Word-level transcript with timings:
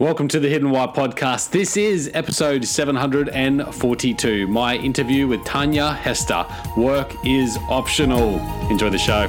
Welcome 0.00 0.28
to 0.28 0.38
the 0.38 0.48
Hidden 0.48 0.70
Why 0.70 0.86
podcast. 0.86 1.50
This 1.50 1.76
is 1.76 2.08
episode 2.14 2.64
742. 2.64 4.46
My 4.46 4.76
interview 4.76 5.26
with 5.26 5.40
Tanja 5.40 5.96
Hester. 5.96 6.46
Work 6.76 7.12
is 7.26 7.58
optional. 7.68 8.38
Enjoy 8.70 8.90
the 8.90 8.96
show. 8.98 9.26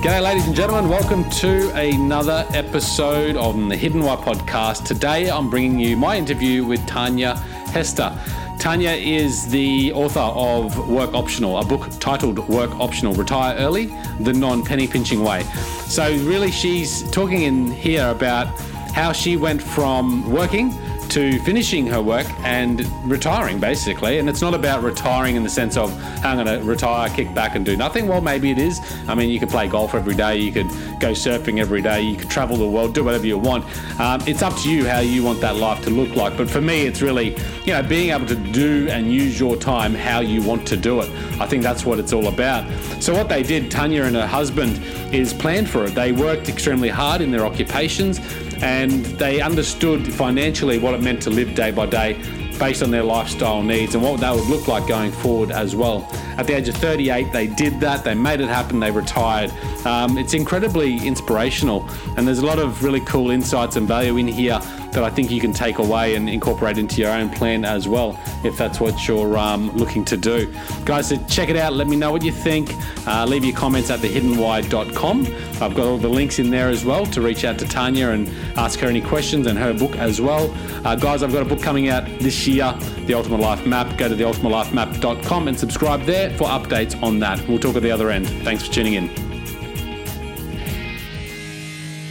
G'day, 0.00 0.22
ladies 0.22 0.46
and 0.46 0.56
gentlemen. 0.56 0.88
Welcome 0.88 1.28
to 1.32 1.68
another 1.74 2.46
episode 2.54 3.36
of 3.36 3.54
the 3.68 3.76
Hidden 3.76 4.02
Why 4.02 4.16
podcast. 4.16 4.86
Today, 4.86 5.30
I'm 5.30 5.50
bringing 5.50 5.78
you 5.78 5.98
my 5.98 6.16
interview 6.16 6.64
with 6.64 6.80
Tanja 6.86 7.36
Hester. 7.72 8.18
Tanja 8.62 8.96
is 8.96 9.48
the 9.48 9.92
author 9.92 10.20
of 10.20 10.88
Work 10.88 11.14
Optional, 11.14 11.58
a 11.58 11.64
book 11.64 11.90
titled 11.98 12.38
Work 12.48 12.70
Optional 12.78 13.12
Retire 13.12 13.56
Early, 13.58 13.86
the 14.20 14.32
Non 14.32 14.64
Penny 14.64 14.86
Pinching 14.86 15.24
Way. 15.24 15.42
So, 15.88 16.08
really, 16.18 16.52
she's 16.52 17.02
talking 17.10 17.42
in 17.42 17.72
here 17.72 18.08
about 18.08 18.46
how 18.94 19.10
she 19.10 19.36
went 19.36 19.60
from 19.60 20.30
working 20.30 20.70
to 21.12 21.38
finishing 21.40 21.86
her 21.86 22.00
work 22.00 22.26
and 22.42 22.86
retiring, 23.04 23.60
basically. 23.60 24.18
And 24.18 24.30
it's 24.30 24.40
not 24.40 24.54
about 24.54 24.82
retiring 24.82 25.36
in 25.36 25.42
the 25.42 25.48
sense 25.50 25.76
of 25.76 25.92
I'm 26.24 26.42
going 26.42 26.46
to 26.46 26.64
retire, 26.64 27.10
kick 27.10 27.34
back, 27.34 27.54
and 27.54 27.66
do 27.66 27.76
nothing. 27.76 28.08
Well, 28.08 28.22
maybe 28.22 28.50
it 28.50 28.58
is. 28.58 28.80
I 29.06 29.14
mean, 29.14 29.28
you 29.28 29.38
could 29.38 29.50
play 29.50 29.68
golf 29.68 29.94
every 29.94 30.14
day, 30.14 30.38
you 30.38 30.50
could 30.50 30.68
go 31.00 31.12
surfing 31.12 31.60
every 31.60 31.82
day, 31.82 32.00
you 32.00 32.16
could 32.16 32.30
travel 32.30 32.56
the 32.56 32.66
world, 32.66 32.94
do 32.94 33.04
whatever 33.04 33.26
you 33.26 33.36
want. 33.36 33.64
Um, 34.00 34.22
it's 34.26 34.40
up 34.40 34.56
to 34.60 34.70
you 34.70 34.88
how 34.88 35.00
you 35.00 35.22
want 35.22 35.42
that 35.42 35.56
life 35.56 35.84
to 35.84 35.90
look 35.90 36.16
like. 36.16 36.34
But 36.38 36.48
for 36.48 36.62
me, 36.62 36.86
it's 36.86 37.02
really, 37.02 37.36
you 37.66 37.74
know, 37.74 37.82
being 37.82 38.08
able 38.08 38.26
to 38.28 38.36
do 38.36 38.88
and 38.88 39.12
use 39.12 39.38
your 39.38 39.56
time 39.56 39.94
how 39.94 40.20
you 40.20 40.40
want 40.40 40.66
to 40.68 40.78
do 40.78 41.00
it. 41.00 41.10
I 41.38 41.46
think 41.46 41.62
that's 41.62 41.84
what 41.84 41.98
it's 41.98 42.14
all 42.14 42.28
about. 42.28 42.64
So, 43.02 43.12
what 43.12 43.28
they 43.28 43.42
did, 43.42 43.70
Tanja 43.70 44.06
and 44.06 44.16
her 44.16 44.26
husband, 44.26 44.82
is 45.12 45.34
planned 45.34 45.68
for 45.68 45.84
it. 45.84 45.94
They 45.94 46.12
worked 46.12 46.48
extremely 46.48 46.88
hard 46.88 47.20
in 47.20 47.30
their 47.30 47.44
occupations 47.44 48.18
and 48.62 49.04
they 49.18 49.40
understood 49.40 50.12
financially 50.12 50.78
what 50.78 50.94
it 50.94 51.02
meant 51.02 51.20
to 51.22 51.30
live 51.30 51.54
day 51.54 51.70
by 51.70 51.86
day 51.86 52.14
based 52.58 52.82
on 52.82 52.92
their 52.92 53.02
lifestyle 53.02 53.62
needs 53.62 53.94
and 53.94 54.04
what 54.04 54.20
that 54.20 54.32
would 54.32 54.46
look 54.46 54.68
like 54.68 54.86
going 54.86 55.10
forward 55.10 55.50
as 55.50 55.74
well. 55.74 56.08
At 56.36 56.46
the 56.46 56.54
age 56.54 56.68
of 56.68 56.76
38, 56.76 57.32
they 57.32 57.48
did 57.48 57.80
that, 57.80 58.04
they 58.04 58.14
made 58.14 58.40
it 58.40 58.48
happen, 58.48 58.78
they 58.78 58.92
retired. 58.92 59.50
Um, 59.84 60.16
it's 60.16 60.32
incredibly 60.32 61.04
inspirational, 61.04 61.88
and 62.16 62.26
there's 62.26 62.38
a 62.38 62.46
lot 62.46 62.60
of 62.60 62.84
really 62.84 63.00
cool 63.00 63.30
insights 63.30 63.74
and 63.74 63.88
value 63.88 64.16
in 64.16 64.28
here 64.28 64.60
that 64.92 65.02
I 65.04 65.10
think 65.10 65.30
you 65.30 65.40
can 65.40 65.52
take 65.52 65.78
away 65.78 66.14
and 66.14 66.28
incorporate 66.28 66.78
into 66.78 67.00
your 67.00 67.10
own 67.10 67.30
plan 67.30 67.64
as 67.64 67.88
well, 67.88 68.18
if 68.44 68.56
that's 68.56 68.80
what 68.80 69.08
you're 69.08 69.36
um, 69.38 69.70
looking 69.76 70.04
to 70.06 70.16
do. 70.16 70.52
Guys, 70.84 71.08
so 71.08 71.16
check 71.28 71.48
it 71.48 71.56
out. 71.56 71.72
Let 71.72 71.86
me 71.88 71.96
know 71.96 72.12
what 72.12 72.22
you 72.22 72.32
think. 72.32 72.70
Uh, 73.06 73.24
leave 73.26 73.44
your 73.44 73.56
comments 73.56 73.90
at 73.90 74.00
thehiddenwhy.com. 74.00 75.26
I've 75.60 75.74
got 75.74 75.86
all 75.86 75.98
the 75.98 76.08
links 76.08 76.38
in 76.38 76.50
there 76.50 76.68
as 76.68 76.84
well 76.84 77.06
to 77.06 77.20
reach 77.20 77.44
out 77.44 77.58
to 77.58 77.64
Tanja 77.64 78.12
and 78.12 78.28
ask 78.58 78.78
her 78.80 78.86
any 78.86 79.00
questions 79.00 79.46
and 79.46 79.58
her 79.58 79.72
book 79.72 79.96
as 79.96 80.20
well. 80.20 80.52
Uh, 80.86 80.94
guys, 80.94 81.22
I've 81.22 81.32
got 81.32 81.42
a 81.42 81.48
book 81.48 81.62
coming 81.62 81.88
out 81.88 82.04
this 82.18 82.46
year, 82.46 82.72
The 83.06 83.14
Ultimate 83.14 83.40
Life 83.40 83.66
Map. 83.66 83.96
Go 83.96 84.08
to 84.08 84.14
theultimatelife.map.com 84.14 85.48
and 85.48 85.58
subscribe 85.58 86.02
there 86.02 86.30
for 86.36 86.44
updates 86.48 87.00
on 87.02 87.18
that. 87.20 87.46
We'll 87.48 87.58
talk 87.58 87.76
at 87.76 87.82
the 87.82 87.90
other 87.90 88.10
end. 88.10 88.28
Thanks 88.44 88.66
for 88.66 88.72
tuning 88.72 88.94
in. 88.94 89.08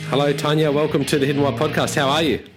Hello, 0.09 0.33
Tanja. 0.33 0.73
Welcome 0.73 1.05
to 1.05 1.17
the 1.17 1.25
Hidden 1.25 1.41
Why 1.41 1.51
podcast. 1.51 1.95
How 1.95 2.09
are 2.09 2.21
you? 2.21 2.50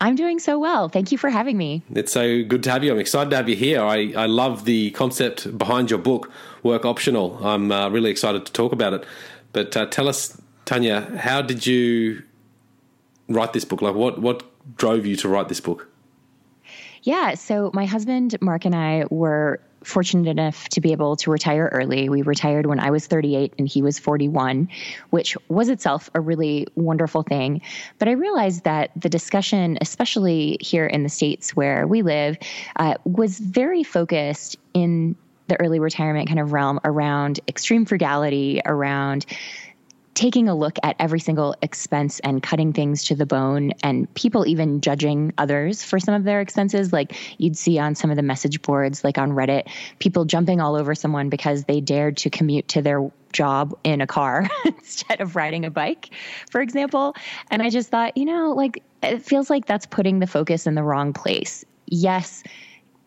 I'm 0.00 0.16
doing 0.16 0.38
so 0.38 0.58
well. 0.58 0.88
Thank 0.88 1.12
you 1.12 1.18
for 1.18 1.30
having 1.30 1.56
me. 1.56 1.82
It's 1.94 2.12
so 2.12 2.42
good 2.44 2.62
to 2.64 2.70
have 2.70 2.84
you. 2.84 2.92
I'm 2.92 2.98
excited 2.98 3.30
to 3.30 3.36
have 3.36 3.48
you 3.48 3.56
here. 3.56 3.80
I, 3.80 4.12
I 4.16 4.26
love 4.26 4.64
the 4.64 4.90
concept 4.90 5.56
behind 5.56 5.90
your 5.90 5.98
book, 5.98 6.30
Work 6.62 6.84
Optional. 6.84 7.38
I'm 7.44 7.70
uh, 7.70 7.88
really 7.88 8.10
excited 8.10 8.44
to 8.46 8.52
talk 8.52 8.72
about 8.72 8.92
it. 8.92 9.06
But 9.52 9.76
uh, 9.76 9.86
tell 9.86 10.08
us, 10.08 10.40
Tanja, 10.66 11.16
how 11.16 11.42
did 11.42 11.66
you 11.66 12.22
write 13.28 13.52
this 13.52 13.64
book? 13.64 13.82
Like, 13.82 13.94
what, 13.94 14.20
what 14.20 14.42
drove 14.76 15.06
you 15.06 15.16
to 15.16 15.28
write 15.28 15.48
this 15.48 15.60
book? 15.60 15.88
Yeah, 17.02 17.34
so 17.34 17.70
my 17.74 17.84
husband, 17.84 18.36
Mark, 18.40 18.64
and 18.64 18.74
I 18.74 19.04
were 19.10 19.60
fortunate 19.84 20.28
enough 20.28 20.68
to 20.70 20.80
be 20.80 20.92
able 20.92 21.16
to 21.16 21.30
retire 21.30 21.68
early. 21.72 22.08
We 22.08 22.22
retired 22.22 22.66
when 22.66 22.80
I 22.80 22.90
was 22.90 23.06
38 23.06 23.54
and 23.58 23.68
he 23.68 23.82
was 23.82 23.98
41, 23.98 24.68
which 25.10 25.36
was 25.48 25.68
itself 25.68 26.10
a 26.14 26.20
really 26.20 26.66
wonderful 26.74 27.22
thing. 27.22 27.60
But 27.98 28.08
I 28.08 28.12
realized 28.12 28.64
that 28.64 28.90
the 28.96 29.08
discussion, 29.08 29.78
especially 29.80 30.58
here 30.60 30.86
in 30.86 31.02
the 31.02 31.08
States 31.08 31.54
where 31.54 31.86
we 31.86 32.02
live, 32.02 32.36
uh, 32.76 32.94
was 33.04 33.38
very 33.38 33.82
focused 33.82 34.56
in 34.72 35.16
the 35.48 35.60
early 35.60 35.78
retirement 35.78 36.28
kind 36.28 36.40
of 36.40 36.52
realm 36.52 36.80
around 36.84 37.40
extreme 37.48 37.84
frugality, 37.84 38.60
around 38.64 39.26
taking 40.14 40.48
a 40.48 40.54
look 40.54 40.78
at 40.82 40.96
every 40.98 41.20
single 41.20 41.54
expense 41.60 42.20
and 42.20 42.42
cutting 42.42 42.72
things 42.72 43.04
to 43.04 43.14
the 43.14 43.26
bone 43.26 43.72
and 43.82 44.12
people 44.14 44.46
even 44.46 44.80
judging 44.80 45.32
others 45.38 45.82
for 45.82 45.98
some 45.98 46.14
of 46.14 46.24
their 46.24 46.40
expenses. 46.40 46.92
Like 46.92 47.16
you'd 47.38 47.56
see 47.56 47.78
on 47.78 47.94
some 47.94 48.10
of 48.10 48.16
the 48.16 48.22
message 48.22 48.62
boards 48.62 49.04
like 49.04 49.18
on 49.18 49.32
reddit 49.32 49.68
people 49.98 50.24
jumping 50.24 50.60
all 50.60 50.76
over 50.76 50.94
someone 50.94 51.28
because 51.28 51.64
they 51.64 51.80
dared 51.80 52.16
to 52.18 52.30
commute 52.30 52.68
to 52.68 52.82
their 52.82 53.10
job 53.32 53.76
in 53.82 54.00
a 54.00 54.06
car 54.06 54.48
instead 54.64 55.20
of 55.20 55.34
riding 55.34 55.64
a 55.64 55.70
bike 55.70 56.10
for 56.50 56.60
example. 56.60 57.14
And 57.50 57.62
i 57.62 57.70
just 57.70 57.90
thought 57.90 58.16
you 58.16 58.24
know 58.24 58.52
like 58.52 58.82
it 59.02 59.22
feels 59.22 59.50
like 59.50 59.66
that's 59.66 59.86
putting 59.86 60.20
the 60.20 60.26
focus 60.26 60.66
in 60.66 60.74
the 60.74 60.82
wrong 60.82 61.12
place. 61.12 61.64
Yes 61.86 62.42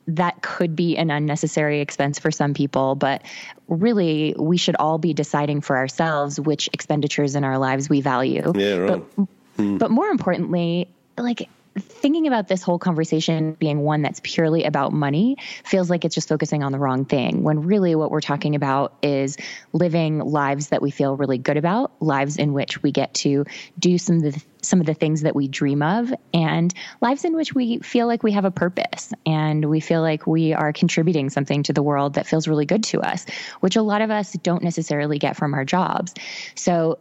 that 0.08 0.42
could 0.42 0.76
be 0.76 0.98
an 0.98 1.12
unnecessary 1.12 1.82
expense 1.82 2.18
for 2.18 2.32
some 2.32 2.54
people, 2.54 2.96
but 2.96 3.24
really 3.68 4.34
we 4.38 4.58
should 4.58 4.76
all 4.78 4.98
be 4.98 5.14
deciding 5.14 5.62
for 5.62 5.76
ourselves 5.76 6.40
which 6.40 6.70
expenditures 6.74 7.36
in 7.36 7.44
our 7.44 7.58
lives 7.58 7.90
we 7.90 8.02
value. 8.02 8.54
Yeah, 8.56 8.76
right. 8.76 9.04
But, 9.16 9.28
hmm. 9.58 9.78
but 9.78 9.92
more 9.92 10.08
importantly, 10.08 10.90
like 11.18 11.50
thinking 11.80 12.28
about 12.28 12.48
this 12.48 12.64
whole 12.64 12.80
conversation 12.80 13.54
being 13.54 13.80
one 13.80 14.02
that's 14.02 14.20
purely 14.24 14.64
about 14.64 14.94
money 14.94 15.38
feels 15.64 15.90
like 15.90 16.06
it's 16.06 16.16
just 16.16 16.30
focusing 16.30 16.64
on 16.64 16.72
the 16.72 16.80
wrong 16.80 17.06
thing 17.06 17.44
when 17.44 17.62
really 17.62 17.96
what 17.96 18.12
we're 18.12 18.22
talking 18.22 18.56
about 18.56 18.94
is 19.04 19.38
living 19.74 20.20
lives 20.20 20.70
that 20.70 20.82
we 20.82 20.92
feel 20.92 21.16
really 21.16 21.38
good 21.38 21.58
about 21.58 21.92
lives 22.02 22.38
in 22.38 22.54
which 22.54 22.82
we 22.82 22.92
get 22.92 23.14
to 23.14 23.46
do 23.78 23.98
some 23.98 24.18
of 24.18 24.24
the 24.24 24.44
some 24.68 24.80
of 24.80 24.86
the 24.86 24.94
things 24.94 25.22
that 25.22 25.36
we 25.36 25.48
dream 25.48 25.82
of 25.82 26.14
and 26.34 26.74
lives 27.02 27.26
in 27.26 27.36
which 27.36 27.56
we 27.56 27.80
feel 27.80 28.08
like 28.08 28.24
we 28.24 28.32
have 28.32 28.46
a 28.46 28.52
purpose 28.52 29.12
and 29.26 29.66
we 29.66 29.80
feel 29.80 30.02
like 30.02 30.28
we 30.28 30.54
are 30.54 30.74
contributing 30.74 31.30
something 31.30 31.64
to 31.64 31.74
the 31.74 31.84
world 31.84 32.16
that 32.16 32.28
feels 32.28 32.48
really 32.48 32.66
good 32.66 32.84
to 32.84 33.02
us 33.02 33.26
which 33.60 33.76
a 33.76 33.82
lot 33.82 34.02
of 34.02 34.12
us 34.12 34.34
don't 34.44 34.64
necessarily 34.64 35.20
get 35.20 35.36
from 35.36 35.54
our 35.54 35.66
jobs. 35.66 36.14
So 36.56 37.00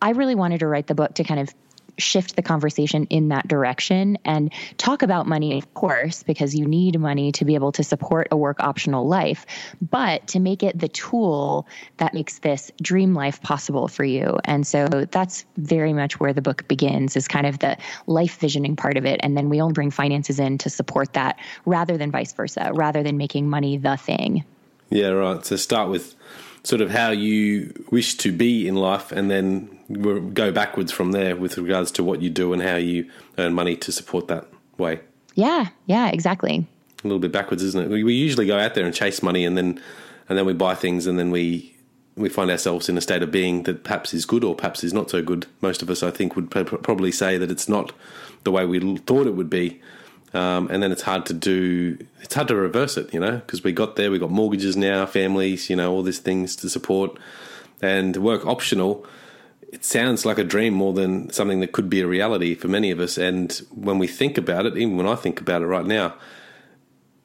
I 0.00 0.10
really 0.10 0.34
wanted 0.34 0.60
to 0.60 0.66
write 0.66 0.86
the 0.86 0.94
book 0.94 1.14
to 1.14 1.24
kind 1.24 1.40
of 1.40 1.54
shift 1.98 2.36
the 2.36 2.42
conversation 2.42 3.06
in 3.10 3.28
that 3.28 3.46
direction 3.48 4.18
and 4.24 4.52
talk 4.76 5.02
about 5.02 5.26
money, 5.26 5.56
of 5.58 5.74
course, 5.74 6.22
because 6.22 6.54
you 6.54 6.66
need 6.66 6.98
money 6.98 7.32
to 7.32 7.44
be 7.44 7.54
able 7.54 7.72
to 7.72 7.82
support 7.82 8.28
a 8.30 8.36
work 8.36 8.60
optional 8.60 9.06
life, 9.06 9.46
but 9.80 10.26
to 10.28 10.40
make 10.40 10.62
it 10.62 10.78
the 10.78 10.88
tool 10.88 11.66
that 11.96 12.14
makes 12.14 12.38
this 12.40 12.70
dream 12.82 13.14
life 13.14 13.40
possible 13.42 13.88
for 13.88 14.04
you. 14.04 14.38
And 14.44 14.66
so 14.66 14.86
that's 14.86 15.44
very 15.56 15.92
much 15.92 16.20
where 16.20 16.32
the 16.32 16.42
book 16.42 16.66
begins 16.68 17.16
is 17.16 17.28
kind 17.28 17.46
of 17.46 17.58
the 17.58 17.76
life 18.06 18.38
visioning 18.38 18.76
part 18.76 18.96
of 18.96 19.04
it. 19.04 19.20
And 19.22 19.36
then 19.36 19.48
we 19.48 19.60
only 19.60 19.72
bring 19.72 19.90
finances 19.90 20.38
in 20.38 20.58
to 20.58 20.70
support 20.70 21.14
that 21.14 21.38
rather 21.64 21.96
than 21.96 22.10
vice 22.10 22.32
versa, 22.32 22.70
rather 22.74 23.02
than 23.02 23.16
making 23.16 23.48
money 23.48 23.76
the 23.76 23.96
thing. 23.96 24.44
Yeah, 24.90 25.08
right. 25.08 25.44
So 25.44 25.56
start 25.56 25.90
with 25.90 26.14
sort 26.66 26.82
of 26.82 26.90
how 26.90 27.10
you 27.10 27.72
wish 27.92 28.16
to 28.16 28.32
be 28.32 28.66
in 28.66 28.74
life 28.74 29.12
and 29.12 29.30
then 29.30 30.32
go 30.34 30.50
backwards 30.50 30.90
from 30.90 31.12
there 31.12 31.36
with 31.36 31.56
regards 31.58 31.92
to 31.92 32.02
what 32.02 32.20
you 32.20 32.28
do 32.28 32.52
and 32.52 32.60
how 32.60 32.74
you 32.74 33.08
earn 33.38 33.54
money 33.54 33.76
to 33.76 33.92
support 33.92 34.26
that 34.26 34.48
way. 34.76 34.98
Yeah, 35.36 35.68
yeah, 35.86 36.08
exactly. 36.08 36.66
A 37.04 37.06
little 37.06 37.20
bit 37.20 37.30
backwards, 37.30 37.62
isn't 37.62 37.84
it? 37.84 37.88
We, 37.88 38.02
we 38.02 38.14
usually 38.14 38.46
go 38.46 38.58
out 38.58 38.74
there 38.74 38.84
and 38.84 38.92
chase 38.92 39.22
money 39.22 39.44
and 39.44 39.56
then 39.56 39.80
and 40.28 40.36
then 40.36 40.44
we 40.44 40.54
buy 40.54 40.74
things 40.74 41.06
and 41.06 41.20
then 41.20 41.30
we 41.30 41.72
we 42.16 42.28
find 42.28 42.50
ourselves 42.50 42.88
in 42.88 42.98
a 42.98 43.00
state 43.00 43.22
of 43.22 43.30
being 43.30 43.62
that 43.62 43.84
perhaps 43.84 44.12
is 44.12 44.26
good 44.26 44.42
or 44.42 44.56
perhaps 44.56 44.82
is 44.82 44.92
not 44.92 45.08
so 45.08 45.22
good. 45.22 45.46
Most 45.60 45.82
of 45.82 45.90
us, 45.90 46.02
I 46.02 46.10
think, 46.10 46.34
would 46.34 46.50
probably 46.50 47.12
say 47.12 47.38
that 47.38 47.50
it's 47.50 47.68
not 47.68 47.92
the 48.42 48.50
way 48.50 48.66
we 48.66 48.96
thought 48.98 49.28
it 49.28 49.36
would 49.36 49.50
be. 49.50 49.80
Um, 50.34 50.68
and 50.70 50.82
then 50.82 50.92
it's 50.92 51.02
hard 51.02 51.24
to 51.26 51.34
do. 51.34 51.98
It's 52.20 52.34
hard 52.34 52.48
to 52.48 52.56
reverse 52.56 52.96
it, 52.96 53.14
you 53.14 53.20
know, 53.20 53.36
because 53.38 53.64
we 53.64 53.72
got 53.72 53.96
there. 53.96 54.10
We 54.10 54.18
got 54.18 54.30
mortgages 54.30 54.76
now, 54.76 55.06
families, 55.06 55.70
you 55.70 55.76
know, 55.76 55.92
all 55.92 56.02
these 56.02 56.18
things 56.18 56.56
to 56.56 56.68
support, 56.68 57.18
and 57.80 58.16
work 58.16 58.44
optional. 58.46 59.06
It 59.72 59.84
sounds 59.84 60.24
like 60.24 60.38
a 60.38 60.44
dream 60.44 60.74
more 60.74 60.92
than 60.92 61.30
something 61.30 61.60
that 61.60 61.72
could 61.72 61.90
be 61.90 62.00
a 62.00 62.06
reality 62.06 62.54
for 62.54 62.68
many 62.68 62.90
of 62.90 63.00
us. 63.00 63.18
And 63.18 63.52
when 63.70 63.98
we 63.98 64.06
think 64.06 64.38
about 64.38 64.66
it, 64.66 64.76
even 64.76 64.96
when 64.96 65.06
I 65.06 65.14
think 65.14 65.40
about 65.40 65.62
it 65.62 65.66
right 65.66 65.86
now, 65.86 66.14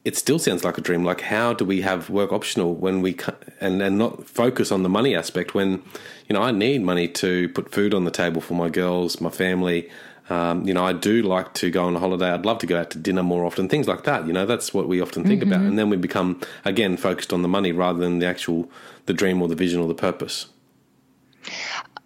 it 0.03 0.17
still 0.17 0.39
sounds 0.39 0.63
like 0.63 0.77
a 0.77 0.81
dream. 0.81 1.03
Like, 1.03 1.21
how 1.21 1.53
do 1.53 1.63
we 1.63 1.81
have 1.81 2.09
work 2.09 2.31
optional 2.31 2.73
when 2.73 3.01
we 3.01 3.17
and 3.59 3.81
and 3.81 3.97
not 3.97 4.27
focus 4.27 4.71
on 4.71 4.83
the 4.83 4.89
money 4.89 5.15
aspect 5.15 5.53
when, 5.53 5.83
you 6.27 6.33
know, 6.33 6.41
I 6.41 6.51
need 6.51 6.81
money 6.81 7.07
to 7.09 7.49
put 7.49 7.71
food 7.71 7.93
on 7.93 8.05
the 8.05 8.11
table 8.11 8.41
for 8.41 8.55
my 8.55 8.69
girls, 8.69 9.21
my 9.21 9.29
family, 9.29 9.89
Um, 10.29 10.65
you 10.65 10.73
know, 10.73 10.85
I 10.85 10.93
do 10.93 11.23
like 11.23 11.53
to 11.55 11.69
go 11.69 11.83
on 11.85 11.95
a 11.95 11.99
holiday. 11.99 12.29
I'd 12.31 12.45
love 12.45 12.59
to 12.59 12.67
go 12.67 12.79
out 12.79 12.89
to 12.91 12.97
dinner 12.97 13.23
more 13.23 13.45
often, 13.45 13.67
things 13.67 13.87
like 13.87 14.03
that. 14.03 14.27
You 14.27 14.33
know, 14.33 14.45
that's 14.45 14.73
what 14.73 14.87
we 14.87 15.01
often 15.01 15.25
think 15.25 15.41
mm-hmm. 15.41 15.51
about. 15.51 15.65
And 15.65 15.77
then 15.77 15.89
we 15.89 15.97
become, 15.97 16.39
again, 16.63 16.95
focused 16.95 17.33
on 17.33 17.41
the 17.41 17.47
money 17.47 17.71
rather 17.71 17.99
than 17.99 18.19
the 18.19 18.27
actual, 18.27 18.69
the 19.07 19.13
dream 19.13 19.41
or 19.41 19.47
the 19.47 19.55
vision 19.55 19.81
or 19.81 19.87
the 19.87 19.95
purpose. 19.95 20.47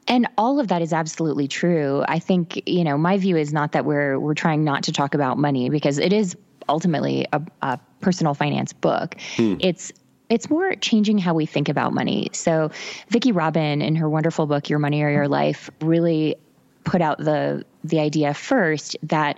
And 0.07 0.27
all 0.37 0.59
of 0.59 0.67
that 0.69 0.81
is 0.81 0.93
absolutely 0.93 1.47
true. 1.47 2.03
I 2.07 2.19
think, 2.19 2.61
you 2.67 2.83
know, 2.83 2.97
my 2.97 3.17
view 3.17 3.37
is 3.37 3.51
not 3.51 3.71
that 3.71 3.85
we're 3.85 4.19
we're 4.19 4.35
trying 4.35 4.63
not 4.63 4.83
to 4.83 4.91
talk 4.91 5.13
about 5.13 5.37
money 5.37 5.69
because 5.69 5.97
it 5.97 6.13
is 6.13 6.37
ultimately 6.69 7.27
a, 7.33 7.41
a 7.61 7.79
personal 8.01 8.33
finance 8.33 8.71
book. 8.71 9.15
Hmm. 9.35 9.55
It's 9.59 9.91
it's 10.29 10.49
more 10.49 10.73
changing 10.75 11.17
how 11.17 11.33
we 11.33 11.45
think 11.45 11.69
about 11.69 11.93
money. 11.93 12.29
So, 12.33 12.71
Vicki 13.09 13.31
Robin, 13.31 13.81
in 13.81 13.95
her 13.95 14.09
wonderful 14.09 14.45
book 14.45 14.69
"Your 14.69 14.79
Money 14.79 15.01
or 15.01 15.09
Your 15.09 15.27
Life," 15.27 15.69
really 15.81 16.35
put 16.83 17.01
out 17.01 17.17
the 17.17 17.65
the 17.89 17.99
idea 17.99 18.33
first 18.33 18.97
that 19.03 19.37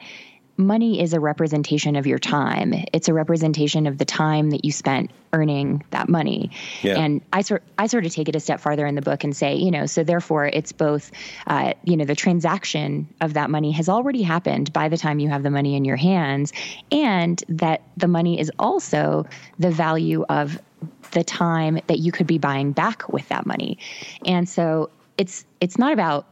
money 0.58 1.00
is 1.00 1.14
a 1.14 1.20
representation 1.20 1.96
of 1.96 2.08
your 2.08 2.18
time. 2.18 2.74
It's 2.92 3.08
a 3.08 3.14
representation 3.14 3.86
of 3.86 4.00
the 4.00 4.06
time 4.06 4.50
that 4.50 4.66
you 4.66 4.72
spent 4.72 5.12
earning 5.32 5.84
that 5.92 6.10
money. 6.10 6.50
Yeah. 6.82 7.00
And 7.00 7.22
I 7.32 7.42
sort 7.42 7.64
I 7.78 7.86
sort 7.86 8.08
of 8.08 8.12
take 8.12 8.28
it 8.28 8.36
a 8.36 8.40
step 8.40 8.60
farther 8.60 8.88
in 8.88 8.96
the 8.96 9.04
book 9.04 9.24
and 9.24 9.38
say, 9.38 9.56
you 9.56 9.70
know, 9.70 9.86
so 9.86 10.04
therefore 10.04 10.48
it's 10.48 10.72
both, 10.72 11.12
uh, 11.46 11.74
you 11.84 11.96
know, 11.96 12.06
the 12.06 12.16
transaction 12.16 13.08
of 13.22 13.36
that 13.36 13.52
money 13.52 13.72
has 13.72 13.88
already 13.88 14.24
happened 14.24 14.74
by 14.74 14.90
the 14.90 14.98
time 14.98 15.20
you 15.20 15.30
have 15.30 15.44
the 15.44 15.52
money 15.52 15.76
in 15.76 15.86
your 15.86 15.96
hands, 15.96 16.54
and 16.92 17.44
that 17.50 17.84
the 17.96 18.08
money 18.08 18.40
is 18.40 18.52
also 18.58 19.28
the 19.60 19.70
value 19.70 20.26
of 20.28 20.60
the 21.12 21.24
time 21.24 21.80
that 21.88 22.00
you 22.00 22.12
could 22.12 22.28
be 22.28 22.40
buying 22.40 22.72
back 22.72 23.08
with 23.10 23.28
that 23.30 23.46
money. 23.46 23.78
And 24.26 24.50
so 24.50 24.90
it's 25.20 25.46
it's 25.62 25.78
not 25.78 25.94
about 25.94 26.26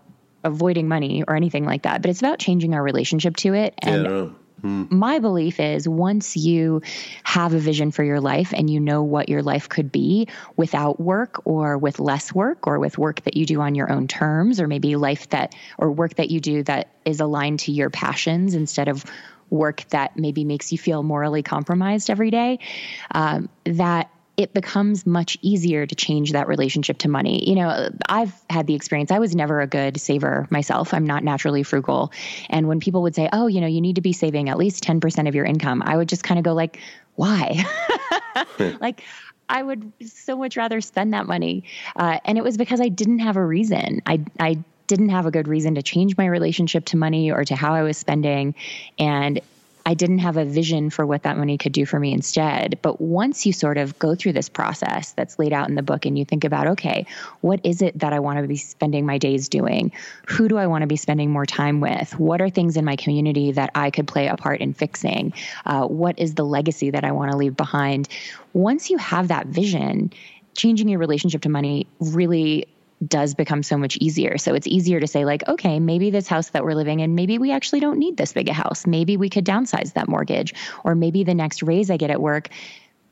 avoiding 0.46 0.88
money 0.88 1.24
or 1.28 1.36
anything 1.36 1.66
like 1.66 1.84
that, 1.84 2.02
but 2.02 2.10
it's 2.10 2.22
about 2.22 2.40
changing 2.40 2.74
our 2.74 2.82
relationship 2.82 3.36
to 3.38 3.54
it. 3.54 3.74
And 3.80 4.04
yeah, 4.04 4.30
hmm. 4.62 4.84
my 4.90 5.20
belief 5.20 5.60
is 5.60 5.90
once 5.90 6.38
you 6.38 6.82
have 7.24 7.54
a 7.54 7.60
vision 7.60 7.92
for 7.92 8.04
your 8.04 8.22
life 8.22 8.54
and 8.54 8.70
you 8.70 8.80
know 8.80 9.04
what 9.04 9.28
your 9.28 9.42
life 9.42 9.68
could 9.68 9.92
be 9.92 10.28
without 10.56 11.00
work 11.00 11.42
or 11.46 11.78
with 11.78 12.00
less 12.00 12.34
work 12.34 12.68
or 12.68 12.80
with 12.80 12.98
work 12.98 13.22
that 13.24 13.36
you 13.36 13.46
do 13.46 13.60
on 13.60 13.76
your 13.76 13.92
own 13.92 14.08
terms 14.08 14.62
or 14.62 14.68
maybe 14.68 14.96
life 14.96 15.28
that 15.30 15.56
or 15.78 15.92
work 15.92 16.16
that 16.16 16.30
you 16.30 16.40
do 16.40 16.64
that 16.64 16.90
is 17.04 17.20
aligned 17.20 17.60
to 17.60 17.72
your 17.72 17.90
passions 17.90 18.54
instead 18.54 18.88
of 18.88 19.04
work 19.50 19.84
that 19.90 20.18
maybe 20.18 20.44
makes 20.44 20.72
you 20.72 20.78
feel 20.78 21.04
morally 21.04 21.44
compromised 21.44 22.10
every 22.10 22.32
day, 22.32 22.60
um, 23.12 23.50
that 23.66 24.10
it 24.38 24.54
becomes 24.54 25.06
much 25.06 25.38
easier 25.42 25.86
to 25.86 25.96
change 25.96 26.34
that 26.34 26.48
relationship 26.48 26.98
to 27.00 27.10
money. 27.10 27.48
You 27.50 27.56
know, 27.56 27.90
I've 28.08 28.34
had 28.50 28.68
the 28.68 28.76
experience. 28.76 29.12
I 29.12 29.20
was 29.20 29.36
never 29.36 29.62
a 29.62 29.68
good 29.68 30.00
saver 30.00 30.48
myself. 30.50 30.94
I'm 30.94 31.06
not 31.06 31.24
naturally 31.24 31.64
frugal. 31.64 32.12
And 32.50 32.68
when 32.68 32.80
people 32.80 33.02
would 33.04 33.16
say, 33.16 33.30
"Oh, 33.32 33.48
you 33.48 33.62
know, 33.62 33.68
you 33.68 33.82
need 33.82 33.96
to 33.96 34.02
be 34.02 34.14
saving 34.14 34.50
at 34.50 34.58
least 34.58 34.84
10% 34.84 35.28
of 35.28 35.36
your 35.36 35.46
income." 35.46 35.82
I 35.86 35.96
would 35.96 36.10
just 36.10 36.24
kind 36.24 36.38
of 36.38 36.44
go 36.44 36.54
like, 36.54 36.80
"Why?" 37.16 37.64
like 38.82 39.04
I 39.48 39.64
would 39.64 39.92
so 40.06 40.38
much 40.38 40.58
rather 40.58 40.82
spend 40.82 41.14
that 41.14 41.28
money. 41.28 41.64
Uh, 41.96 42.20
and 42.26 42.38
it 42.38 42.44
was 42.44 42.58
because 42.58 42.82
I 42.82 42.90
didn't 42.90 43.20
have 43.20 43.38
a 43.38 43.46
reason. 43.46 44.02
I 44.06 44.26
I 44.40 44.58
didn't 44.88 45.10
have 45.10 45.26
a 45.26 45.32
good 45.32 45.48
reason 45.48 45.76
to 45.76 45.84
change 45.84 46.18
my 46.18 46.26
relationship 46.26 46.86
to 46.86 46.98
money 46.98 47.32
or 47.32 47.44
to 47.44 47.56
how 47.56 47.74
I 47.74 47.84
was 47.84 47.98
spending. 47.98 48.54
And 49.00 49.40
I 49.88 49.94
didn't 49.94 50.20
have 50.20 50.36
a 50.36 50.46
vision 50.46 50.90
for 50.90 51.06
what 51.06 51.24
that 51.24 51.38
money 51.38 51.60
could 51.60 51.72
do 51.72 51.86
for 51.86 52.00
me 52.00 52.12
instead. 52.12 52.80
But 52.82 53.00
once 53.00 53.46
you 53.46 53.54
sort 53.54 53.78
of 53.78 54.00
go 54.00 54.16
through 54.16 54.34
this 54.34 54.50
process 54.50 55.12
that's 55.12 55.38
laid 55.38 55.54
out 55.54 55.70
in 55.70 55.76
the 55.76 55.84
book 55.84 56.08
and 56.08 56.18
you 56.18 56.26
think 56.26 56.44
about, 56.44 56.66
okay, 56.68 57.06
what 57.42 57.60
is 57.64 57.84
it 57.84 58.00
that 58.00 58.12
I 58.12 58.20
want 58.20 58.40
to 58.40 58.48
be 58.48 58.58
spending 58.58 59.06
my 59.06 59.20
days 59.20 59.48
doing? 59.48 59.92
Who 60.28 60.48
do 60.48 60.58
I 60.58 60.66
want 60.66 60.82
to 60.82 60.88
be 60.88 60.96
spending 60.96 61.30
more 61.30 61.46
time 61.46 61.82
with? 61.82 62.20
What 62.20 62.42
are 62.42 62.50
things 62.50 62.78
in 62.78 62.86
my 62.86 62.96
community 62.96 63.52
that 63.52 63.70
I 63.76 63.92
could 63.92 64.08
play 64.08 64.28
a 64.28 64.36
part 64.36 64.60
in 64.60 64.74
fixing? 64.74 65.34
Uh, 65.68 65.86
what 65.86 66.18
is 66.18 66.34
the 66.34 66.46
legacy 66.46 66.90
that 66.90 67.04
I 67.04 67.12
want 67.12 67.32
to 67.32 67.38
leave 67.38 67.56
behind? 67.56 68.08
Once 68.54 68.90
you 68.90 68.98
have 68.98 69.28
that 69.28 69.46
vision, 69.46 70.12
changing 70.56 70.90
your 70.90 71.00
relationship 71.00 71.42
to 71.42 71.50
money 71.50 71.86
really 72.00 72.68
does 73.06 73.34
become 73.34 73.64
so 73.64 73.78
much 73.78 73.98
easier. 73.98 74.38
So 74.38 74.54
it's 74.54 74.68
easier 74.68 75.00
to 75.00 75.08
say, 75.08 75.26
like, 75.26 75.48
okay, 75.48 75.80
maybe 75.80 76.10
this 76.10 76.28
house 76.28 76.50
that 76.50 76.64
we're 76.64 76.74
living 76.74 77.00
in, 77.02 77.16
maybe 77.16 77.38
we 77.38 77.52
actually 77.52 77.80
don't 77.80 78.00
need 78.00 78.18
this 78.18 78.34
big 78.34 78.50
a 78.50 78.54
house. 78.54 78.88
Maybe 78.88 79.18
we 79.18 79.30
could 79.30 79.46
downsize 79.46 79.94
that 79.94 80.08
mortgage. 80.08 80.54
Or 80.84 80.96
maybe 80.96 81.24
the 81.24 81.34
next 81.34 81.64
raise 81.64 81.92
I 81.92 81.98
get 81.98 82.10
at 82.10 82.22
work, 82.22 82.50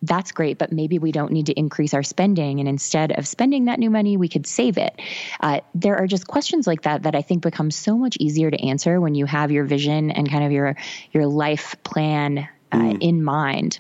that's 0.04 0.34
great, 0.34 0.58
but 0.58 0.72
maybe 0.72 1.00
we 1.00 1.12
don't 1.12 1.32
need 1.32 1.46
to 1.46 1.58
increase 1.58 1.94
our 1.94 2.04
spending. 2.04 2.60
And 2.60 2.68
instead 2.68 3.14
of 3.14 3.26
spending 3.26 3.66
that 3.66 3.80
new 3.80 3.90
money, 3.90 4.18
we 4.18 4.28
could 4.28 4.46
save 4.46 4.78
it. 4.78 5.00
Uh, 5.40 5.62
there 5.74 5.98
are 5.98 6.08
just 6.08 6.28
questions 6.28 6.68
like 6.68 6.82
that 6.84 7.04
that 7.04 7.16
I 7.16 7.22
think 7.22 7.42
become 7.42 7.72
so 7.72 7.98
much 7.98 8.18
easier 8.20 8.52
to 8.52 8.62
answer 8.62 9.00
when 9.00 9.16
you 9.16 9.26
have 9.26 9.52
your 9.52 9.64
vision 9.64 10.12
and 10.12 10.30
kind 10.30 10.44
of 10.44 10.52
your 10.52 10.76
your 11.12 11.26
life 11.26 11.76
plan 11.84 12.50
uh, 12.72 12.78
mm. 12.78 12.98
in 13.02 13.24
mind. 13.24 13.80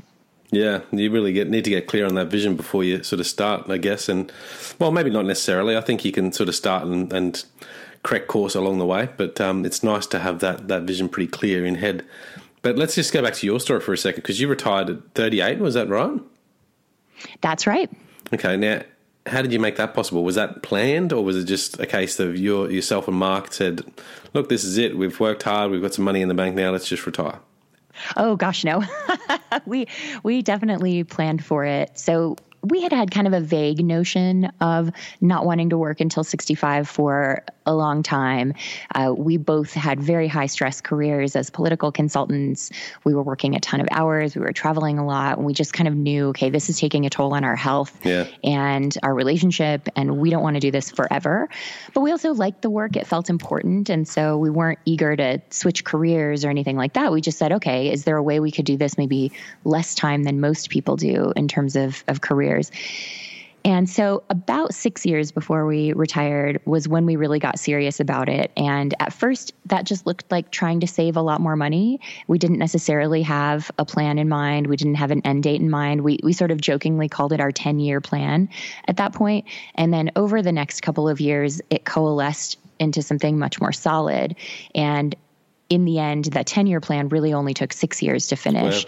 Yeah, 0.53 0.81
you 0.91 1.09
really 1.09 1.33
get 1.33 1.49
need 1.49 1.63
to 1.63 1.71
get 1.71 1.87
clear 1.87 2.05
on 2.05 2.13
that 2.13 2.27
vision 2.27 2.55
before 2.55 2.83
you 2.83 3.01
sort 3.01 3.19
of 3.19 3.25
start, 3.25 3.67
I 3.71 3.77
guess. 3.79 4.07
And 4.07 4.31
well, 4.77 4.91
maybe 4.91 5.09
not 5.09 5.25
necessarily. 5.25 5.75
I 5.75 5.81
think 5.81 6.05
you 6.05 6.11
can 6.11 6.31
sort 6.31 6.47
of 6.47 6.53
start 6.53 6.83
and, 6.83 7.11
and 7.11 7.43
correct 8.03 8.27
course 8.27 8.53
along 8.53 8.77
the 8.77 8.85
way. 8.85 9.09
But 9.17 9.41
um, 9.41 9.65
it's 9.65 9.81
nice 9.81 10.05
to 10.07 10.19
have 10.19 10.41
that 10.41 10.67
that 10.67 10.83
vision 10.83 11.09
pretty 11.09 11.31
clear 11.31 11.65
in 11.65 11.75
head. 11.75 12.05
But 12.61 12.77
let's 12.77 12.93
just 12.93 13.11
go 13.11 13.23
back 13.23 13.33
to 13.33 13.47
your 13.47 13.59
story 13.59 13.79
for 13.81 13.93
a 13.93 13.97
second 13.97 14.21
because 14.21 14.39
you 14.39 14.47
retired 14.47 14.91
at 14.91 14.97
38. 15.15 15.57
Was 15.57 15.73
that 15.73 15.89
right? 15.89 16.21
That's 17.41 17.65
right. 17.65 17.89
Okay. 18.31 18.55
Now, 18.55 18.83
how 19.25 19.41
did 19.41 19.51
you 19.51 19.59
make 19.59 19.77
that 19.77 19.95
possible? 19.95 20.23
Was 20.23 20.35
that 20.35 20.61
planned, 20.61 21.11
or 21.13 21.23
was 21.23 21.35
it 21.35 21.45
just 21.45 21.79
a 21.79 21.87
case 21.87 22.19
of 22.19 22.37
your 22.37 22.69
yourself 22.69 23.07
and 23.07 23.17
Mark 23.17 23.53
said, 23.53 23.81
"Look, 24.35 24.49
this 24.49 24.63
is 24.63 24.77
it. 24.77 24.95
We've 24.95 25.19
worked 25.19 25.41
hard. 25.41 25.71
We've 25.71 25.81
got 25.81 25.95
some 25.95 26.05
money 26.05 26.21
in 26.21 26.27
the 26.27 26.35
bank 26.35 26.55
now. 26.55 26.69
Let's 26.69 26.87
just 26.87 27.07
retire." 27.07 27.39
Oh 28.17 28.35
gosh, 28.35 28.63
no. 28.63 28.83
we 29.65 29.87
we 30.23 30.41
definitely 30.41 31.03
planned 31.03 31.43
for 31.43 31.65
it. 31.65 31.97
So 31.97 32.35
we 32.63 32.81
had 32.81 32.93
had 32.93 33.11
kind 33.11 33.27
of 33.27 33.33
a 33.33 33.41
vague 33.41 33.83
notion 33.83 34.51
of 34.61 34.89
not 35.19 35.45
wanting 35.45 35.69
to 35.71 35.77
work 35.77 35.99
until 35.99 36.23
65 36.23 36.87
for 36.87 37.43
a 37.65 37.73
long 37.73 38.03
time. 38.03 38.53
Uh, 38.93 39.13
we 39.15 39.37
both 39.37 39.73
had 39.73 39.99
very 39.99 40.27
high 40.27 40.47
stress 40.47 40.81
careers 40.81 41.35
as 41.35 41.49
political 41.49 41.91
consultants. 41.91 42.71
We 43.03 43.13
were 43.13 43.23
working 43.23 43.55
a 43.55 43.59
ton 43.59 43.79
of 43.81 43.87
hours. 43.91 44.35
We 44.35 44.41
were 44.41 44.53
traveling 44.53 44.99
a 44.99 45.05
lot. 45.05 45.37
And 45.37 45.45
we 45.45 45.53
just 45.53 45.73
kind 45.73 45.87
of 45.87 45.95
knew, 45.95 46.29
okay, 46.29 46.49
this 46.49 46.69
is 46.69 46.79
taking 46.79 47.05
a 47.05 47.09
toll 47.09 47.33
on 47.33 47.43
our 47.43 47.55
health 47.55 47.97
yeah. 48.03 48.27
and 48.43 48.95
our 49.03 49.13
relationship, 49.13 49.89
and 49.95 50.17
we 50.17 50.29
don't 50.29 50.43
want 50.43 50.55
to 50.55 50.59
do 50.59 50.71
this 50.71 50.91
forever. 50.91 51.49
But 51.93 52.01
we 52.01 52.11
also 52.11 52.33
liked 52.33 52.61
the 52.61 52.69
work. 52.69 52.95
It 52.95 53.07
felt 53.07 53.29
important. 53.29 53.89
And 53.89 54.07
so 54.07 54.37
we 54.37 54.49
weren't 54.49 54.79
eager 54.85 55.15
to 55.15 55.41
switch 55.49 55.83
careers 55.83 56.43
or 56.45 56.49
anything 56.49 56.77
like 56.77 56.93
that. 56.93 57.11
We 57.11 57.21
just 57.21 57.37
said, 57.37 57.51
okay, 57.53 57.91
is 57.91 58.03
there 58.03 58.17
a 58.17 58.23
way 58.23 58.39
we 58.39 58.51
could 58.51 58.65
do 58.65 58.77
this 58.77 58.97
maybe 58.97 59.31
less 59.63 59.95
time 59.95 60.23
than 60.23 60.39
most 60.39 60.69
people 60.69 60.95
do 60.95 61.33
in 61.35 61.47
terms 61.47 61.75
of, 61.75 62.03
of 62.07 62.21
careers? 62.21 62.71
And 63.65 63.89
so, 63.89 64.23
about 64.29 64.73
six 64.73 65.05
years 65.05 65.31
before 65.31 65.65
we 65.65 65.93
retired 65.93 66.59
was 66.65 66.87
when 66.87 67.05
we 67.05 67.15
really 67.15 67.39
got 67.39 67.57
serious 67.57 67.99
about 67.99 68.27
it. 68.27 68.51
And 68.57 68.93
at 68.99 69.13
first, 69.13 69.53
that 69.67 69.85
just 69.85 70.05
looked 70.05 70.29
like 70.29 70.51
trying 70.51 70.81
to 70.81 70.87
save 70.87 71.15
a 71.15 71.21
lot 71.21 71.39
more 71.39 71.55
money. 71.55 72.01
We 72.27 72.37
didn't 72.37 72.57
necessarily 72.57 73.21
have 73.21 73.71
a 73.79 73.85
plan 73.85 74.17
in 74.17 74.27
mind, 74.27 74.67
we 74.67 74.75
didn't 74.75 74.95
have 74.95 75.11
an 75.11 75.21
end 75.21 75.43
date 75.43 75.61
in 75.61 75.69
mind. 75.69 76.01
We, 76.01 76.19
we 76.23 76.33
sort 76.33 76.51
of 76.51 76.59
jokingly 76.59 77.07
called 77.07 77.31
it 77.31 77.39
our 77.39 77.51
10 77.51 77.79
year 77.79 78.01
plan 78.01 78.49
at 78.87 78.97
that 78.97 79.13
point. 79.13 79.45
And 79.75 79.93
then 79.93 80.11
over 80.15 80.41
the 80.41 80.51
next 80.51 80.81
couple 80.81 81.07
of 81.07 81.21
years, 81.21 81.61
it 81.69 81.85
coalesced 81.85 82.57
into 82.79 83.01
something 83.01 83.39
much 83.39 83.61
more 83.61 83.71
solid. 83.71 84.35
And 84.75 85.15
in 85.69 85.85
the 85.85 85.99
end, 85.99 86.25
that 86.25 86.45
10 86.45 86.67
year 86.67 86.81
plan 86.81 87.07
really 87.09 87.33
only 87.33 87.53
took 87.53 87.71
six 87.71 88.01
years 88.01 88.27
to 88.27 88.35
finish 88.35 88.85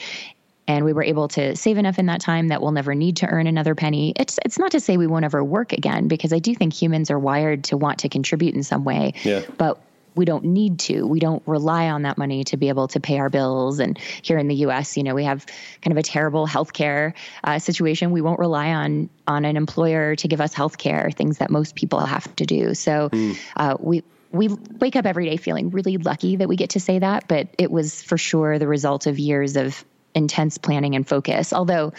and 0.68 0.86
we 0.86 0.94
were 0.94 1.04
able 1.04 1.28
to 1.30 1.56
save 1.56 1.78
enough 1.78 2.00
in 2.00 2.08
that 2.08 2.22
time 2.22 2.48
that 2.50 2.62
we'll 2.62 2.72
never 2.72 2.96
need 2.96 3.18
to 3.18 3.28
earn 3.28 3.48
another 3.48 3.76
penny. 3.76 4.14
It's 4.16 4.40
it's 4.46 4.58
not 4.58 4.72
to 4.72 4.80
say 4.80 4.98
we 4.98 5.08
won't 5.08 5.26
ever 5.26 5.44
work 5.44 5.74
again 5.74 6.08
because 6.08 6.34
I 6.34 6.40
do 6.40 6.56
think 6.56 6.74
humans 6.74 7.12
are 7.12 7.20
wired 7.20 7.66
to 7.66 7.78
want 7.78 8.00
to 8.00 8.10
contribute 8.10 8.56
in 8.56 8.64
some 8.64 8.84
way. 8.84 9.14
Yeah. 9.24 9.44
But 9.58 9.80
we 10.16 10.26
don't 10.26 10.46
need 10.46 10.80
to. 10.80 11.06
We 11.06 11.20
don't 11.20 11.44
rely 11.46 11.90
on 11.90 12.04
that 12.04 12.18
money 12.18 12.46
to 12.46 12.58
be 12.58 12.70
able 12.70 12.88
to 12.90 13.00
pay 13.00 13.20
our 13.20 13.30
bills. 13.30 13.80
And 13.80 13.98
here 13.98 14.38
in 14.38 14.48
the 14.48 14.56
U.S., 14.56 14.96
you 14.96 15.04
know, 15.04 15.14
we 15.14 15.26
have 15.26 15.46
kind 15.82 15.92
of 15.92 15.98
a 15.98 16.04
terrible 16.04 16.48
healthcare 16.48 17.14
uh, 17.44 17.60
situation. 17.60 18.12
We 18.12 18.22
won't 18.22 18.40
rely 18.40 18.70
on 18.70 19.10
on 19.28 19.46
an 19.46 19.58
employer 19.58 20.16
to 20.16 20.28
give 20.28 20.42
us 20.42 20.54
health 20.54 20.78
care, 20.78 21.12
things 21.12 21.40
that 21.40 21.50
most 21.50 21.76
people 21.76 22.00
have 22.00 22.34
to 22.38 22.46
do. 22.46 22.74
So 22.74 23.10
mm. 23.10 23.38
uh, 23.58 23.78
we 23.80 24.04
we 24.32 24.48
wake 24.48 24.96
up 24.96 25.06
every 25.06 25.30
day 25.30 25.38
feeling 25.38 25.70
really 25.70 25.98
lucky 25.98 26.38
that 26.38 26.48
we 26.48 26.56
get 26.56 26.72
to 26.72 26.80
say 26.80 27.00
that, 27.00 27.28
but 27.28 27.50
it 27.58 27.72
was 27.72 28.02
for 28.02 28.18
sure 28.18 28.58
the 28.58 28.68
result 28.68 29.08
of 29.08 29.20
years 29.20 29.56
of 29.56 29.84
intense 30.16 30.58
planning 30.58 30.96
and 30.96 31.08
focus, 31.08 31.54
although 31.54 31.94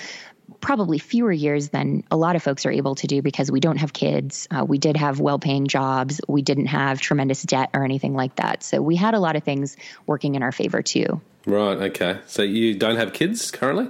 probably 0.61 0.99
fewer 0.99 1.33
years 1.33 1.69
than 1.69 2.03
a 2.11 2.17
lot 2.17 2.35
of 2.35 2.43
folks 2.43 2.65
are 2.67 2.71
able 2.71 2.95
to 2.95 3.07
do 3.07 3.21
because 3.21 3.51
we 3.51 3.61
don't 3.61 3.77
have 3.77 3.93
kids. 3.93 4.49
Uh, 4.51 4.65
we 4.65 4.79
did 4.79 4.97
have 4.97 5.21
well 5.21 5.39
paying 5.39 5.67
jobs. 5.67 6.21
We 6.29 6.41
didn't 6.43 6.67
have 6.67 7.01
tremendous 7.01 7.43
debt 7.43 7.71
or 7.75 7.85
anything 7.85 8.15
like 8.15 8.37
that. 8.37 8.63
So 8.63 8.81
we 8.81 8.97
had 8.97 9.15
a 9.15 9.21
lot 9.21 9.37
of 9.37 9.45
things 9.45 9.77
working 10.07 10.35
in 10.35 10.43
our 10.43 10.53
favor 10.53 10.83
too. 10.83 11.21
Right. 11.47 11.77
Okay. 11.79 12.19
So 12.27 12.43
you 12.43 12.75
don't 12.75 12.97
have 12.97 13.13
kids 13.13 13.51
currently? 13.51 13.89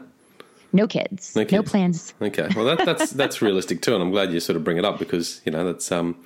No 0.73 0.87
kids. 0.87 1.35
No, 1.37 1.43
kids. 1.43 1.53
no 1.53 1.63
plans. 1.63 2.15
Okay. 2.21 2.49
Well, 2.55 2.65
that, 2.77 2.85
that's 2.85 3.11
that's 3.21 3.41
realistic 3.41 3.81
too, 3.81 3.95
and 3.95 4.03
I'm 4.03 4.11
glad 4.11 4.33
you 4.33 4.41
sort 4.41 4.57
of 4.57 4.65
bring 4.65 4.77
it 4.77 4.85
up 4.85 4.99
because 4.99 5.41
you 5.47 5.53
know 5.53 5.65
that's 5.65 5.91
um, 5.93 6.17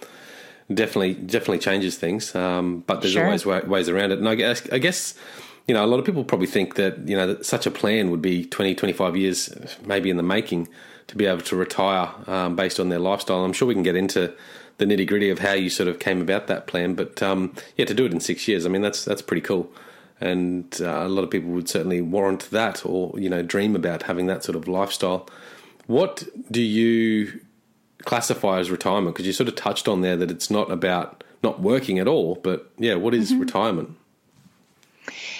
definitely 0.72 1.14
definitely 1.14 1.58
changes 1.58 1.98
things. 1.98 2.34
Um, 2.34 2.82
but 2.86 3.00
there's 3.02 3.12
Sure. 3.14 3.24
always 3.26 3.44
ways 3.46 3.88
around 3.88 4.12
it. 4.12 4.18
And 4.18 4.28
I 4.28 4.34
guess, 4.34 4.68
I 4.70 4.78
guess, 4.78 5.14
you 5.70 5.74
know, 5.74 5.84
a 5.84 5.86
lot 5.86 6.00
of 6.00 6.04
people 6.04 6.24
probably 6.24 6.48
think 6.48 6.74
that, 6.74 6.98
you 7.08 7.16
know, 7.16 7.28
that 7.28 7.46
such 7.46 7.64
a 7.64 7.70
plan 7.70 8.10
would 8.10 8.20
be 8.20 8.44
20, 8.44 8.74
25 8.74 9.16
years 9.16 9.76
maybe 9.86 10.10
in 10.10 10.16
the 10.16 10.22
making 10.24 10.68
to 11.06 11.16
be 11.16 11.26
able 11.26 11.42
to 11.42 11.54
retire 11.54 12.10
um, 12.26 12.56
based 12.56 12.80
on 12.80 12.88
their 12.88 12.98
lifestyle. 12.98 13.44
I'm 13.44 13.52
sure 13.52 13.68
we 13.68 13.74
can 13.74 13.84
get 13.84 13.94
into 13.94 14.34
the 14.78 14.84
nitty 14.84 15.06
gritty 15.06 15.30
of 15.30 15.38
how 15.38 15.52
you 15.52 15.70
sort 15.70 15.88
of 15.88 16.00
came 16.00 16.20
about 16.20 16.48
that 16.48 16.66
plan. 16.66 16.96
But 16.96 17.22
um, 17.22 17.54
yeah, 17.76 17.84
to 17.84 17.94
do 17.94 18.04
it 18.04 18.12
in 18.12 18.18
six 18.18 18.48
years, 18.48 18.66
I 18.66 18.68
mean, 18.68 18.82
that's 18.82 19.04
that's 19.04 19.22
pretty 19.22 19.42
cool. 19.42 19.72
And 20.20 20.76
uh, 20.80 21.06
a 21.06 21.08
lot 21.08 21.22
of 21.22 21.30
people 21.30 21.50
would 21.50 21.68
certainly 21.68 22.00
warrant 22.00 22.50
that 22.50 22.84
or, 22.84 23.16
you 23.16 23.30
know, 23.30 23.40
dream 23.40 23.76
about 23.76 24.02
having 24.02 24.26
that 24.26 24.42
sort 24.42 24.56
of 24.56 24.66
lifestyle. 24.66 25.28
What 25.86 26.24
do 26.50 26.60
you 26.60 27.38
classify 28.02 28.58
as 28.58 28.72
retirement? 28.72 29.14
Because 29.14 29.24
you 29.28 29.32
sort 29.32 29.48
of 29.48 29.54
touched 29.54 29.86
on 29.86 30.00
there 30.00 30.16
that 30.16 30.32
it's 30.32 30.50
not 30.50 30.68
about 30.68 31.22
not 31.44 31.60
working 31.60 32.00
at 32.00 32.08
all, 32.08 32.40
but 32.42 32.72
yeah, 32.76 32.96
what 32.96 33.14
is 33.14 33.32
retirement? 33.36 33.96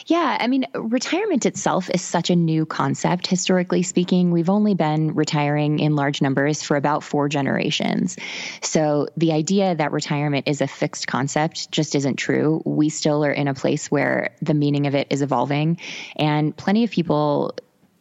Yeah, 0.06 0.36
I 0.38 0.46
mean, 0.46 0.66
retirement 0.74 1.46
itself 1.46 1.90
is 1.90 2.02
such 2.02 2.30
a 2.30 2.36
new 2.36 2.66
concept, 2.66 3.26
historically 3.26 3.82
speaking. 3.82 4.30
We've 4.30 4.50
only 4.50 4.74
been 4.74 5.14
retiring 5.14 5.78
in 5.78 5.96
large 5.96 6.22
numbers 6.22 6.62
for 6.62 6.76
about 6.76 7.02
four 7.02 7.28
generations. 7.28 8.16
So 8.62 9.08
the 9.16 9.32
idea 9.32 9.74
that 9.74 9.92
retirement 9.92 10.48
is 10.48 10.60
a 10.60 10.66
fixed 10.66 11.06
concept 11.06 11.70
just 11.70 11.94
isn't 11.94 12.16
true. 12.16 12.62
We 12.64 12.88
still 12.88 13.24
are 13.24 13.32
in 13.32 13.48
a 13.48 13.54
place 13.54 13.90
where 13.90 14.34
the 14.42 14.54
meaning 14.54 14.86
of 14.86 14.94
it 14.94 15.08
is 15.10 15.22
evolving, 15.22 15.78
and 16.16 16.56
plenty 16.56 16.84
of 16.84 16.90
people 16.90 17.54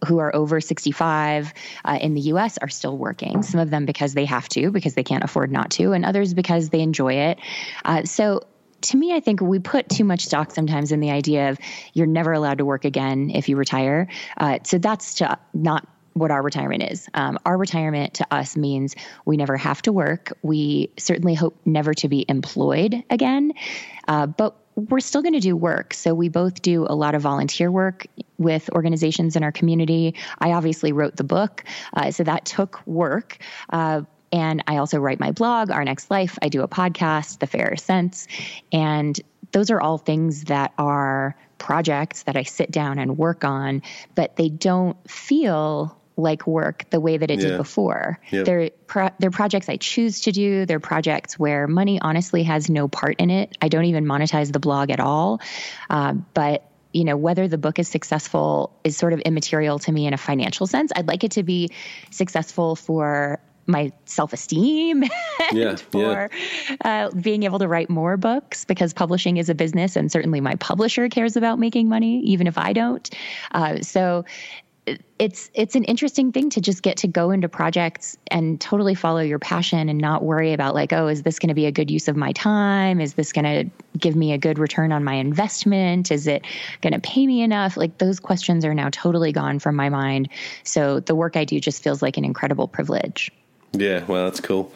who 0.08 0.20
are 0.20 0.34
over 0.34 0.62
65 0.62 1.54
uh, 1.84 1.98
in 2.02 2.14
the 2.14 2.22
US 2.22 2.58
are 2.58 2.70
still 2.70 2.98
working. 2.98 3.44
Some 3.44 3.60
of 3.60 3.70
them 3.70 3.86
because 3.86 4.14
they 4.14 4.26
have 4.26 4.48
to, 4.50 4.72
because 4.72 4.94
they 4.94 5.04
can't 5.04 5.24
afford 5.24 5.52
not 5.52 5.72
to, 5.72 5.92
and 5.92 6.06
others 6.06 6.34
because 6.34 6.70
they 6.70 6.80
enjoy 6.80 7.14
it. 7.14 7.40
Uh, 7.84 8.04
so 8.04 8.42
to 8.82 8.98
me, 8.98 9.14
I 9.14 9.20
think 9.20 9.42
we 9.42 9.60
put 9.60 9.90
too 9.90 10.04
much 10.04 10.26
stock 10.26 10.52
sometimes 10.52 10.92
in 10.92 11.00
the 11.00 11.12
idea 11.12 11.50
of 11.50 11.60
you're 11.94 12.08
never 12.08 12.34
allowed 12.34 12.60
to 12.60 12.66
work 12.66 12.86
again 12.86 13.32
if 13.34 13.50
you 13.50 13.56
retire. 13.56 14.08
Uh, 14.38 14.60
so 14.64 14.78
that's 14.78 15.16
to 15.16 15.38
not 15.54 15.88
what 16.14 16.32
our 16.32 16.42
retirement 16.42 16.84
is. 16.84 17.08
Um, 17.14 17.40
our 17.46 17.58
retirement 17.58 18.16
to 18.16 18.28
us 18.32 18.58
means 18.58 18.96
we 19.26 19.38
never 19.38 19.58
have 19.58 19.82
to 19.84 19.92
work. 19.92 20.34
We 20.42 20.92
certainly 20.98 21.34
hope 21.34 21.56
never 21.66 21.94
to 21.96 22.10
be 22.10 22.26
employed 22.28 23.04
again, 23.10 23.54
uh, 24.08 24.28
but 24.28 24.56
we're 24.76 25.00
still 25.00 25.22
going 25.22 25.34
to 25.34 25.40
do 25.40 25.56
work. 25.56 25.94
So 25.94 26.14
we 26.14 26.30
both 26.30 26.62
do 26.62 26.86
a 26.88 26.96
lot 26.96 27.16
of 27.16 27.22
volunteer 27.22 27.72
work 27.72 28.08
with 28.38 28.70
organizations 28.72 29.36
in 29.36 29.44
our 29.44 29.52
community. 29.52 30.16
I 30.40 30.54
obviously 30.54 30.92
wrote 30.92 31.16
the 31.16 31.24
book, 31.24 31.64
uh, 31.94 32.12
so 32.12 32.24
that 32.24 32.46
took 32.46 32.86
work. 32.88 33.38
Uh, 33.70 34.02
and 34.32 34.64
I 34.68 34.78
also 34.78 35.00
write 35.00 35.20
my 35.20 35.32
blog, 35.32 35.72
Our 35.72 35.84
Next 35.84 36.10
Life. 36.12 36.38
I 36.42 36.50
do 36.50 36.62
a 36.62 36.68
podcast, 36.68 37.40
The 37.40 37.48
Fairer 37.48 37.78
Cents. 37.78 38.28
And 38.72 39.20
those 39.52 39.72
are 39.72 39.82
all 39.82 39.98
things 39.98 40.46
that 40.46 40.74
are 40.78 41.36
projects 41.58 42.24
that 42.24 42.38
I 42.38 42.44
sit 42.44 42.72
down 42.72 43.00
and 43.00 43.18
work 43.18 43.44
on, 43.44 43.82
but 44.16 44.36
they 44.36 44.50
don't 44.50 44.98
feel 45.10 45.98
like 46.16 46.46
work 46.46 46.86
the 46.90 47.00
way 47.00 47.18
that 47.18 47.32
it 47.32 47.40
Yeah. 47.40 47.50
did 47.50 47.58
before. 47.58 48.20
Yep. 48.30 48.46
They're 48.46 48.70
pro- 48.88 49.10
they're 49.20 49.32
projects 49.32 49.70
I 49.70 49.78
choose 49.78 50.22
to 50.22 50.32
do. 50.32 50.66
They're 50.66 50.80
projects 50.82 51.40
where 51.40 51.66
money 51.66 52.00
honestly 52.02 52.44
has 52.44 52.70
no 52.70 52.88
part 52.90 53.16
in 53.20 53.30
it. 53.30 53.58
I 53.62 53.70
don't 53.70 53.86
even 53.86 54.06
monetize 54.06 54.52
the 54.52 54.60
blog 54.60 54.90
at 54.92 55.00
all. 55.00 55.40
Uh, 55.90 56.14
but 56.34 56.66
you 56.92 57.04
know 57.04 57.16
whether 57.16 57.48
the 57.48 57.58
book 57.58 57.80
is 57.80 57.88
successful 57.88 58.74
is 58.84 58.98
sort 58.98 59.14
of 59.14 59.20
immaterial 59.20 59.80
to 59.80 59.92
me 59.92 60.08
in 60.08 60.14
a 60.14 60.18
financial 60.18 60.68
sense. 60.68 60.92
I'd 60.96 61.08
like 61.08 61.24
it 61.24 61.32
to 61.34 61.44
be 61.44 61.70
successful 62.10 62.76
for 62.76 63.40
my 63.70 63.92
self-esteem 64.06 65.04
and 65.52 65.58
Yeah, 65.58 65.76
for 65.76 66.30
uh, 66.84 67.10
being 67.12 67.44
able 67.44 67.60
to 67.60 67.68
write 67.68 67.90
more 67.90 68.18
books 68.18 68.66
because 68.66 68.94
publishing 68.94 69.38
is 69.38 69.50
a 69.50 69.56
business 69.56 69.96
and 69.96 70.12
certainly 70.12 70.42
my 70.42 70.56
publisher 70.56 71.08
cares 71.08 71.36
about 71.36 71.60
making 71.60 71.88
money 71.88 72.20
even 72.22 72.48
if 72.48 72.58
i 72.58 72.74
don't. 72.74 73.10
Uh, 73.52 73.80
so 73.82 74.26
it's 75.18 75.52
it's 75.54 75.76
an 75.76 75.84
interesting 75.84 76.32
thing 76.32 76.50
to 76.50 76.62
just 76.62 76.82
get 76.82 76.98
to 76.98 77.08
go 77.08 77.32
into 77.32 77.50
projects 77.50 78.18
and 78.32 78.60
totally 78.62 78.96
follow 78.96 79.20
your 79.20 79.40
passion 79.40 79.90
and 79.90 80.00
not 80.00 80.24
worry 80.24 80.54
about 80.54 80.74
like 80.74 80.94
oh 80.94 81.08
is 81.08 81.24
this 81.24 81.40
going 81.40 81.50
to 81.50 81.54
be 81.54 81.66
a 81.66 81.72
good 81.72 81.92
use 81.92 82.08
of 82.08 82.16
my 82.16 82.32
time? 82.32 83.02
Is 83.02 83.16
this 83.16 83.32
going 83.32 83.46
to 83.46 83.70
give 83.98 84.16
me 84.16 84.34
a 84.34 84.38
good 84.38 84.58
return 84.58 84.92
on 84.92 85.04
my 85.04 85.16
investment? 85.16 86.12
Is 86.12 86.28
it 86.28 86.44
going 86.82 86.94
to 86.94 87.00
pay 87.00 87.28
me 87.28 87.42
enough? 87.42 87.78
Like 87.78 87.98
those 87.98 88.20
questions 88.20 88.66
are 88.66 88.74
now 88.74 88.90
totally 88.92 89.32
gone 89.32 89.60
from 89.60 89.76
my 89.76 89.90
mind. 89.90 90.30
So 90.64 91.00
the 91.00 91.16
work 91.16 91.36
i 91.36 91.44
do 91.44 91.60
just 91.60 91.84
feels 91.84 92.02
like 92.02 92.18
an 92.18 92.26
incredible 92.26 92.68
privilege 92.68 93.32
Yeah, 93.74 94.04
well, 94.06 94.26
that's 94.26 94.40
cool. 94.40 94.72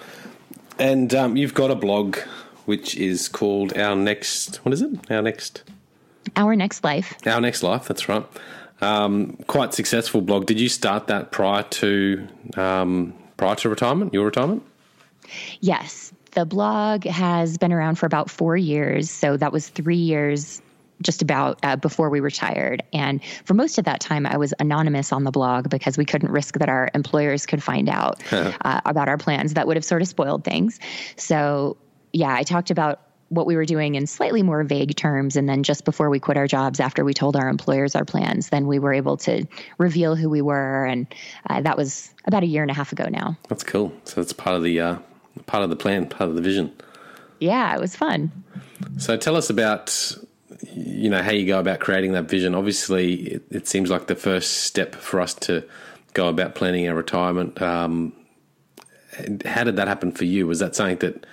And 0.79 1.13
um, 1.13 1.37
you've 1.37 1.53
got 1.53 1.71
a 1.71 1.75
blog 1.75 2.17
which 2.65 2.95
is 2.95 3.27
called 3.27 3.77
Our 3.77 3.95
Next. 3.95 4.57
What 4.57 4.73
is 4.73 4.81
it? 4.81 5.11
Our 5.11 5.21
Next. 5.21 5.63
our 6.35 6.55
next 6.55 6.83
life 6.83 7.13
Our 7.27 7.41
Next 7.41 7.63
Life. 7.63 7.87
That's 7.87 8.07
right. 8.07 8.25
Um, 8.81 9.37
quite 9.47 9.73
successful 9.73 10.21
blog. 10.21 10.45
Did 10.45 10.59
you 10.59 10.69
start 10.69 11.07
that 11.07 11.31
prior 11.31 11.63
to 11.63 12.27
um, 12.57 13.13
prior 13.37 13.55
to 13.55 13.69
retirement? 13.69 14.13
Your 14.13 14.25
retirement? 14.25 14.63
Yes, 15.61 16.11
the 16.31 16.45
blog 16.45 17.05
has 17.05 17.57
been 17.57 17.71
around 17.71 17.95
for 17.95 18.05
about 18.05 18.29
four 18.29 18.57
years. 18.57 19.09
So 19.09 19.37
that 19.37 19.51
was 19.51 19.69
three 19.69 19.95
years 19.95 20.61
just 21.03 21.21
about 21.21 21.59
uh, 21.63 21.75
before 21.75 22.09
we 22.09 22.19
retired. 22.19 22.83
And 22.93 23.23
for 23.45 23.53
most 23.53 23.77
of 23.77 23.85
that 23.85 23.99
time, 23.99 24.25
I 24.25 24.37
was 24.37 24.53
anonymous 24.59 25.11
on 25.11 25.23
the 25.23 25.31
blog 25.31 25.69
because 25.69 25.97
we 25.97 26.05
couldn't 26.05 26.31
risk 26.31 26.57
that 26.59 26.69
our 26.69 26.89
employers 26.93 27.45
could 27.45 27.61
find 27.61 27.89
out 27.89 28.21
uh, 28.31 28.81
about 28.85 29.07
our 29.07 29.17
plans. 29.17 29.53
That 29.53 29.67
would 29.67 29.77
have 29.77 29.85
sort 29.85 30.01
of 30.01 30.07
spoiled 30.07 30.43
things. 30.43 30.79
So, 31.15 31.77
yeah, 32.11 32.33
I 32.33 32.43
talked 32.43 32.71
about 32.71 33.01
what 33.33 33.47
we 33.47 33.55
were 33.55 33.65
doing 33.65 33.95
in 33.95 34.05
slightly 34.05 34.43
more 34.43 34.63
vague 34.63 34.95
terms. 34.95 35.35
And 35.35 35.49
then 35.49 35.63
just 35.63 35.85
before 35.85 36.09
we 36.09 36.19
quit 36.19 36.37
our 36.37 36.47
jobs, 36.47 36.79
after 36.79 37.03
we 37.03 37.13
told 37.13 37.35
our 37.35 37.49
employers 37.49 37.95
our 37.95 38.05
plans, 38.05 38.49
then 38.49 38.67
we 38.67 38.79
were 38.79 38.93
able 38.93 39.17
to 39.17 39.45
reveal 39.77 40.15
who 40.15 40.29
we 40.29 40.41
were. 40.41 40.85
And 40.85 41.07
uh, 41.49 41.61
that 41.61 41.77
was 41.77 42.13
about 42.25 42.43
a 42.43 42.45
year 42.45 42.61
and 42.61 42.69
a 42.69 42.73
half 42.73 42.91
ago 42.91 43.05
now. 43.09 43.37
That's 43.49 43.63
cool. 43.63 43.91
So 44.03 44.21
that's 44.21 44.33
part 44.33 44.55
of 44.55 44.63
the 44.63 44.79
uh, 44.79 44.97
part 45.47 45.63
of 45.63 45.69
the 45.69 45.75
plan, 45.75 46.07
part 46.07 46.29
of 46.29 46.35
the 46.35 46.41
vision. 46.41 46.71
Yeah, 47.39 47.75
it 47.75 47.81
was 47.81 47.95
fun. 47.95 48.31
So 48.97 49.17
tell 49.17 49.35
us 49.35 49.49
about 49.49 50.15
you 50.61 51.09
know 51.09 51.21
how 51.21 51.31
you 51.31 51.45
go 51.45 51.59
about 51.59 51.79
creating 51.79 52.13
that 52.13 52.25
vision. 52.25 52.55
Obviously, 52.55 53.13
it, 53.13 53.43
it 53.49 53.67
seems 53.67 53.89
like 53.89 54.07
the 54.07 54.15
first 54.15 54.63
step 54.63 54.95
for 54.95 55.21
us 55.21 55.33
to 55.35 55.63
go 56.13 56.27
about 56.27 56.55
planning 56.55 56.87
our 56.87 56.95
retirement. 56.95 57.61
Um, 57.61 58.13
how 59.45 59.63
did 59.63 59.75
that 59.75 59.87
happen 59.87 60.11
for 60.11 60.25
you? 60.25 60.47
Was 60.47 60.59
that 60.59 60.75
something 60.75 60.97
that 60.97 61.25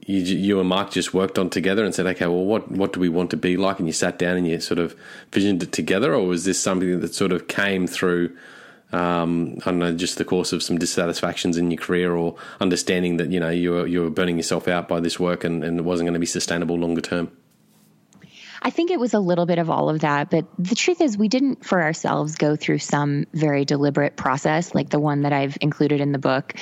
you, 0.00 0.20
you 0.20 0.60
and 0.60 0.68
Mark 0.68 0.90
just 0.90 1.12
worked 1.12 1.38
on 1.38 1.50
together 1.50 1.84
and 1.84 1.94
said, 1.94 2.06
okay, 2.06 2.26
well, 2.26 2.44
what 2.44 2.70
what 2.70 2.92
do 2.92 3.00
we 3.00 3.08
want 3.08 3.30
to 3.30 3.36
be 3.36 3.56
like? 3.56 3.78
And 3.78 3.86
you 3.86 3.92
sat 3.92 4.18
down 4.18 4.36
and 4.36 4.46
you 4.46 4.60
sort 4.60 4.78
of 4.78 4.96
visioned 5.32 5.62
it 5.62 5.72
together, 5.72 6.14
or 6.14 6.26
was 6.26 6.44
this 6.44 6.60
something 6.60 7.00
that 7.00 7.14
sort 7.14 7.32
of 7.32 7.48
came 7.48 7.86
through? 7.86 8.36
Um, 8.92 9.56
I 9.62 9.70
don't 9.70 9.78
know, 9.78 9.94
just 9.94 10.18
the 10.18 10.24
course 10.24 10.52
of 10.52 10.62
some 10.62 10.76
dissatisfactions 10.76 11.56
in 11.56 11.70
your 11.70 11.80
career, 11.80 12.14
or 12.14 12.36
understanding 12.60 13.16
that 13.16 13.30
you 13.30 13.40
know 13.40 13.50
you 13.50 13.72
were 13.72 13.86
you 13.86 14.02
were 14.02 14.10
burning 14.10 14.36
yourself 14.36 14.68
out 14.68 14.88
by 14.88 15.00
this 15.00 15.18
work 15.18 15.44
and, 15.44 15.64
and 15.64 15.78
it 15.78 15.82
wasn't 15.82 16.06
going 16.06 16.14
to 16.14 16.20
be 16.20 16.26
sustainable 16.26 16.76
longer 16.76 17.00
term. 17.00 17.30
I 18.64 18.70
think 18.70 18.92
it 18.92 19.00
was 19.00 19.12
a 19.12 19.18
little 19.18 19.44
bit 19.44 19.58
of 19.58 19.70
all 19.70 19.90
of 19.90 20.00
that, 20.00 20.30
but 20.30 20.46
the 20.56 20.76
truth 20.76 21.00
is, 21.00 21.18
we 21.18 21.26
didn't 21.26 21.64
for 21.64 21.82
ourselves 21.82 22.36
go 22.36 22.54
through 22.54 22.78
some 22.78 23.26
very 23.34 23.64
deliberate 23.64 24.16
process 24.16 24.72
like 24.72 24.88
the 24.88 25.00
one 25.00 25.22
that 25.22 25.32
I've 25.32 25.58
included 25.60 26.00
in 26.00 26.12
the 26.12 26.18
book. 26.18 26.54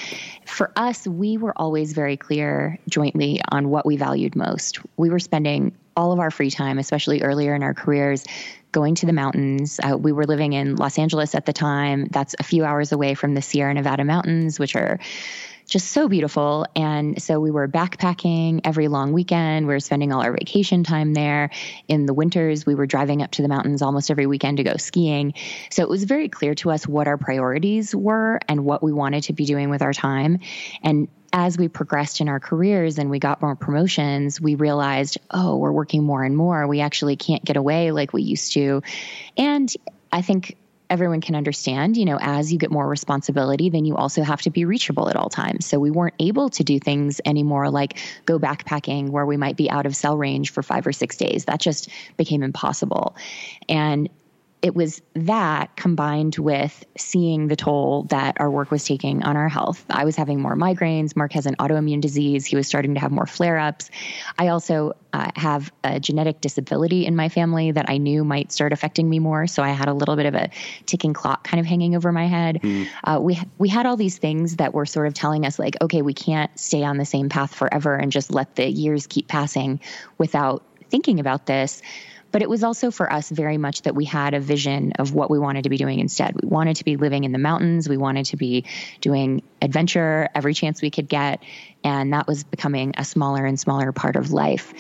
For 0.47 0.73
us, 0.77 1.07
we 1.07 1.37
were 1.37 1.53
always 1.55 1.93
very 1.93 2.17
clear 2.17 2.79
jointly 2.89 3.43
on 3.51 3.69
what 3.69 3.85
we 3.85 3.97
valued 3.97 4.35
most. 4.35 4.81
We 4.97 5.11
were 5.11 5.19
spending 5.19 5.77
all 5.95 6.13
of 6.13 6.21
our 6.21 6.31
free 6.31 6.51
time, 6.51 6.79
especially 6.79 7.21
earlier 7.21 7.55
in 7.55 7.63
our 7.63 7.75
careers, 7.75 8.25
going 8.73 8.95
to 8.95 9.07
the 9.07 9.13
mountains. 9.13 9.79
Uh, 9.83 9.99
we 9.99 10.13
were 10.13 10.25
living 10.25 10.55
in 10.55 10.77
Los 10.77 10.99
Angeles 10.99 11.35
at 11.35 11.45
the 11.45 11.53
time. 11.53 12.07
That's 12.11 12.35
a 12.39 12.43
few 12.43 12.65
hours 12.65 12.93
away 12.93 13.15
from 13.15 13.35
the 13.35 13.43
Sierra 13.43 13.75
Nevada 13.75 14.05
mountains, 14.05 14.59
which 14.59 14.75
are 14.75 15.01
just 15.71 15.93
so 15.93 16.09
beautiful. 16.09 16.67
And 16.75 17.23
so 17.23 17.39
we 17.41 17.51
were 17.51 17.69
backpacking 17.69 18.61
every 18.65 18.89
long 18.89 19.13
weekend. 19.13 19.67
We 19.67 19.73
were 19.73 19.81
spending 19.81 20.13
all 20.13 20.21
our 20.21 20.33
vacation 20.33 20.83
time 20.83 21.15
there. 21.15 21.51
In 21.87 22.07
the 22.07 22.13
winters, 22.13 22.67
we 22.67 22.75
were 22.75 22.87
driving 22.87 23.23
up 23.23 23.31
to 23.33 23.43
the 23.43 23.49
mountains 23.49 23.81
almost 23.81 24.11
every 24.11 24.27
weekend 24.27 24.57
to 24.57 24.65
go 24.65 24.77
skiing. 24.77 25.35
So 25.71 25.83
it 25.83 25.89
was 25.89 26.05
very 26.05 26.29
clear 26.29 26.55
to 26.57 26.73
us 26.73 26.87
what 26.87 27.07
our 27.07 27.17
priorities 27.17 27.95
were 27.95 28.41
and 28.49 28.65
what 28.65 28.83
we 28.83 28.93
wanted 28.93 29.23
to 29.25 29.33
be 29.33 29.47
doing 29.47 29.71
with 29.71 29.81
our 29.81 29.93
time. 29.93 30.41
And 30.83 31.09
as 31.33 31.57
we 31.57 31.69
progressed 31.69 32.21
in 32.21 32.29
our 32.29 32.41
careers 32.41 32.99
and 32.99 33.09
we 33.09 33.21
got 33.21 33.41
more 33.41 33.55
promotions, 33.55 34.41
we 34.41 34.57
realized, 34.57 35.19
oh, 35.31 35.57
we're 35.57 35.71
working 35.71 36.03
more 36.03 36.25
and 36.25 36.37
more. 36.37 36.67
We 36.67 36.81
actually 36.81 37.15
can't 37.15 37.45
get 37.45 37.57
away 37.57 37.93
like 37.93 38.13
we 38.13 38.23
used 38.23 38.55
to. 38.55 38.83
And 39.37 39.73
I 40.13 40.23
think 40.23 40.57
everyone 40.91 41.21
can 41.21 41.35
understand, 41.37 41.97
you 41.97 42.05
know, 42.05 42.19
as 42.21 42.53
you 42.53 42.59
get 42.59 42.71
more 42.71 42.87
responsibility, 42.87 43.71
then 43.71 43.85
you 43.85 43.97
also 43.97 44.23
have 44.23 44.43
to 44.43 44.51
be 44.51 44.65
reachable 44.65 45.09
at 45.09 45.17
all 45.17 45.31
times. 45.31 45.65
So 45.65 45.79
we 45.79 45.91
weren't 45.91 46.17
able 46.19 46.51
to 46.51 46.65
do 46.65 46.79
things 46.79 47.21
anymore 47.25 47.71
like 47.71 47.99
go 48.27 48.39
backpacking 48.39 49.11
where 49.11 49.25
we 49.25 49.37
might 49.37 49.57
be 49.57 49.71
out 49.71 49.87
of 49.87 49.95
cell 49.95 50.19
range 50.19 50.51
for 50.51 50.63
five 50.63 50.87
or 50.87 50.93
six 50.93 51.17
days. 51.17 51.45
That 51.47 51.61
just 51.61 51.89
became 52.17 52.43
impossible. 52.43 53.17
And 53.69 54.11
it 54.63 54.75
was 54.75 55.01
that 55.15 55.75
combined 55.77 56.37
with 56.37 56.85
seeing 56.97 57.49
the 57.49 57.57
toll 57.57 58.05
that 58.05 58.39
our 58.41 58.51
work 58.51 58.71
was 58.71 58.85
taking 58.85 59.23
on 59.23 59.37
our 59.37 59.49
health. 59.49 59.85
I 59.89 60.05
was 60.05 60.17
having 60.17 60.41
more 60.41 60.55
migraines. 60.55 61.17
Mark 61.17 61.33
has 61.33 61.47
an 61.47 61.57
autoimmune 61.57 62.01
disease. 62.01 62.45
He 62.45 62.57
was 62.57 62.67
starting 62.67 62.95
to 62.95 63.01
have 63.01 63.11
more 63.11 63.27
flare 63.27 63.59
ups. 63.59 63.91
I 64.39 64.49
also 64.49 64.93
uh, 65.15 65.31
have 65.35 65.73
a 65.83 65.99
genetic 65.99 66.43
disability 66.43 67.07
in 67.07 67.17
my 67.17 67.31
family 67.31 67.73
that 67.73 67.89
I 67.89 67.97
knew 67.97 68.23
might 68.23 68.53
start 68.53 68.73
affecting 68.73 69.09
me 69.09 69.19
more. 69.19 69.47
So 69.47 69.63
I 69.63 69.71
had 69.71 69.89
a 69.89 69.95
little 69.95 70.17
bit 70.17 70.27
of 70.27 70.35
a 70.35 70.51
ticking 70.85 71.15
clock 71.15 71.45
kind 71.45 71.61
of 71.61 71.67
hanging 71.67 71.97
over 71.97 72.13
my 72.13 72.27
head. 72.27 72.61
Mm. 72.63 72.87
Uh, 73.03 73.19
we 73.21 73.41
we 73.59 73.69
had 73.69 73.87
all 73.87 73.97
these 73.97 74.19
things 74.19 74.57
that 74.57 74.75
were 74.75 74.87
sort 74.87 75.07
of 75.07 75.15
telling 75.15 75.47
us 75.47 75.59
like, 75.59 75.77
okay, 75.81 76.03
we 76.03 76.13
can't 76.13 76.57
stay 76.59 76.85
on 76.85 76.99
the 76.99 77.07
same 77.07 77.31
path 77.31 77.55
forever 77.55 77.95
and 77.97 78.13
just 78.13 78.31
let 78.31 78.57
the 78.57 78.69
years 78.69 79.07
keep 79.07 79.27
passing 79.27 79.81
without 80.19 80.63
thinking 80.91 81.21
about 81.21 81.47
this. 81.47 81.81
But 82.33 82.43
it 82.43 82.51
was 82.51 82.63
also 82.63 82.91
for 82.91 83.13
us 83.13 83.29
very 83.31 83.59
much 83.59 83.83
that 83.83 83.95
we 83.95 84.05
had 84.05 84.35
a 84.35 84.41
vision 84.41 84.93
of 84.99 85.15
what 85.15 85.31
we 85.31 85.39
wanted 85.39 85.65
to 85.65 85.71
be 85.71 85.77
doing 85.77 85.99
instead. 85.99 86.35
We 86.41 86.49
wanted 86.49 86.77
to 86.77 86.85
be 86.85 86.97
living 86.97 87.25
in 87.25 87.33
the 87.33 87.39
mountains. 87.39 87.89
We 87.89 87.97
wanted 87.97 88.27
to 88.27 88.37
be 88.37 88.65
doing 89.01 89.43
adventure 89.61 90.29
every 90.35 90.55
chance 90.55 90.83
we 90.83 90.91
could 90.91 91.09
get. 91.09 91.43
And 91.83 92.13
that 92.13 92.27
was 92.27 92.45
becoming 92.45 92.95
a 92.97 93.05
smaller 93.05 93.45
and 93.45 93.59
smaller 93.59 93.93
part 93.93 94.17
of 94.17 94.33
life. 94.33 94.73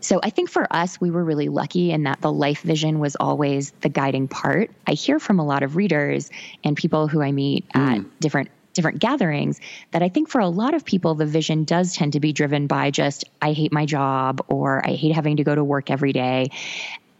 So 0.00 0.20
I 0.22 0.28
think 0.28 0.50
for 0.50 0.70
us, 0.70 1.00
we 1.00 1.10
were 1.10 1.24
really 1.24 1.48
lucky 1.48 1.90
in 1.90 2.02
that 2.02 2.20
the 2.20 2.30
life 2.30 2.60
vision 2.60 2.98
was 2.98 3.16
always 3.16 3.70
the 3.80 3.88
guiding 3.88 4.28
part. 4.28 4.70
I 4.86 4.92
hear 4.92 5.18
from 5.18 5.38
a 5.38 5.44
lot 5.44 5.62
of 5.62 5.76
readers 5.76 6.30
and 6.62 6.76
people 6.76 7.08
who 7.08 7.22
I 7.22 7.32
meet 7.32 7.66
mm. 7.70 7.80
at 7.80 8.20
different 8.20 8.50
different 8.74 8.98
gatherings 8.98 9.60
that 9.92 10.02
I 10.02 10.08
think 10.08 10.28
for 10.28 10.40
a 10.40 10.48
lot 10.48 10.74
of 10.74 10.84
people, 10.84 11.14
the 11.14 11.26
vision 11.26 11.64
does 11.64 11.94
tend 11.94 12.12
to 12.12 12.20
be 12.20 12.32
driven 12.32 12.66
by 12.66 12.90
just, 12.90 13.24
I 13.40 13.52
hate 13.52 13.72
my 13.72 13.86
job 13.86 14.44
or 14.48 14.86
I 14.86 14.92
hate 14.92 15.14
having 15.14 15.38
to 15.38 15.44
go 15.44 15.54
to 15.54 15.64
work 15.64 15.90
every 15.90 16.12
day. 16.12 16.50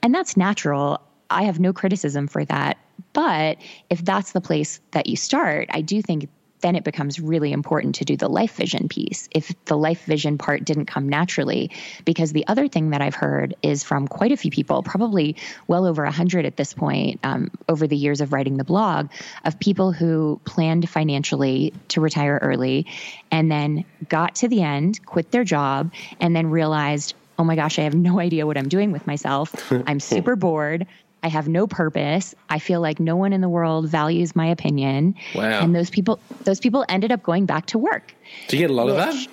And 0.02 0.14
that's 0.14 0.36
natural. 0.36 1.00
I 1.30 1.44
have 1.44 1.58
no 1.58 1.72
criticism 1.72 2.28
for 2.28 2.44
that. 2.44 2.78
But 3.12 3.58
if 3.88 4.04
that's 4.04 4.32
the 4.32 4.40
place 4.40 4.80
that 4.90 5.06
you 5.06 5.16
start, 5.16 5.68
I 5.72 5.80
do 5.80 6.02
think 6.02 6.28
then 6.64 6.76
it 6.76 6.82
becomes 6.82 7.20
really 7.20 7.52
important 7.52 7.96
to 7.96 8.06
do 8.06 8.16
the 8.16 8.26
life 8.26 8.54
vision 8.56 8.88
piece 8.88 9.28
if 9.32 9.54
the 9.66 9.76
life 9.76 10.06
vision 10.06 10.38
part 10.38 10.64
didn't 10.64 10.86
come 10.86 11.10
naturally. 11.10 11.70
Because 12.06 12.32
the 12.32 12.46
other 12.46 12.68
thing 12.68 12.88
that 12.90 13.02
I've 13.02 13.14
heard 13.14 13.54
is 13.60 13.84
from 13.84 14.08
quite 14.08 14.32
a 14.32 14.36
few 14.38 14.50
people, 14.50 14.82
probably 14.82 15.36
well 15.68 15.84
over 15.84 16.04
100 16.04 16.46
at 16.46 16.56
this 16.56 16.72
point, 16.72 17.20
um, 17.22 17.50
over 17.68 17.86
the 17.86 17.96
years 17.96 18.22
of 18.22 18.32
writing 18.32 18.56
the 18.56 18.64
blog, 18.64 19.10
of 19.44 19.60
people 19.60 19.92
who 19.92 20.40
planned 20.46 20.88
financially 20.88 21.74
to 21.88 22.00
retire 22.00 22.38
early 22.40 22.86
and 23.30 23.52
then 23.52 23.84
got 24.08 24.36
to 24.36 24.48
the 24.48 24.62
end, 24.62 25.04
quit 25.04 25.32
their 25.32 25.44
job, 25.44 25.92
and 26.18 26.34
then 26.34 26.48
realized, 26.48 27.12
oh 27.38 27.44
my 27.44 27.56
gosh, 27.56 27.78
I 27.78 27.82
have 27.82 27.94
no 27.94 28.20
idea 28.20 28.46
what 28.46 28.56
I'm 28.56 28.70
doing 28.70 28.90
with 28.90 29.06
myself. 29.06 29.54
I'm 29.86 30.00
super 30.00 30.34
bored. 30.34 30.86
I 31.24 31.28
have 31.28 31.48
no 31.48 31.66
purpose. 31.66 32.34
I 32.50 32.58
feel 32.58 32.82
like 32.82 33.00
no 33.00 33.16
one 33.16 33.32
in 33.32 33.40
the 33.40 33.48
world 33.48 33.88
values 33.88 34.36
my 34.36 34.46
opinion. 34.46 35.14
Wow. 35.34 35.60
And 35.60 35.74
those 35.74 35.88
people 35.88 36.20
those 36.42 36.60
people 36.60 36.84
ended 36.88 37.10
up 37.10 37.22
going 37.22 37.46
back 37.46 37.64
to 37.66 37.78
work. 37.78 38.14
Do 38.48 38.58
you 38.58 38.62
get 38.62 38.70
a 38.70 38.74
lot 38.74 38.86
which, 38.86 38.94
of 38.94 38.98
that? 38.98 39.28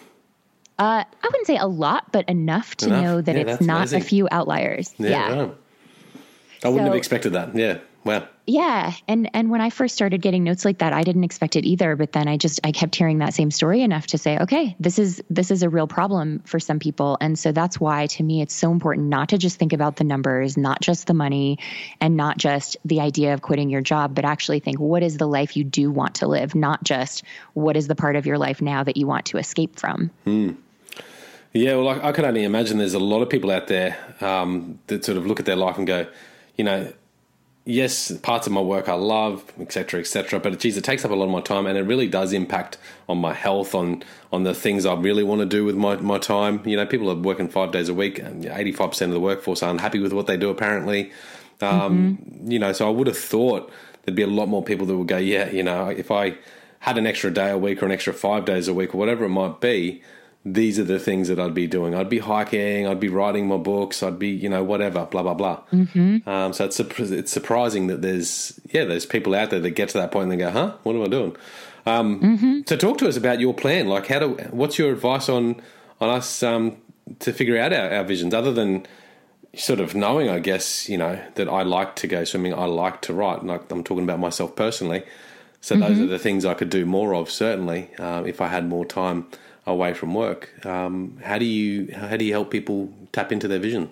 Uh, 0.80 1.04
I 1.04 1.28
wouldn't 1.28 1.48
say 1.48 1.58
a 1.58 1.68
lot, 1.68 2.10
but 2.14 2.28
enough 2.30 2.76
to 2.78 2.88
enough. 2.88 3.04
know 3.04 3.22
that 3.22 3.36
yeah, 3.36 3.42
it's 3.42 3.62
not 3.62 3.80
amazing. 3.80 4.02
a 4.02 4.04
few 4.06 4.28
outliers. 4.32 4.96
Yeah. 4.98 5.10
yeah. 5.10 5.42
Right. 5.42 5.58
I 6.64 6.68
wouldn't 6.70 6.86
so, 6.88 6.92
have 6.92 6.96
expected 6.96 7.34
that. 7.34 7.56
Yeah. 7.56 7.80
Wow. 8.04 8.28
Yeah, 8.48 8.94
and 9.08 9.30
and 9.36 9.52
when 9.52 9.62
I 9.62 9.70
first 9.70 9.94
started 9.94 10.22
getting 10.22 10.44
notes 10.44 10.66
like 10.66 10.80
that, 10.80 10.92
I 10.92 11.04
didn't 11.04 11.24
expect 11.24 11.56
it 11.56 11.66
either. 11.66 11.96
But 11.96 12.12
then 12.12 12.28
I 12.28 12.38
just 12.38 12.60
I 12.64 12.72
kept 12.72 12.96
hearing 12.96 13.20
that 13.20 13.36
same 13.36 13.52
story 13.52 13.82
enough 13.82 14.08
to 14.08 14.18
say, 14.18 14.40
okay, 14.40 14.76
this 14.80 14.98
is 14.98 15.24
this 15.30 15.52
is 15.52 15.62
a 15.62 15.70
real 15.70 15.88
problem 15.88 16.40
for 16.46 16.60
some 16.60 16.80
people, 16.80 17.18
and 17.22 17.38
so 17.38 17.52
that's 17.52 17.80
why 17.80 18.08
to 18.08 18.24
me 18.24 18.42
it's 18.42 18.56
so 18.56 18.72
important 18.72 19.08
not 19.08 19.30
to 19.30 19.38
just 19.38 19.60
think 19.60 19.74
about 19.74 19.98
the 19.98 20.04
numbers, 20.04 20.58
not 20.58 20.82
just 20.82 21.06
the 21.06 21.14
money, 21.14 21.60
and 22.00 22.18
not 22.18 22.38
just 22.38 22.78
the 22.84 23.02
idea 23.02 23.36
of 23.36 23.44
quitting 23.44 23.70
your 23.70 23.82
job, 23.82 24.16
but 24.16 24.26
actually 24.26 24.60
think 24.60 24.80
what 24.80 25.04
is 25.04 25.18
the 25.18 25.28
life 25.28 25.56
you 25.56 25.64
do 25.64 25.92
want 25.92 26.16
to 26.16 26.28
live, 26.28 26.56
not 26.56 26.84
just 26.84 27.24
what 27.54 27.78
is 27.78 27.88
the 27.88 27.96
part 27.96 28.16
of 28.16 28.26
your 28.26 28.40
life 28.40 28.62
now 28.62 28.84
that 28.84 28.98
you 28.98 29.06
want 29.06 29.28
to 29.28 29.38
escape 29.38 29.80
from. 29.80 30.10
Hmm. 30.24 30.52
Yeah, 31.54 31.76
well, 31.76 31.90
I, 31.90 32.10
I, 32.10 32.12
can 32.14 32.26
only 32.26 32.46
imagine 32.46 32.78
there's 32.78 32.94
a 32.94 33.00
lot 33.00 33.22
of 33.22 33.30
people 33.30 33.52
out 33.52 33.68
there 33.68 33.98
um, 34.22 34.80
that 34.88 35.04
sort 35.04 35.18
of 35.18 35.28
look 35.28 35.40
at 35.40 35.46
their 35.46 35.58
life 35.58 35.78
and 35.78 35.86
go, 35.86 36.08
you 36.56 36.64
know, 36.64 36.94
yes, 37.66 38.12
parts 38.20 38.48
of 38.48 38.54
my 38.54 38.62
work 38.62 38.90
I 38.90 38.94
love, 38.94 39.44
etc., 39.60 40.00
etc. 40.00 40.40
But 40.40 40.60
geez, 40.60 40.78
it 40.78 40.84
takes 40.84 41.06
up 41.06 41.12
a 41.12 41.16
lot 41.16 41.26
of 41.26 41.32
my 41.32 41.42
time, 41.42 41.66
and 41.66 41.78
it 41.78 41.84
really 41.84 42.08
does 42.08 42.34
impact 42.34 42.78
on 43.08 43.18
my 43.20 43.34
health, 43.34 43.76
on 43.76 44.04
on 44.32 44.44
the 44.44 44.54
things 44.54 44.86
I 44.86 44.94
really 44.96 45.24
want 45.24 45.42
to 45.42 45.46
do 45.46 45.66
with 45.66 45.76
my, 45.76 45.96
my 45.98 46.18
time. 46.18 46.62
You 46.66 46.78
know, 46.78 46.86
people 46.86 47.10
are 47.10 47.16
working 47.16 47.50
five 47.50 47.72
days 47.72 47.90
a 47.90 47.94
week, 47.94 48.20
and 48.20 48.46
eighty 48.46 48.72
five 48.72 48.92
percent 48.92 49.10
of 49.10 49.14
the 49.14 49.20
workforce 49.20 49.64
are 49.64 49.70
unhappy 49.70 50.00
with 50.00 50.14
what 50.14 50.28
they 50.28 50.38
do. 50.38 50.50
Apparently, 50.50 51.12
um, 51.62 52.18
mm-hmm. 52.18 52.52
you 52.52 52.60
know, 52.60 52.74
so 52.74 52.88
I 52.88 52.92
would 52.92 53.08
have 53.08 53.18
thought 53.18 53.72
there'd 54.04 54.16
be 54.16 54.24
a 54.24 54.28
lot 54.28 54.48
more 54.48 54.64
people 54.64 54.86
that 54.88 54.98
would 54.98 55.08
go, 55.08 55.18
yeah, 55.18 55.50
you 55.50 55.64
know, 55.64 55.90
if 55.90 56.12
I 56.12 56.38
had 56.80 56.98
an 56.98 57.06
extra 57.06 57.32
day 57.32 57.52
a 57.52 57.58
week 57.58 57.82
or 57.82 57.86
an 57.86 57.92
extra 57.92 58.12
five 58.12 58.46
days 58.46 58.68
a 58.68 58.74
week 58.74 58.96
or 58.96 58.98
whatever 58.98 59.26
it 59.26 59.30
might 59.30 59.62
be 59.62 60.02
these 60.44 60.80
are 60.80 60.84
the 60.84 61.00
things 61.00 61.28
that 61.28 61.40
I'd 61.40 61.54
be 61.54 61.68
doing. 61.68 61.94
I'd 61.94 62.10
be 62.10 62.20
hiking, 62.20 62.88
I'd 62.88 63.00
be 63.00 63.10
writing 63.10 63.48
my 63.48 63.58
books, 63.58 64.02
I'd 64.02 64.18
be, 64.18 64.30
you 64.30 64.50
know, 64.50 64.64
whatever, 64.64 65.06
blah 65.06 65.22
blah 65.22 65.36
blah. 65.36 65.62
Mm-hmm. 65.72 66.28
Um, 66.28 66.54
so 66.54 66.66
it's 66.66 66.80
it's 66.80 67.32
surprising 67.32 67.88
that 67.88 68.02
there's 68.02 68.60
yeah, 68.72 68.86
there's 68.86 69.06
people 69.06 69.36
out 69.36 69.52
there 69.52 69.60
that 69.60 69.72
get 69.72 69.90
to 69.90 70.00
that 70.00 70.12
point 70.12 70.24
and 70.24 70.32
they 70.32 70.38
go, 70.38 70.52
huh, 70.52 70.74
what 70.84 70.96
am 70.96 71.04
I 71.04 71.08
doing? 71.08 71.36
Um, 71.86 72.20
mm-hmm. 72.22 72.60
So 72.68 72.76
talk 72.76 72.98
to 73.00 73.08
us 73.08 73.18
about 73.18 73.40
your 73.40 73.54
plan. 73.54 73.88
Like, 73.88 74.08
how 74.08 74.20
do 74.20 74.30
what's 74.50 74.80
your 74.80 74.92
advice 74.92 75.30
on 75.30 75.62
on 76.00 76.10
us 76.10 76.42
um, 76.42 76.78
to 77.20 77.32
figure 77.34 77.60
out 77.60 77.72
our, 77.74 77.92
our 77.92 78.04
visions, 78.04 78.34
other 78.34 78.52
than 78.52 78.86
sort 79.54 79.80
of 79.80 79.94
knowing, 79.94 80.30
I 80.30 80.40
guess, 80.40 80.88
you 80.88 80.98
know, 80.98 81.20
that 81.36 81.50
I 81.50 81.64
like 81.64 81.96
to 81.98 82.08
go 82.08 82.24
swimming, 82.24 82.54
I 82.54 82.66
like 82.66 83.02
to 83.02 83.14
write. 83.14 83.44
Like 83.44 83.72
I'm 83.72 83.84
talking 83.84 84.04
about 84.04 84.20
myself 84.20 84.56
personally. 84.56 85.04
So 85.60 85.76
mm-hmm. 85.76 85.84
those 85.84 86.00
are 86.00 86.08
the 86.08 86.18
things 86.18 86.46
I 86.46 86.56
could 86.56 86.70
do 86.70 86.86
more 86.86 87.14
of, 87.14 87.30
certainly, 87.30 87.90
uh, 88.00 88.24
if 88.26 88.42
I 88.42 88.48
had 88.48 88.68
more 88.68 88.86
time 88.86 89.28
away 89.66 89.94
from 89.94 90.14
work. 90.14 90.66
Um, 90.66 91.18
how 91.24 91.38
do 91.38 91.46
you 91.46 91.94
how 91.94 92.18
do 92.18 92.26
you 92.26 92.34
help 92.34 92.52
people 92.52 92.92
tap 93.12 93.32
into 93.32 93.48
their 93.48 93.60
vision? 93.60 93.90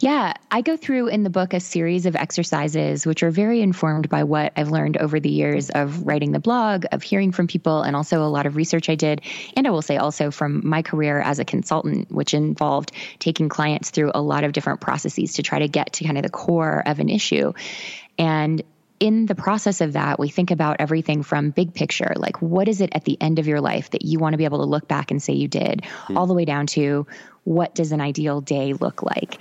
Yeah, 0.00 0.34
I 0.50 0.60
go 0.60 0.76
through 0.76 1.06
in 1.08 1.22
the 1.22 1.30
book 1.30 1.54
a 1.54 1.60
series 1.60 2.04
of 2.04 2.14
exercises 2.14 3.06
which 3.06 3.22
are 3.22 3.30
very 3.30 3.62
informed 3.62 4.08
by 4.10 4.24
what 4.24 4.52
I've 4.54 4.70
learned 4.70 4.98
over 4.98 5.18
the 5.18 5.30
years 5.30 5.70
of 5.70 6.06
writing 6.06 6.32
the 6.32 6.38
blog, 6.38 6.84
of 6.92 7.02
hearing 7.02 7.32
from 7.32 7.46
people, 7.46 7.82
and 7.82 7.96
also 7.96 8.22
a 8.22 8.28
lot 8.28 8.44
of 8.44 8.56
research 8.56 8.90
I 8.90 8.96
did. 8.96 9.22
And 9.56 9.66
I 9.66 9.70
will 9.70 9.82
say 9.82 9.96
also 9.96 10.30
from 10.30 10.66
my 10.66 10.82
career 10.82 11.20
as 11.20 11.38
a 11.38 11.44
consultant, 11.44 12.10
which 12.12 12.34
involved 12.34 12.92
taking 13.18 13.48
clients 13.48 13.90
through 13.90 14.12
a 14.14 14.20
lot 14.20 14.44
of 14.44 14.52
different 14.52 14.80
processes 14.80 15.34
to 15.34 15.42
try 15.42 15.60
to 15.60 15.68
get 15.68 15.94
to 15.94 16.04
kind 16.04 16.18
of 16.18 16.22
the 16.22 16.30
core 16.30 16.82
of 16.84 17.00
an 17.00 17.08
issue. 17.08 17.54
And 18.18 18.62
in 18.98 19.26
the 19.26 19.34
process 19.34 19.80
of 19.80 19.92
that, 19.92 20.18
we 20.18 20.28
think 20.28 20.50
about 20.50 20.76
everything 20.78 21.22
from 21.22 21.50
big 21.50 21.74
picture, 21.74 22.14
like 22.16 22.40
what 22.40 22.68
is 22.68 22.80
it 22.80 22.90
at 22.92 23.04
the 23.04 23.20
end 23.20 23.38
of 23.38 23.46
your 23.46 23.60
life 23.60 23.90
that 23.90 24.04
you 24.04 24.18
want 24.18 24.32
to 24.32 24.38
be 24.38 24.44
able 24.44 24.58
to 24.58 24.64
look 24.64 24.88
back 24.88 25.10
and 25.10 25.22
say 25.22 25.34
you 25.34 25.48
did, 25.48 25.82
mm. 26.06 26.16
all 26.16 26.26
the 26.26 26.34
way 26.34 26.44
down 26.44 26.66
to 26.66 27.06
what 27.44 27.74
does 27.74 27.92
an 27.92 28.00
ideal 28.00 28.40
day 28.40 28.72
look 28.72 29.02
like? 29.02 29.38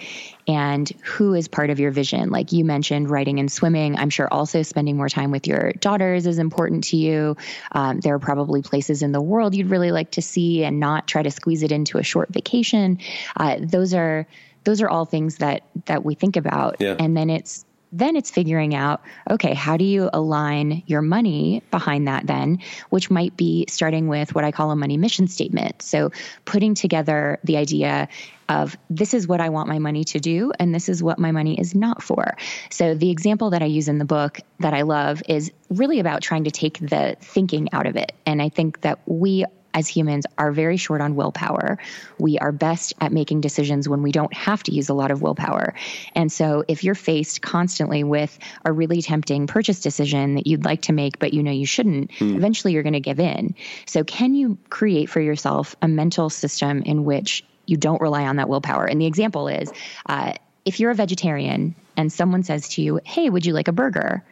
And 0.47 0.87
who 1.03 1.33
is 1.33 1.47
part 1.47 1.71
of 1.71 1.79
your 1.79 1.89
vision? 1.89 2.29
Like 2.29 2.51
you 2.51 2.63
mentioned 2.63 3.09
writing 3.09 3.39
and 3.39 3.51
swimming. 3.51 3.97
I'm 3.97 4.11
sure 4.11 4.27
also 4.31 4.61
spending 4.61 4.95
more 4.95 5.09
time 5.09 5.31
with 5.31 5.47
your 5.47 5.71
daughters 5.73 6.27
is 6.27 6.37
important 6.37 6.83
to 6.85 6.97
you. 6.97 7.35
Um, 7.71 8.01
there 8.01 8.13
are 8.13 8.19
probably 8.19 8.61
places 8.61 9.01
in 9.01 9.11
the 9.11 9.21
world 9.21 9.55
you'd 9.55 9.71
really 9.71 9.91
like 9.91 10.11
to 10.11 10.21
see 10.21 10.63
and 10.63 10.79
not 10.79 11.07
try 11.07 11.23
to 11.23 11.31
squeeze 11.31 11.63
it 11.63 11.71
into 11.71 11.97
a 11.97 12.03
short 12.03 12.29
vacation. 12.29 12.99
Uh, 13.35 13.57
those 13.59 13.93
are 13.93 14.27
those 14.65 14.81
are 14.81 14.89
all 14.89 15.05
things 15.05 15.37
that 15.37 15.63
that 15.85 16.05
we 16.05 16.13
think 16.13 16.35
about. 16.35 16.77
Yeah. 16.79 16.95
and 16.99 17.17
then 17.17 17.29
it's 17.29 17.65
then 17.97 18.15
it's 18.17 18.29
figuring 18.29 18.75
out, 18.75 19.01
okay, 19.29 19.53
how 19.53 19.77
do 19.77 19.85
you 19.85 20.09
align 20.11 20.83
your 20.85 21.01
money 21.01 21.63
behind 21.71 22.07
that 22.07 22.27
then, 22.27 22.59
which 22.89 23.09
might 23.09 23.37
be 23.37 23.65
starting 23.69 24.07
with 24.07 24.35
what 24.35 24.43
I 24.43 24.51
call 24.51 24.71
a 24.71 24.75
money 24.75 24.97
mission 24.97 25.27
statement. 25.27 25.81
So 25.81 26.11
putting 26.43 26.75
together 26.75 27.39
the 27.43 27.55
idea 27.55 28.09
of 28.49 28.77
this 28.89 29.13
is 29.13 29.27
what 29.27 29.41
I 29.41 29.49
want 29.49 29.69
my 29.69 29.79
money 29.79 30.03
to 30.03 30.19
do, 30.19 30.51
and 30.59 30.75
this 30.75 30.89
is 30.89 31.01
what 31.01 31.17
my 31.17 31.31
money 31.31 31.59
is 31.59 31.73
not 31.73 32.03
for. 32.03 32.37
So, 32.69 32.93
the 32.93 33.09
example 33.09 33.51
that 33.51 33.63
I 33.63 33.65
use 33.65 33.87
in 33.87 33.97
the 33.97 34.05
book 34.05 34.39
that 34.59 34.73
I 34.73 34.83
love 34.83 35.23
is 35.27 35.51
really 35.69 35.99
about 35.99 36.21
trying 36.21 36.43
to 36.43 36.51
take 36.51 36.77
the 36.77 37.15
thinking 37.21 37.69
out 37.73 37.87
of 37.87 37.95
it. 37.95 38.11
And 38.25 38.41
I 38.41 38.49
think 38.49 38.81
that 38.81 38.99
we 39.07 39.45
as 39.75 39.87
humans 39.89 40.25
are 40.37 40.51
very 40.51 40.77
short 40.77 41.01
on 41.01 41.15
willpower. 41.15 41.77
We 42.17 42.39
are 42.39 42.51
best 42.51 42.93
at 43.01 43.11
making 43.11 43.41
decisions 43.41 43.87
when 43.87 44.01
we 44.01 44.11
don't 44.11 44.33
have 44.33 44.63
to 44.63 44.73
use 44.73 44.89
a 44.89 44.93
lot 44.93 45.11
of 45.11 45.21
willpower. 45.21 45.75
And 46.15 46.31
so 46.31 46.63
if 46.67 46.83
you're 46.83 46.95
faced 46.95 47.41
constantly 47.41 48.03
with 48.03 48.39
a 48.63 48.71
really 48.71 49.01
tempting 49.01 49.47
purchase 49.47 49.81
decision 49.81 50.35
that 50.35 50.47
you'd 50.47 50.65
like 50.65 50.83
to 50.83 50.93
make, 50.93 51.19
but 51.19 51.33
you 51.33 51.43
know 51.43 51.51
you 51.51 51.65
shouldn't, 51.65 52.11
mm. 52.11 52.35
eventually 52.35 52.73
you're 52.73 52.83
going 52.83 52.93
to 52.93 53.01
give 53.01 53.19
in. 53.19 53.53
So 53.85 54.05
can 54.05 54.33
you 54.33 54.57
create 54.69 55.09
for 55.09 55.19
yourself 55.19 55.75
a 55.81 55.87
mental 55.87 56.29
system 56.29 56.81
in 56.81 57.03
which 57.03 57.43
you 57.65 57.75
don't 57.75 58.01
rely 58.01 58.25
on 58.25 58.37
that 58.37 58.47
willpower? 58.47 58.85
And 58.85 59.01
the 59.01 59.05
example 59.05 59.49
is, 59.49 59.71
uh, 60.05 60.33
if 60.63 60.79
you're 60.79 60.91
a 60.91 60.95
vegetarian 60.95 61.75
and 61.97 62.11
someone 62.11 62.43
says 62.43 62.69
to 62.69 62.81
you, 62.81 62.99
Hey, 63.03 63.29
would 63.29 63.45
you 63.45 63.53
like 63.53 63.67
a 63.67 63.73
burger? 63.73 64.23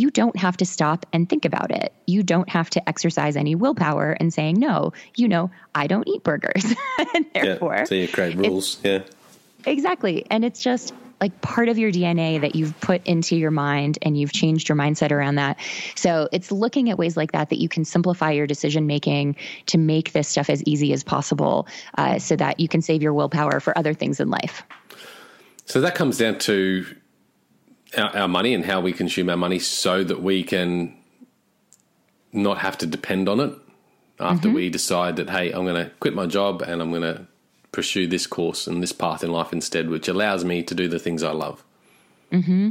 You 0.00 0.10
don't 0.10 0.36
have 0.36 0.56
to 0.56 0.64
stop 0.64 1.04
and 1.12 1.28
think 1.28 1.44
about 1.44 1.70
it. 1.70 1.92
You 2.06 2.22
don't 2.22 2.48
have 2.48 2.70
to 2.70 2.88
exercise 2.88 3.36
any 3.36 3.54
willpower 3.54 4.16
and 4.18 4.32
saying, 4.32 4.58
No, 4.58 4.94
you 5.14 5.28
know, 5.28 5.50
I 5.74 5.86
don't 5.86 6.08
eat 6.08 6.22
burgers. 6.22 6.64
and 7.14 7.26
therefore, 7.34 7.76
yeah, 7.76 7.84
so 7.84 7.94
you 7.94 8.08
create 8.08 8.36
rules. 8.36 8.80
Yeah. 8.82 9.02
Exactly. 9.66 10.24
And 10.30 10.42
it's 10.42 10.62
just, 10.62 10.94
like 11.20 11.38
part 11.42 11.68
of 11.68 11.76
your 11.76 11.92
DNA 11.92 12.40
that 12.40 12.54
you've 12.54 12.80
put 12.80 13.06
into 13.06 13.36
your 13.36 13.50
mind 13.50 13.98
and 14.00 14.18
you've 14.18 14.32
changed 14.32 14.70
your 14.70 14.76
mindset 14.76 15.12
around 15.12 15.34
that. 15.34 15.58
So 15.94 16.30
it's 16.32 16.50
looking 16.50 16.88
at 16.88 16.96
ways 16.96 17.14
like 17.14 17.32
that 17.32 17.50
that 17.50 17.58
you 17.58 17.68
can 17.68 17.84
simplify 17.84 18.30
your 18.30 18.46
decision 18.46 18.86
making 18.86 19.36
to 19.66 19.76
make 19.76 20.12
this 20.12 20.28
stuff 20.28 20.48
as 20.48 20.62
easy 20.64 20.94
as 20.94 21.04
possible 21.04 21.68
uh, 21.98 22.18
so 22.18 22.36
that 22.36 22.58
you 22.58 22.68
can 22.68 22.80
save 22.80 23.02
your 23.02 23.12
willpower 23.12 23.60
for 23.60 23.76
other 23.76 23.92
things 23.92 24.18
in 24.18 24.30
life. 24.30 24.62
So 25.66 25.82
that 25.82 25.94
comes 25.94 26.16
down 26.16 26.38
to 26.38 26.86
our, 27.96 28.16
our 28.16 28.28
money 28.28 28.54
and 28.54 28.64
how 28.64 28.80
we 28.80 28.92
consume 28.92 29.30
our 29.30 29.36
money 29.36 29.58
so 29.58 30.04
that 30.04 30.22
we 30.22 30.42
can 30.42 30.96
not 32.32 32.58
have 32.58 32.78
to 32.78 32.86
depend 32.86 33.28
on 33.28 33.40
it 33.40 33.52
after 34.20 34.48
mm-hmm. 34.48 34.56
we 34.56 34.70
decide 34.70 35.16
that, 35.16 35.30
hey, 35.30 35.50
I'm 35.50 35.64
going 35.64 35.82
to 35.82 35.90
quit 36.00 36.14
my 36.14 36.26
job 36.26 36.62
and 36.62 36.80
I'm 36.82 36.90
going 36.90 37.02
to 37.02 37.26
pursue 37.72 38.06
this 38.06 38.26
course 38.26 38.66
and 38.66 38.82
this 38.82 38.92
path 38.92 39.24
in 39.24 39.30
life 39.32 39.52
instead, 39.52 39.88
which 39.88 40.08
allows 40.08 40.44
me 40.44 40.62
to 40.64 40.74
do 40.74 40.88
the 40.88 40.98
things 40.98 41.22
I 41.22 41.32
love. 41.32 41.64
Hmm. 42.30 42.70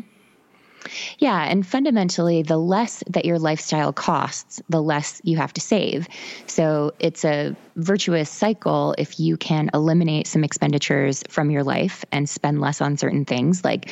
Yeah, 1.18 1.44
and 1.44 1.68
fundamentally, 1.68 2.42
the 2.42 2.58
less 2.58 3.04
that 3.08 3.26
your 3.26 3.38
lifestyle 3.38 3.92
costs, 3.92 4.62
the 4.70 4.82
less 4.82 5.22
you 5.26 5.36
have 5.36 5.52
to 5.54 5.62
save. 5.62 6.08
So 6.48 6.94
it's 7.00 7.26
a 7.26 7.56
virtuous 7.76 8.30
cycle 8.30 8.96
if 8.98 9.20
you 9.20 9.36
can 9.36 9.70
eliminate 9.74 10.28
some 10.28 10.44
expenditures 10.44 11.24
from 11.28 11.52
your 11.52 11.64
life 11.64 12.06
and 12.14 12.30
spend 12.30 12.62
less 12.62 12.80
on 12.80 12.96
certain 12.96 13.26
things. 13.26 13.64
Like 13.64 13.92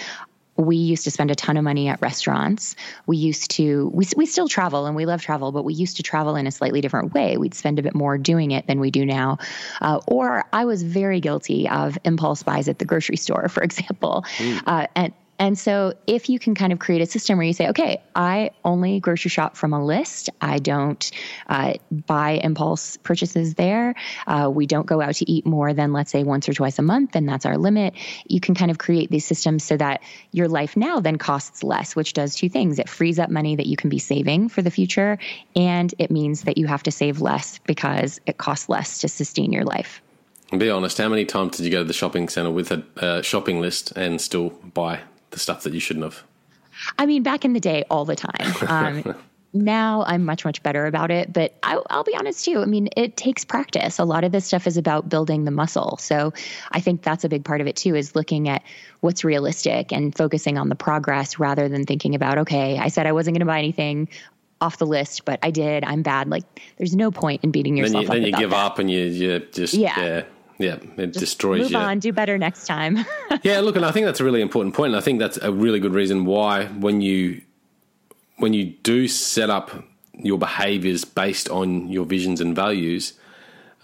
we 0.57 0.75
used 0.75 1.03
to 1.03 1.11
spend 1.11 1.31
a 1.31 1.35
ton 1.35 1.55
of 1.57 1.63
money 1.63 1.87
at 1.87 2.01
restaurants. 2.01 2.75
We 3.05 3.17
used 3.17 3.51
to, 3.51 3.89
we, 3.93 4.07
we 4.15 4.25
still 4.25 4.47
travel 4.47 4.85
and 4.85 4.95
we 4.95 5.05
love 5.05 5.21
travel, 5.21 5.51
but 5.51 5.63
we 5.63 5.73
used 5.73 5.97
to 5.97 6.03
travel 6.03 6.35
in 6.35 6.47
a 6.47 6.51
slightly 6.51 6.81
different 6.81 7.13
way. 7.13 7.37
We'd 7.37 7.53
spend 7.53 7.79
a 7.79 7.83
bit 7.83 7.95
more 7.95 8.17
doing 8.17 8.51
it 8.51 8.67
than 8.67 8.79
we 8.79 8.91
do 8.91 9.05
now. 9.05 9.37
Uh, 9.81 9.99
or 10.07 10.45
I 10.51 10.65
was 10.65 10.83
very 10.83 11.19
guilty 11.19 11.69
of 11.69 11.97
impulse 12.03 12.43
buys 12.43 12.67
at 12.67 12.79
the 12.79 12.85
grocery 12.85 13.17
store, 13.17 13.47
for 13.49 13.63
example. 13.63 14.25
Mm. 14.37 14.63
Uh, 14.65 14.87
and 14.95 15.13
and 15.39 15.57
so, 15.57 15.93
if 16.07 16.29
you 16.29 16.39
can 16.39 16.55
kind 16.55 16.73
of 16.73 16.79
create 16.79 17.01
a 17.01 17.05
system 17.05 17.37
where 17.37 17.45
you 17.45 17.53
say, 17.53 17.69
okay, 17.69 18.01
I 18.15 18.51
only 18.65 18.99
grocery 18.99 19.29
shop 19.29 19.55
from 19.55 19.71
a 19.71 19.83
list, 19.83 20.31
I 20.41 20.57
don't 20.57 21.11
uh, 21.47 21.73
buy 21.91 22.31
impulse 22.43 22.97
purchases 22.97 23.53
there, 23.53 23.93
uh, 24.25 24.49
we 24.51 24.65
don't 24.65 24.87
go 24.87 24.99
out 24.99 25.15
to 25.15 25.31
eat 25.31 25.45
more 25.45 25.73
than, 25.73 25.93
let's 25.93 26.11
say, 26.11 26.23
once 26.23 26.49
or 26.49 26.53
twice 26.53 26.79
a 26.79 26.81
month, 26.81 27.15
and 27.15 27.29
that's 27.29 27.45
our 27.45 27.57
limit. 27.57 27.93
You 28.27 28.39
can 28.39 28.55
kind 28.55 28.71
of 28.71 28.79
create 28.79 29.11
these 29.11 29.25
systems 29.25 29.63
so 29.63 29.77
that 29.77 30.01
your 30.31 30.47
life 30.47 30.75
now 30.75 31.01
then 31.01 31.17
costs 31.17 31.61
less, 31.61 31.95
which 31.95 32.13
does 32.13 32.33
two 32.33 32.49
things. 32.49 32.79
It 32.79 32.89
frees 32.89 33.19
up 33.19 33.29
money 33.29 33.55
that 33.57 33.67
you 33.67 33.77
can 33.77 33.91
be 33.91 33.99
saving 33.99 34.49
for 34.49 34.63
the 34.63 34.71
future, 34.71 35.19
and 35.55 35.93
it 35.99 36.09
means 36.09 36.43
that 36.43 36.57
you 36.57 36.65
have 36.65 36.81
to 36.83 36.91
save 36.91 37.21
less 37.21 37.59
because 37.59 38.19
it 38.25 38.39
costs 38.39 38.69
less 38.69 39.01
to 39.01 39.07
sustain 39.07 39.53
your 39.53 39.65
life. 39.65 40.01
Be 40.57 40.71
honest, 40.71 40.97
how 40.97 41.09
many 41.09 41.25
times 41.25 41.57
did 41.57 41.65
you 41.65 41.71
go 41.71 41.79
to 41.79 41.83
the 41.83 41.93
shopping 41.93 42.27
center 42.27 42.49
with 42.49 42.71
a 42.71 42.83
uh, 42.95 43.21
shopping 43.21 43.61
list 43.61 43.91
and 43.95 44.19
still 44.19 44.49
buy 44.49 45.01
the 45.31 45.39
stuff 45.39 45.63
that 45.63 45.73
you 45.73 45.79
shouldn't 45.79 46.05
have? 46.05 46.23
I 46.97 47.05
mean, 47.05 47.23
back 47.23 47.45
in 47.45 47.53
the 47.53 47.59
day, 47.59 47.83
all 47.89 48.05
the 48.05 48.15
time. 48.15 48.53
Um, 48.67 49.15
now 49.53 50.03
I'm 50.05 50.25
much, 50.25 50.45
much 50.45 50.61
better 50.61 50.85
about 50.85 51.09
it. 51.09 51.31
But 51.31 51.55
I, 51.63 51.75
will 51.89 52.03
be 52.03 52.15
honest 52.15 52.45
too. 52.45 52.59
I 52.59 52.65
mean, 52.65 52.89
it 52.95 53.17
takes 53.17 53.45
practice. 53.45 53.97
A 53.97 54.03
lot 54.03 54.23
of 54.23 54.31
this 54.31 54.45
stuff 54.45 54.67
is 54.67 54.77
about 54.77 55.09
building 55.09 55.45
the 55.45 55.51
muscle. 55.51 55.97
So 55.97 56.33
I 56.71 56.79
think 56.79 57.01
that's 57.01 57.23
a 57.23 57.29
big 57.29 57.45
part 57.45 57.61
of 57.61 57.67
it 57.67 57.75
too, 57.75 57.95
is 57.95 58.15
looking 58.15 58.49
at 58.49 58.63
what's 58.99 59.23
realistic 59.23 59.91
and 59.91 60.15
focusing 60.15 60.57
on 60.57 60.69
the 60.69 60.75
progress 60.75 61.39
rather 61.39 61.69
than 61.69 61.85
thinking 61.85 62.13
about, 62.13 62.39
okay, 62.39 62.77
I 62.77 62.89
said 62.89 63.07
I 63.07 63.13
wasn't 63.13 63.35
going 63.35 63.41
to 63.41 63.45
buy 63.45 63.59
anything 63.59 64.09
off 64.59 64.77
the 64.77 64.87
list, 64.87 65.23
but 65.25 65.39
I 65.43 65.51
did. 65.51 65.83
I'm 65.83 66.01
bad. 66.01 66.29
Like, 66.29 66.43
there's 66.77 66.95
no 66.95 67.11
point 67.11 67.43
in 67.43 67.51
beating 67.51 67.77
yourself 67.77 67.93
then 67.93 68.01
you, 68.01 68.07
up. 68.07 68.13
Then 68.13 68.25
you 68.25 68.37
give 68.37 68.49
that. 68.51 68.65
up 68.65 68.79
and 68.79 68.91
you, 68.91 69.05
you 69.05 69.39
just, 69.51 69.73
yeah. 69.73 69.99
yeah 69.99 70.23
yeah, 70.59 70.77
it 70.97 71.07
Just 71.07 71.19
destroys 71.19 71.61
move 71.61 71.71
you. 71.71 71.77
on, 71.77 71.99
do 71.99 72.11
better 72.11 72.37
next 72.37 72.65
time. 72.65 73.05
yeah, 73.43 73.59
look, 73.59 73.75
and 73.75 73.85
I 73.85 73.91
think 73.91 74.05
that's 74.05 74.19
a 74.19 74.23
really 74.23 74.41
important 74.41 74.75
point, 74.75 74.93
and 74.93 74.97
I 74.97 75.01
think 75.01 75.19
that's 75.19 75.37
a 75.37 75.51
really 75.51 75.79
good 75.79 75.93
reason 75.93 76.25
why 76.25 76.65
when 76.65 77.01
you 77.01 77.41
when 78.37 78.53
you 78.53 78.65
do 78.65 79.07
set 79.07 79.49
up 79.49 79.83
your 80.13 80.37
behaviors 80.37 81.05
based 81.05 81.49
on 81.49 81.87
your 81.89 82.05
visions 82.05 82.41
and 82.41 82.55
values, 82.55 83.13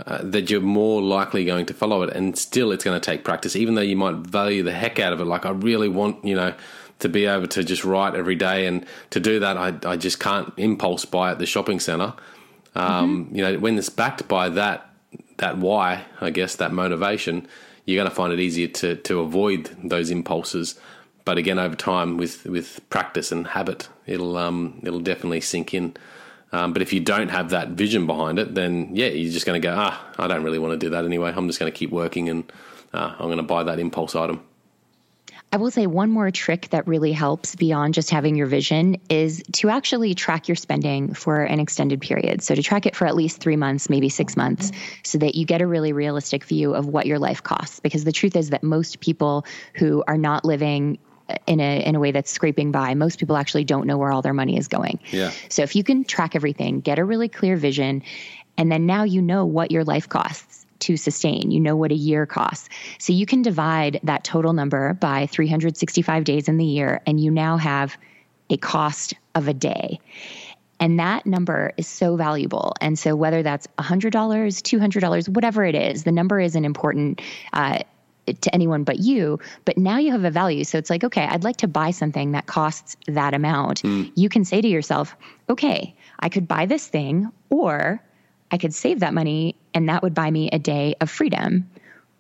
uh, 0.06 0.20
that 0.24 0.50
you're 0.50 0.62
more 0.62 1.02
likely 1.02 1.46
going 1.46 1.66
to 1.68 1.74
follow 1.74 2.02
it. 2.04 2.16
And 2.16 2.38
still, 2.38 2.72
it's 2.72 2.84
going 2.84 3.00
to 3.00 3.04
take 3.04 3.24
practice, 3.24 3.56
even 3.56 3.76
though 3.76 3.82
you 3.82 3.96
might 3.96 4.16
value 4.16 4.64
the 4.64 4.74
heck 4.74 5.00
out 5.00 5.14
of 5.14 5.20
it. 5.20 5.26
Like, 5.26 5.46
I 5.46 5.52
really 5.52 5.90
want, 5.90 6.24
you 6.26 6.36
know, 6.36 6.54
to 7.00 7.10
be 7.10 7.26
able 7.26 7.48
to 7.48 7.64
just 7.64 7.84
write 7.84 8.16
every 8.16 8.36
day. 8.36 8.66
And 8.66 8.86
to 9.12 9.20
do 9.20 9.40
that, 9.40 9.58
I, 9.58 9.74
I 9.86 9.98
just 9.98 10.20
can't 10.20 10.52
impulse 10.58 11.06
buy 11.06 11.32
at 11.32 11.40
the 11.40 11.46
shopping 11.46 11.80
center. 11.80 12.14
Um, 12.76 13.26
mm-hmm. 13.26 13.36
You 13.36 13.44
know, 13.44 13.60
when 13.60 13.78
it's 13.78 13.90
backed 13.90 14.28
by 14.28 14.50
that 14.50 14.93
that 15.44 15.58
why, 15.58 16.06
I 16.22 16.30
guess, 16.30 16.56
that 16.56 16.72
motivation, 16.72 17.48
you're 17.86 18.00
going 18.02 18.10
to 18.10 18.16
find 18.16 18.32
it 18.32 18.40
easier 18.40 18.70
to 18.80 18.96
to 18.96 19.20
avoid 19.20 19.70
those 19.84 20.10
impulses. 20.10 20.80
But 21.26 21.38
again, 21.38 21.60
over 21.60 21.76
time, 21.76 22.18
with 22.18 22.46
with 22.46 22.80
practice 22.90 23.32
and 23.34 23.46
habit, 23.48 23.90
it'll 24.06 24.38
um, 24.38 24.80
it'll 24.84 25.02
definitely 25.02 25.42
sink 25.42 25.74
in. 25.74 25.96
Um, 26.54 26.72
but 26.72 26.82
if 26.82 26.94
you 26.94 27.00
don't 27.00 27.30
have 27.30 27.50
that 27.50 27.70
vision 27.70 28.06
behind 28.08 28.40
it, 28.40 28.56
then 28.56 28.96
yeah, 28.96 29.08
you're 29.08 29.34
just 29.34 29.46
going 29.46 29.60
to 29.62 29.68
go, 29.68 29.74
ah, 29.76 29.96
I 30.18 30.28
don't 30.28 30.44
really 30.44 30.60
want 30.60 30.80
to 30.80 30.86
do 30.86 30.92
that 30.92 31.04
anyway. 31.04 31.34
I'm 31.36 31.48
just 31.48 31.60
going 31.60 31.72
to 31.72 31.78
keep 31.78 31.90
working 31.90 32.30
and 32.30 32.52
uh, 32.94 33.16
I'm 33.18 33.26
going 33.26 33.38
to 33.38 33.44
buy 33.44 33.64
that 33.64 33.80
impulse 33.80 34.16
item. 34.16 34.44
I 35.54 35.58
will 35.58 35.70
say 35.70 35.86
one 35.86 36.10
more 36.10 36.32
trick 36.32 36.70
that 36.72 36.88
really 36.88 37.12
helps 37.12 37.56
beyond 37.56 37.94
just 37.94 38.10
having 38.10 38.36
your 38.36 38.48
vision 38.48 38.98
is 39.08 39.44
to 39.52 39.70
actually 39.70 40.16
track 40.16 40.48
your 40.48 40.56
spending 40.56 41.14
for 41.14 41.44
an 41.44 41.60
extended 41.60 42.02
period. 42.02 42.42
So 42.42 42.56
to 42.56 42.64
track 42.64 42.88
it 42.88 42.96
for 42.96 43.06
at 43.06 43.16
least 43.16 43.40
three 43.40 43.56
months, 43.56 43.88
maybe 43.88 44.10
six 44.10 44.36
months, 44.36 44.72
so 45.04 45.20
that 45.20 45.36
you 45.36 45.46
get 45.46 45.62
a 45.62 45.68
really 45.68 45.94
realistic 45.94 46.44
view 46.44 46.74
of 46.74 46.88
what 46.88 47.06
your 47.06 47.20
life 47.20 47.44
costs. 47.44 47.80
Because 47.80 48.04
the 48.04 48.12
truth 48.12 48.36
is 48.36 48.50
that 48.50 48.64
most 48.64 49.00
people 49.00 49.46
who 49.76 50.04
are 50.08 50.18
not 50.18 50.44
living 50.44 50.98
in 51.46 51.60
a 51.60 51.86
in 51.86 51.94
a 51.94 52.00
way 52.00 52.10
that's 52.10 52.32
scraping 52.32 52.72
by. 52.72 52.96
Most 52.96 53.20
people 53.20 53.38
actually 53.38 53.64
don't 53.64 53.86
know 53.86 54.00
where 54.00 54.12
all 54.12 54.24
their 54.24 54.34
money 54.34 54.58
is 54.58 54.68
going. 54.68 55.02
Yeah. 55.12 55.32
So 55.50 55.62
if 55.62 55.76
you 55.76 55.84
can 55.84 56.04
track 56.04 56.36
everything, 56.36 56.80
get 56.80 56.98
a 56.98 57.06
really 57.06 57.30
clear 57.30 57.58
vision, 57.58 58.02
and 58.58 58.72
then 58.72 58.88
now 58.88 59.04
you 59.04 59.22
know 59.22 59.46
what 59.46 59.70
your 59.70 59.84
life 59.84 60.10
costs 60.10 60.53
to 60.84 60.98
sustain. 60.98 61.52
You 61.52 61.60
know 61.60 61.76
what 61.76 61.92
a 61.92 61.96
year 61.96 62.26
costs. 62.26 62.70
So 63.00 63.14
you 63.14 63.26
can 63.26 63.42
divide 63.42 64.00
that 64.04 64.24
total 64.24 64.54
number 64.54 64.94
by 64.94 65.28
365 65.28 66.24
days 66.24 66.48
in 66.48 66.58
the 66.58 66.66
year, 66.66 67.02
and 67.06 67.20
you 67.20 67.32
now 67.32 67.58
have 67.58 67.98
a 68.50 68.58
cost 68.58 69.14
of 69.36 69.48
a 69.48 69.54
day. 69.54 70.00
And 70.80 71.00
that 71.00 71.26
number 71.26 71.72
is 71.78 71.88
so 71.88 72.18
valuable. 72.18 72.74
And 72.82 73.00
so, 73.00 73.16
whether 73.16 73.42
that's 73.42 73.68
$100, 73.80 74.12
$200, 74.12 75.30
whatever 75.30 75.64
it 75.64 75.76
is, 75.76 76.04
the 76.04 76.12
number 76.12 76.40
isn't 76.40 76.66
important. 76.66 77.22
Uh, 77.54 77.80
to 78.40 78.56
anyone 78.56 78.86
but 78.86 79.00
you, 79.00 79.38
but 79.66 79.78
now 79.78 79.98
you 79.98 80.10
have 80.10 80.24
a 80.24 80.32
value. 80.32 80.64
So 80.64 80.78
it's 80.78 80.90
like, 80.90 81.04
okay, 81.04 81.26
I'd 81.26 81.44
like 81.44 81.58
to 81.58 81.68
buy 81.68 81.92
something 81.92 82.32
that 82.32 82.46
costs 82.46 82.96
that 83.08 83.34
amount. 83.34 83.82
Mm. 83.82 84.14
You 84.16 84.30
can 84.30 84.46
say 84.46 84.62
to 84.62 84.68
yourself, 84.68 85.14
okay, 85.50 85.94
I 86.22 86.30
could 86.30 86.48
buy 86.48 86.66
this 86.66 86.88
thing, 86.88 87.30
or 87.50 88.02
I 88.54 88.58
could 88.60 88.74
save 88.74 89.00
that 89.00 89.16
money 89.16 89.56
and 89.74 89.90
that 89.90 90.04
would 90.04 90.14
buy 90.14 90.30
me 90.30 90.48
a 90.54 90.60
day 90.60 90.94
of 91.02 91.10
freedom, 91.10 91.68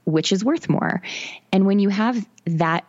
which 0.03 0.31
is 0.31 0.43
worth 0.43 0.67
more. 0.67 1.03
And 1.51 1.67
when 1.67 1.77
you 1.77 1.89
have 1.89 2.27
that 2.45 2.85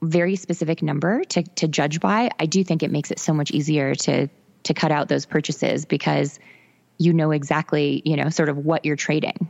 very 0.00 0.36
specific 0.36 0.82
number 0.82 1.22
to, 1.24 1.42
to 1.42 1.68
judge 1.68 2.00
by, 2.00 2.30
I 2.40 2.46
do 2.46 2.64
think 2.64 2.82
it 2.82 2.90
makes 2.90 3.10
it 3.10 3.18
so 3.18 3.34
much 3.34 3.50
easier 3.50 3.94
to 3.94 4.28
to 4.64 4.74
cut 4.74 4.90
out 4.90 5.08
those 5.08 5.24
purchases 5.24 5.84
because 5.84 6.38
you 6.98 7.12
know 7.12 7.30
exactly, 7.30 8.02
you 8.04 8.16
know, 8.16 8.28
sort 8.28 8.48
of 8.48 8.56
what 8.58 8.84
you're 8.84 8.96
trading. 8.96 9.48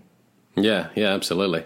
Yeah, 0.55 0.89
yeah, 0.95 1.15
absolutely. 1.15 1.65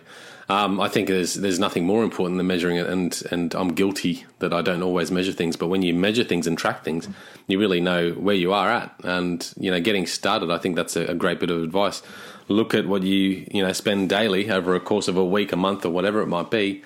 Um, 0.49 0.81
I 0.81 0.89
think 0.89 1.09
there's 1.09 1.35
there's 1.35 1.59
nothing 1.59 1.87
more 1.87 2.05
important 2.05 2.37
than 2.37 2.47
measuring 2.47 2.77
it, 2.77 2.87
and 2.87 3.23
and 3.31 3.55
I'm 3.55 3.75
guilty 3.75 4.27
that 4.41 4.53
I 4.53 4.61
don't 4.61 4.83
always 4.83 5.11
measure 5.11 5.33
things. 5.33 5.57
But 5.57 5.69
when 5.69 5.83
you 5.83 5.95
measure 5.95 6.25
things 6.25 6.47
and 6.47 6.59
track 6.59 6.85
things, 6.85 7.09
you 7.47 7.59
really 7.59 7.81
know 7.81 8.13
where 8.13 8.35
you 8.35 8.53
are 8.53 8.71
at, 8.71 8.95
and 9.03 9.53
you 9.59 9.71
know, 9.71 9.81
getting 9.81 10.07
started. 10.07 10.51
I 10.51 10.59
think 10.59 10.77
that's 10.77 10.97
a, 10.97 11.15
great 11.15 11.41
bit 11.41 11.51
of 11.51 11.63
advice. 11.63 12.03
Look 12.49 12.75
at 12.75 12.87
what 12.87 13.03
you 13.03 13.47
you 13.51 13.63
know 13.63 13.73
spend 13.73 14.09
daily 14.09 14.51
over 14.51 14.75
a 14.75 14.81
course 14.81 15.09
of 15.09 15.17
a 15.17 15.25
week, 15.25 15.53
a 15.53 15.57
month, 15.57 15.85
or 15.85 15.91
whatever 15.91 16.21
it 16.21 16.27
might 16.27 16.51
be, 16.51 16.83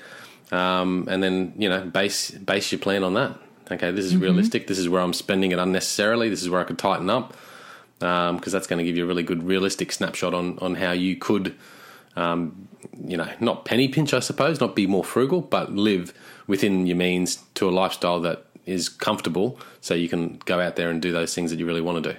um, 0.52 1.06
and 1.10 1.22
then 1.22 1.52
you 1.56 1.68
know 1.68 1.82
base 1.84 2.30
base 2.30 2.72
your 2.72 2.78
plan 2.78 3.04
on 3.04 3.14
that. 3.14 3.38
Okay, 3.70 3.90
this 3.90 4.04
is 4.04 4.12
mm-hmm. 4.12 4.22
realistic. 4.22 4.66
This 4.66 4.78
is 4.78 4.88
where 4.88 5.02
I'm 5.02 5.12
spending 5.12 5.52
it 5.52 5.58
unnecessarily. 5.58 6.28
This 6.28 6.42
is 6.42 6.48
where 6.48 6.60
I 6.60 6.64
could 6.64 6.78
tighten 6.78 7.10
up 7.10 7.34
because 7.98 8.30
um, 8.30 8.40
that's 8.40 8.66
going 8.66 8.78
to 8.78 8.84
give 8.84 8.96
you 8.96 9.04
a 9.04 9.06
really 9.06 9.22
good 9.22 9.42
realistic 9.42 9.90
snapshot 9.92 10.34
on 10.34 10.58
on 10.60 10.76
how 10.76 10.92
you 10.92 11.16
could 11.16 11.54
um, 12.16 12.68
you 13.04 13.16
know, 13.16 13.28
not 13.40 13.64
penny 13.64 13.88
pinch, 13.88 14.14
I 14.14 14.20
suppose, 14.20 14.60
not 14.60 14.74
be 14.74 14.86
more 14.86 15.04
frugal, 15.04 15.42
but 15.42 15.72
live 15.72 16.14
within 16.46 16.86
your 16.86 16.96
means 16.96 17.42
to 17.54 17.68
a 17.68 17.70
lifestyle 17.70 18.20
that 18.20 18.45
is 18.66 18.88
comfortable 18.88 19.58
so 19.80 19.94
you 19.94 20.08
can 20.08 20.40
go 20.44 20.60
out 20.60 20.76
there 20.76 20.90
and 20.90 21.00
do 21.00 21.12
those 21.12 21.34
things 21.34 21.50
that 21.50 21.58
you 21.58 21.66
really 21.66 21.80
want 21.80 22.02
to 22.02 22.12
do. 22.12 22.18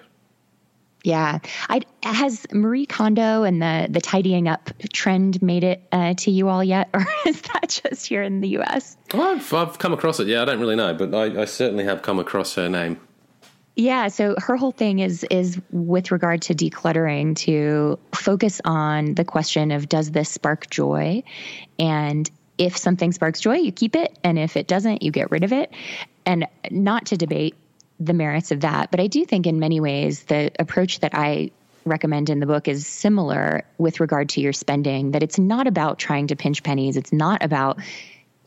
Yeah. 1.04 1.40
I, 1.70 1.82
has 2.04 2.46
Marie 2.52 2.86
Kondo 2.86 3.44
and 3.44 3.62
the, 3.62 3.88
the 3.90 4.02
tidying 4.02 4.48
up 4.48 4.72
trend 4.92 5.42
made 5.42 5.64
it 5.64 5.82
uh, 5.92 6.16
to 6.16 6.32
you 6.32 6.50
all 6.50 6.64
yet? 6.64 6.90
Or 6.94 7.06
is 7.26 7.42
that 7.42 7.70
just 7.70 8.08
here 8.08 8.24
in 8.24 8.42
the 8.42 8.58
US? 8.60 8.98
I've, 9.14 9.54
I've 9.54 9.78
come 9.78 9.94
across 9.94 10.20
it. 10.20 10.28
Yeah, 10.28 10.42
I 10.42 10.46
don't 10.46 10.60
really 10.60 10.76
know, 10.76 10.94
but 10.94 11.14
I, 11.14 11.44
I 11.44 11.46
certainly 11.46 11.84
have 11.84 12.02
come 12.02 12.20
across 12.20 12.56
her 12.56 12.68
name. 12.68 13.00
Yeah, 13.78 14.08
so 14.08 14.36
her 14.40 14.58
whole 14.58 14.72
thing 14.72 15.00
is 15.00 15.24
is 15.30 15.62
with 15.72 16.12
regard 16.12 16.42
to 16.44 16.56
decluttering 16.56 17.36
to 17.38 18.00
focus 18.12 18.60
on 18.66 19.14
the 19.14 19.24
question 19.24 19.70
of 19.70 19.88
does 19.88 20.10
this 20.10 20.30
spark 20.30 20.68
joy 20.72 21.22
and 21.78 22.28
if 22.58 22.78
something 22.78 23.12
sparks 23.12 23.40
joy, 23.40 23.56
you 23.58 23.72
keep 23.72 23.96
it. 23.96 24.18
And 24.24 24.38
if 24.38 24.58
it 24.58 24.68
doesn't, 24.68 25.04
you 25.04 25.12
get 25.12 25.32
rid 25.32 25.44
of 25.44 25.54
it. 25.54 25.72
And 26.26 26.48
not 26.72 27.08
to 27.08 27.18
debate 27.18 27.56
the 28.00 28.14
merits 28.14 28.52
of 28.52 28.62
that, 28.62 28.92
but 28.92 29.00
I 29.00 29.08
do 29.08 29.26
think 29.26 29.48
in 29.48 29.60
many 29.60 29.80
ways 29.80 30.24
the 30.24 30.52
approach 30.60 31.00
that 31.00 31.16
I 31.16 31.52
recommend 31.84 32.30
in 32.30 32.40
the 32.40 32.46
book 32.46 32.68
is 32.68 32.86
similar 32.86 33.64
with 33.78 34.00
regard 34.00 34.30
to 34.30 34.42
your 34.42 34.54
spending, 34.54 35.12
that 35.12 35.24
it's 35.24 35.40
not 35.40 35.68
about 35.68 35.98
trying 35.98 36.28
to 36.28 36.36
pinch 36.36 36.62
pennies. 36.64 36.98
It's 36.98 37.14
not 37.14 37.44
about 37.44 37.80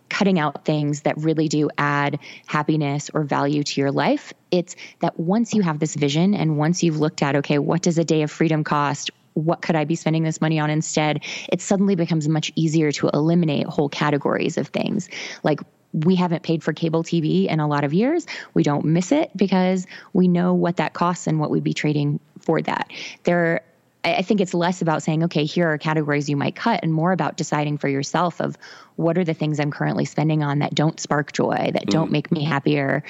cutting 0.09 0.39
out 0.39 0.65
things 0.65 1.03
that 1.03 1.17
really 1.19 1.49
do 1.49 1.71
add 1.79 2.19
happiness 2.47 3.11
or 3.15 3.23
value 3.23 3.63
to 3.63 3.81
your 3.81 3.93
life. 3.93 4.33
It's 4.51 4.77
that 5.01 5.19
once 5.19 5.55
you 5.55 5.63
have 5.63 5.79
this 5.79 5.95
vision 5.95 6.35
and 6.35 6.59
once 6.59 6.83
you've 6.83 6.99
looked 6.99 7.23
at, 7.23 7.37
okay, 7.37 7.59
what 7.59 7.81
does 7.83 7.97
a 7.97 8.05
day 8.05 8.23
of 8.23 8.31
freedom 8.31 8.65
cost? 8.65 9.11
What 9.35 9.63
could 9.63 9.77
I 9.77 9.85
be 9.85 9.95
spending 9.95 10.23
this 10.23 10.41
money 10.41 10.59
on 10.59 10.71
instead? 10.71 11.25
It 11.53 11.61
suddenly 11.61 11.95
becomes 11.95 12.29
much 12.29 12.53
easier 12.57 12.93
to 12.93 13.09
eliminate 13.09 13.67
whole 13.67 13.89
categories 13.89 14.59
of 14.59 14.69
things. 14.69 15.09
Like 15.43 15.61
we 15.93 16.15
haven't 16.15 16.43
paid 16.43 16.63
for 16.63 16.73
cable 16.73 17.03
TV 17.03 17.47
in 17.47 17.61
a 17.61 17.67
lot 17.67 17.85
of 17.85 17.93
years. 17.93 18.27
We 18.55 18.63
don't 18.63 18.85
miss 18.85 19.13
it 19.13 19.31
because 19.37 19.87
we 20.13 20.29
know 20.29 20.55
what 20.55 20.77
that 20.77 20.93
costs 20.93 21.27
and 21.27 21.41
what 21.41 21.51
we'd 21.51 21.65
be 21.65 21.75
trading 21.75 22.21
for 22.39 22.63
that. 22.63 22.91
There 23.25 23.63
I 24.05 24.23
think 24.23 24.41
it's 24.41 24.55
less 24.55 24.81
about 24.81 25.03
saying, 25.03 25.25
okay, 25.25 25.45
here 25.45 25.69
are 25.69 25.79
categories 25.79 26.29
you 26.29 26.37
might 26.37 26.57
cut, 26.57 26.81
and 26.83 26.93
more 26.93 27.13
about 27.13 27.37
deciding 27.37 27.79
for 27.79 27.89
yourself 27.89 28.41
of 28.41 28.57
what 28.97 29.19
are 29.19 29.25
the 29.25 29.35
things 29.35 29.61
I'm 29.61 29.71
currently 29.71 30.05
spending 30.05 30.43
on 30.43 30.61
that 30.61 30.75
don't 30.75 30.99
spark 30.99 31.33
joy, 31.33 31.71
that 31.73 31.87
mm. 31.87 31.91
don't 31.91 32.11
make 32.11 32.33
me 32.33 32.43
happier. 32.43 33.03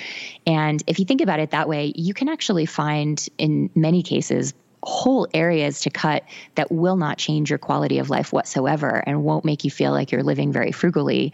And 0.47 0.83
if 0.87 0.99
you 0.99 1.05
think 1.05 1.21
about 1.21 1.39
it 1.39 1.51
that 1.51 1.69
way, 1.69 1.93
you 1.95 2.15
can 2.15 2.29
actually 2.29 2.67
find 2.67 3.25
in 3.39 3.71
many 3.75 4.03
cases 4.03 4.53
whole 4.83 5.29
areas 5.35 5.83
to 5.83 5.91
cut 5.91 6.25
that 6.55 6.73
will 6.73 6.97
not 6.97 7.19
change 7.19 7.51
your 7.51 7.59
quality 7.59 7.99
of 7.99 8.11
life 8.11 8.33
whatsoever 8.33 9.03
and 9.07 9.23
won't 9.23 9.45
make 9.45 9.65
you 9.65 9.71
feel 9.71 9.93
like 9.93 10.13
you're 10.13 10.23
living 10.23 10.53
very 10.53 10.73
frugally 10.73 11.33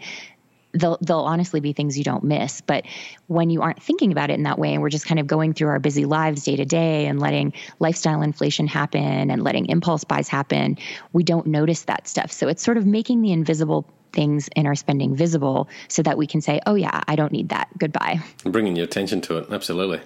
they'll 0.73 0.97
they'll 1.01 1.19
honestly 1.19 1.59
be 1.59 1.73
things 1.73 1.97
you 1.97 2.03
don't 2.03 2.23
miss. 2.23 2.61
But 2.61 2.85
when 3.27 3.49
you 3.49 3.61
aren't 3.61 3.81
thinking 3.81 4.11
about 4.11 4.29
it 4.29 4.33
in 4.33 4.43
that 4.43 4.59
way, 4.59 4.73
and 4.73 4.81
we're 4.81 4.89
just 4.89 5.05
kind 5.05 5.19
of 5.19 5.27
going 5.27 5.53
through 5.53 5.69
our 5.69 5.79
busy 5.79 6.05
lives 6.05 6.43
day 6.43 6.55
to 6.55 6.65
day 6.65 7.05
and 7.05 7.19
letting 7.19 7.53
lifestyle 7.79 8.21
inflation 8.21 8.67
happen 8.67 9.31
and 9.31 9.43
letting 9.43 9.67
impulse 9.67 10.03
buys 10.03 10.27
happen, 10.27 10.77
we 11.13 11.23
don't 11.23 11.47
notice 11.47 11.83
that 11.83 12.07
stuff. 12.07 12.31
So 12.31 12.47
it's 12.47 12.63
sort 12.63 12.77
of 12.77 12.85
making 12.85 13.21
the 13.21 13.31
invisible 13.31 13.85
things 14.13 14.49
in 14.55 14.65
our 14.65 14.75
spending 14.75 15.15
visible 15.15 15.67
so 15.87 16.01
that 16.03 16.17
we 16.17 16.27
can 16.27 16.41
say, 16.41 16.59
"Oh 16.65 16.75
yeah, 16.75 17.03
I 17.07 17.15
don't 17.15 17.31
need 17.31 17.49
that. 17.49 17.69
Goodbye." 17.77 18.19
Bringing 18.43 18.75
your 18.75 18.85
attention 18.85 19.21
to 19.21 19.37
it, 19.37 19.47
absolutely. 19.51 20.01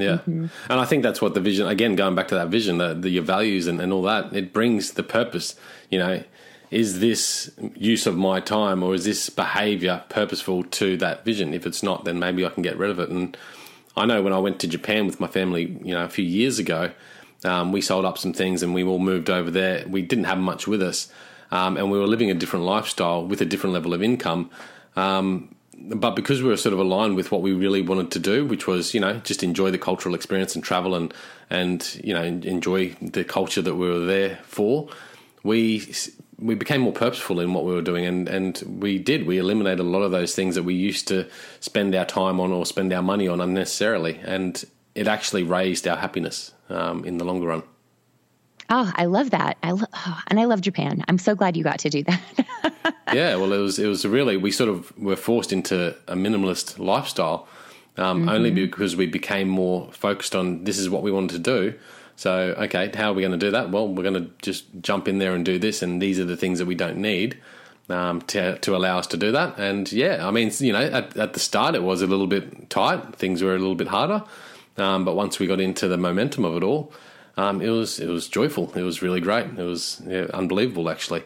Yeah. 0.00 0.18
Mm-hmm. 0.18 0.46
And 0.68 0.80
I 0.80 0.84
think 0.84 1.02
that's 1.02 1.20
what 1.20 1.34
the 1.34 1.40
vision, 1.40 1.66
again, 1.66 1.96
going 1.96 2.14
back 2.14 2.28
to 2.28 2.34
that 2.36 2.48
vision, 2.48 2.78
the, 2.78 2.94
the, 2.94 3.10
your 3.10 3.22
values 3.22 3.66
and, 3.66 3.80
and 3.80 3.92
all 3.92 4.02
that, 4.02 4.34
it 4.34 4.52
brings 4.52 4.92
the 4.92 5.02
purpose. 5.02 5.54
You 5.90 5.98
know, 5.98 6.22
is 6.70 7.00
this 7.00 7.50
use 7.74 8.06
of 8.06 8.16
my 8.16 8.40
time 8.40 8.82
or 8.82 8.94
is 8.94 9.04
this 9.04 9.28
behavior 9.28 10.04
purposeful 10.08 10.64
to 10.64 10.96
that 10.98 11.24
vision? 11.24 11.52
If 11.52 11.66
it's 11.66 11.82
not, 11.82 12.04
then 12.04 12.18
maybe 12.18 12.46
I 12.46 12.50
can 12.50 12.62
get 12.62 12.76
rid 12.76 12.90
of 12.90 12.98
it. 12.98 13.10
And 13.10 13.36
I 13.96 14.06
know 14.06 14.22
when 14.22 14.32
I 14.32 14.38
went 14.38 14.60
to 14.60 14.68
Japan 14.68 15.06
with 15.06 15.20
my 15.20 15.26
family, 15.26 15.78
you 15.82 15.92
know, 15.92 16.04
a 16.04 16.08
few 16.08 16.24
years 16.24 16.58
ago, 16.58 16.92
um, 17.44 17.72
we 17.72 17.80
sold 17.80 18.04
up 18.04 18.18
some 18.18 18.32
things 18.32 18.62
and 18.62 18.74
we 18.74 18.84
all 18.84 18.98
moved 18.98 19.30
over 19.30 19.50
there. 19.50 19.86
We 19.88 20.02
didn't 20.02 20.24
have 20.24 20.38
much 20.38 20.66
with 20.66 20.82
us, 20.82 21.10
um, 21.50 21.76
and 21.76 21.90
we 21.90 21.98
were 21.98 22.06
living 22.06 22.30
a 22.30 22.34
different 22.34 22.64
lifestyle 22.64 23.26
with 23.26 23.40
a 23.40 23.46
different 23.46 23.72
level 23.72 23.94
of 23.94 24.02
income. 24.02 24.50
Um, 24.94 25.54
but 25.80 26.14
because 26.14 26.42
we 26.42 26.48
were 26.48 26.56
sort 26.56 26.72
of 26.72 26.78
aligned 26.78 27.16
with 27.16 27.32
what 27.32 27.42
we 27.42 27.52
really 27.52 27.82
wanted 27.82 28.10
to 28.12 28.18
do, 28.18 28.44
which 28.44 28.66
was 28.66 28.94
you 28.94 29.00
know 29.00 29.14
just 29.18 29.42
enjoy 29.42 29.70
the 29.70 29.78
cultural 29.78 30.14
experience 30.14 30.54
and 30.54 30.62
travel 30.62 30.94
and 30.94 31.12
and 31.48 32.00
you 32.02 32.14
know 32.14 32.22
enjoy 32.22 32.90
the 33.00 33.24
culture 33.24 33.62
that 33.62 33.74
we 33.74 33.88
were 33.88 34.04
there 34.04 34.38
for, 34.44 34.88
we 35.42 35.92
we 36.38 36.54
became 36.54 36.80
more 36.80 36.92
purposeful 36.92 37.40
in 37.40 37.52
what 37.52 37.64
we 37.64 37.72
were 37.72 37.82
doing, 37.82 38.04
and 38.04 38.28
and 38.28 38.62
we 38.66 38.98
did. 38.98 39.26
We 39.26 39.38
eliminated 39.38 39.80
a 39.80 39.84
lot 39.84 40.02
of 40.02 40.10
those 40.10 40.34
things 40.34 40.54
that 40.54 40.62
we 40.62 40.74
used 40.74 41.08
to 41.08 41.28
spend 41.60 41.94
our 41.94 42.06
time 42.06 42.40
on 42.40 42.52
or 42.52 42.66
spend 42.66 42.92
our 42.92 43.02
money 43.02 43.28
on 43.28 43.40
unnecessarily, 43.40 44.20
and 44.24 44.62
it 44.94 45.08
actually 45.08 45.42
raised 45.42 45.86
our 45.86 45.96
happiness 45.96 46.52
um, 46.68 47.04
in 47.04 47.18
the 47.18 47.24
longer 47.24 47.48
run. 47.48 47.62
Oh, 48.70 48.90
I 48.94 49.06
love 49.06 49.30
that. 49.30 49.58
I 49.62 49.72
lo- 49.72 49.86
oh, 49.92 50.20
and 50.28 50.38
I 50.38 50.44
love 50.44 50.60
Japan. 50.60 51.02
I'm 51.08 51.18
so 51.18 51.34
glad 51.34 51.56
you 51.56 51.64
got 51.64 51.80
to 51.80 51.90
do 51.90 52.04
that. 52.04 52.94
yeah, 53.12 53.36
well, 53.36 53.52
it 53.52 53.58
was 53.58 53.78
it 53.78 53.86
was 53.86 54.06
really 54.06 54.36
we 54.36 54.50
sort 54.50 54.70
of 54.70 54.96
were 54.96 55.16
forced 55.16 55.52
into 55.52 55.96
a 56.06 56.14
minimalist 56.14 56.78
lifestyle, 56.78 57.48
um, 57.96 58.20
mm-hmm. 58.20 58.28
only 58.28 58.50
because 58.50 58.96
we 58.96 59.06
became 59.06 59.48
more 59.48 59.90
focused 59.92 60.34
on 60.36 60.64
this 60.64 60.78
is 60.78 60.88
what 60.88 61.02
we 61.02 61.10
wanted 61.10 61.32
to 61.32 61.38
do 61.38 61.78
so, 62.20 62.54
okay, 62.58 62.90
how 62.94 63.12
are 63.12 63.14
we 63.14 63.22
going 63.22 63.32
to 63.32 63.38
do 63.38 63.50
that? 63.52 63.70
Well, 63.70 63.88
we're 63.88 64.02
going 64.02 64.22
to 64.22 64.30
just 64.42 64.66
jump 64.82 65.08
in 65.08 65.16
there 65.20 65.34
and 65.34 65.42
do 65.42 65.58
this, 65.58 65.80
and 65.80 66.02
these 66.02 66.20
are 66.20 66.26
the 66.26 66.36
things 66.36 66.58
that 66.58 66.66
we 66.66 66.74
don't 66.74 66.98
need 66.98 67.38
um, 67.88 68.20
to, 68.22 68.58
to 68.58 68.76
allow 68.76 68.98
us 68.98 69.06
to 69.06 69.16
do 69.16 69.32
that. 69.32 69.58
And 69.58 69.90
yeah, 69.90 70.28
I 70.28 70.30
mean, 70.30 70.52
you 70.58 70.74
know, 70.74 70.82
at, 70.82 71.16
at 71.16 71.32
the 71.32 71.40
start 71.40 71.74
it 71.74 71.82
was 71.82 72.02
a 72.02 72.06
little 72.06 72.26
bit 72.26 72.68
tight, 72.68 73.16
things 73.16 73.42
were 73.42 73.54
a 73.54 73.58
little 73.58 73.74
bit 73.74 73.88
harder, 73.88 74.22
um, 74.76 75.06
but 75.06 75.16
once 75.16 75.38
we 75.38 75.46
got 75.46 75.60
into 75.60 75.88
the 75.88 75.96
momentum 75.96 76.44
of 76.44 76.58
it 76.58 76.62
all, 76.62 76.92
um, 77.40 77.62
it 77.62 77.70
was 77.70 77.98
it 77.98 78.08
was 78.08 78.28
joyful. 78.28 78.70
It 78.74 78.82
was 78.82 79.00
really 79.00 79.20
great. 79.20 79.46
It 79.46 79.64
was 79.64 80.02
yeah, 80.06 80.26
unbelievable, 80.34 80.90
actually. 80.90 81.24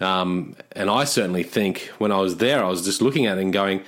Um, 0.00 0.54
and 0.72 0.90
I 0.90 1.04
certainly 1.04 1.42
think 1.42 1.90
when 1.98 2.12
I 2.12 2.18
was 2.18 2.36
there, 2.36 2.62
I 2.62 2.68
was 2.68 2.84
just 2.84 3.00
looking 3.00 3.24
at 3.24 3.38
it 3.38 3.42
and 3.42 3.52
going, 3.52 3.82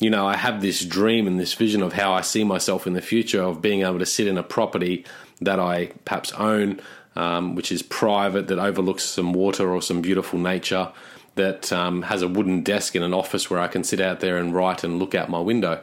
you 0.00 0.10
know, 0.10 0.26
I 0.26 0.36
have 0.36 0.60
this 0.60 0.84
dream 0.84 1.28
and 1.28 1.38
this 1.38 1.54
vision 1.54 1.82
of 1.82 1.92
how 1.92 2.12
I 2.12 2.22
see 2.22 2.42
myself 2.42 2.86
in 2.88 2.94
the 2.94 3.00
future 3.00 3.40
of 3.40 3.62
being 3.62 3.82
able 3.82 4.00
to 4.00 4.06
sit 4.06 4.26
in 4.26 4.36
a 4.36 4.42
property 4.42 5.04
that 5.40 5.60
I 5.60 5.92
perhaps 6.04 6.32
own, 6.32 6.80
um, 7.14 7.54
which 7.54 7.70
is 7.70 7.82
private, 7.82 8.48
that 8.48 8.58
overlooks 8.58 9.04
some 9.04 9.32
water 9.32 9.70
or 9.72 9.80
some 9.80 10.02
beautiful 10.02 10.40
nature, 10.40 10.90
that 11.36 11.72
um, 11.72 12.02
has 12.02 12.22
a 12.22 12.28
wooden 12.28 12.64
desk 12.64 12.96
in 12.96 13.04
an 13.04 13.14
office 13.14 13.48
where 13.48 13.60
I 13.60 13.68
can 13.68 13.84
sit 13.84 14.00
out 14.00 14.18
there 14.18 14.38
and 14.38 14.52
write 14.52 14.82
and 14.82 14.98
look 14.98 15.14
out 15.14 15.28
my 15.30 15.40
window. 15.40 15.80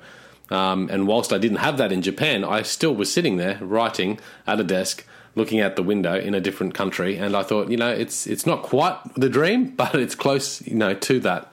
Um, 0.51 0.89
and 0.91 1.07
whilst 1.07 1.31
I 1.31 1.37
didn't 1.37 1.57
have 1.57 1.77
that 1.77 1.91
in 1.91 2.01
Japan, 2.01 2.43
I 2.43 2.63
still 2.63 2.93
was 2.93 3.11
sitting 3.13 3.37
there 3.37 3.57
writing 3.61 4.19
at 4.45 4.59
a 4.59 4.63
desk, 4.63 5.05
looking 5.35 5.61
out 5.61 5.75
the 5.75 5.83
window 5.83 6.17
in 6.17 6.33
a 6.33 6.41
different 6.41 6.73
country. 6.73 7.17
And 7.17 7.35
I 7.35 7.43
thought, 7.43 7.69
you 7.69 7.77
know, 7.77 7.89
it's 7.89 8.27
it's 8.27 8.45
not 8.45 8.63
quite 8.63 8.97
the 9.15 9.29
dream, 9.29 9.69
but 9.75 9.95
it's 9.95 10.15
close, 10.15 10.65
you 10.65 10.75
know, 10.75 10.93
to 10.93 11.19
that. 11.21 11.51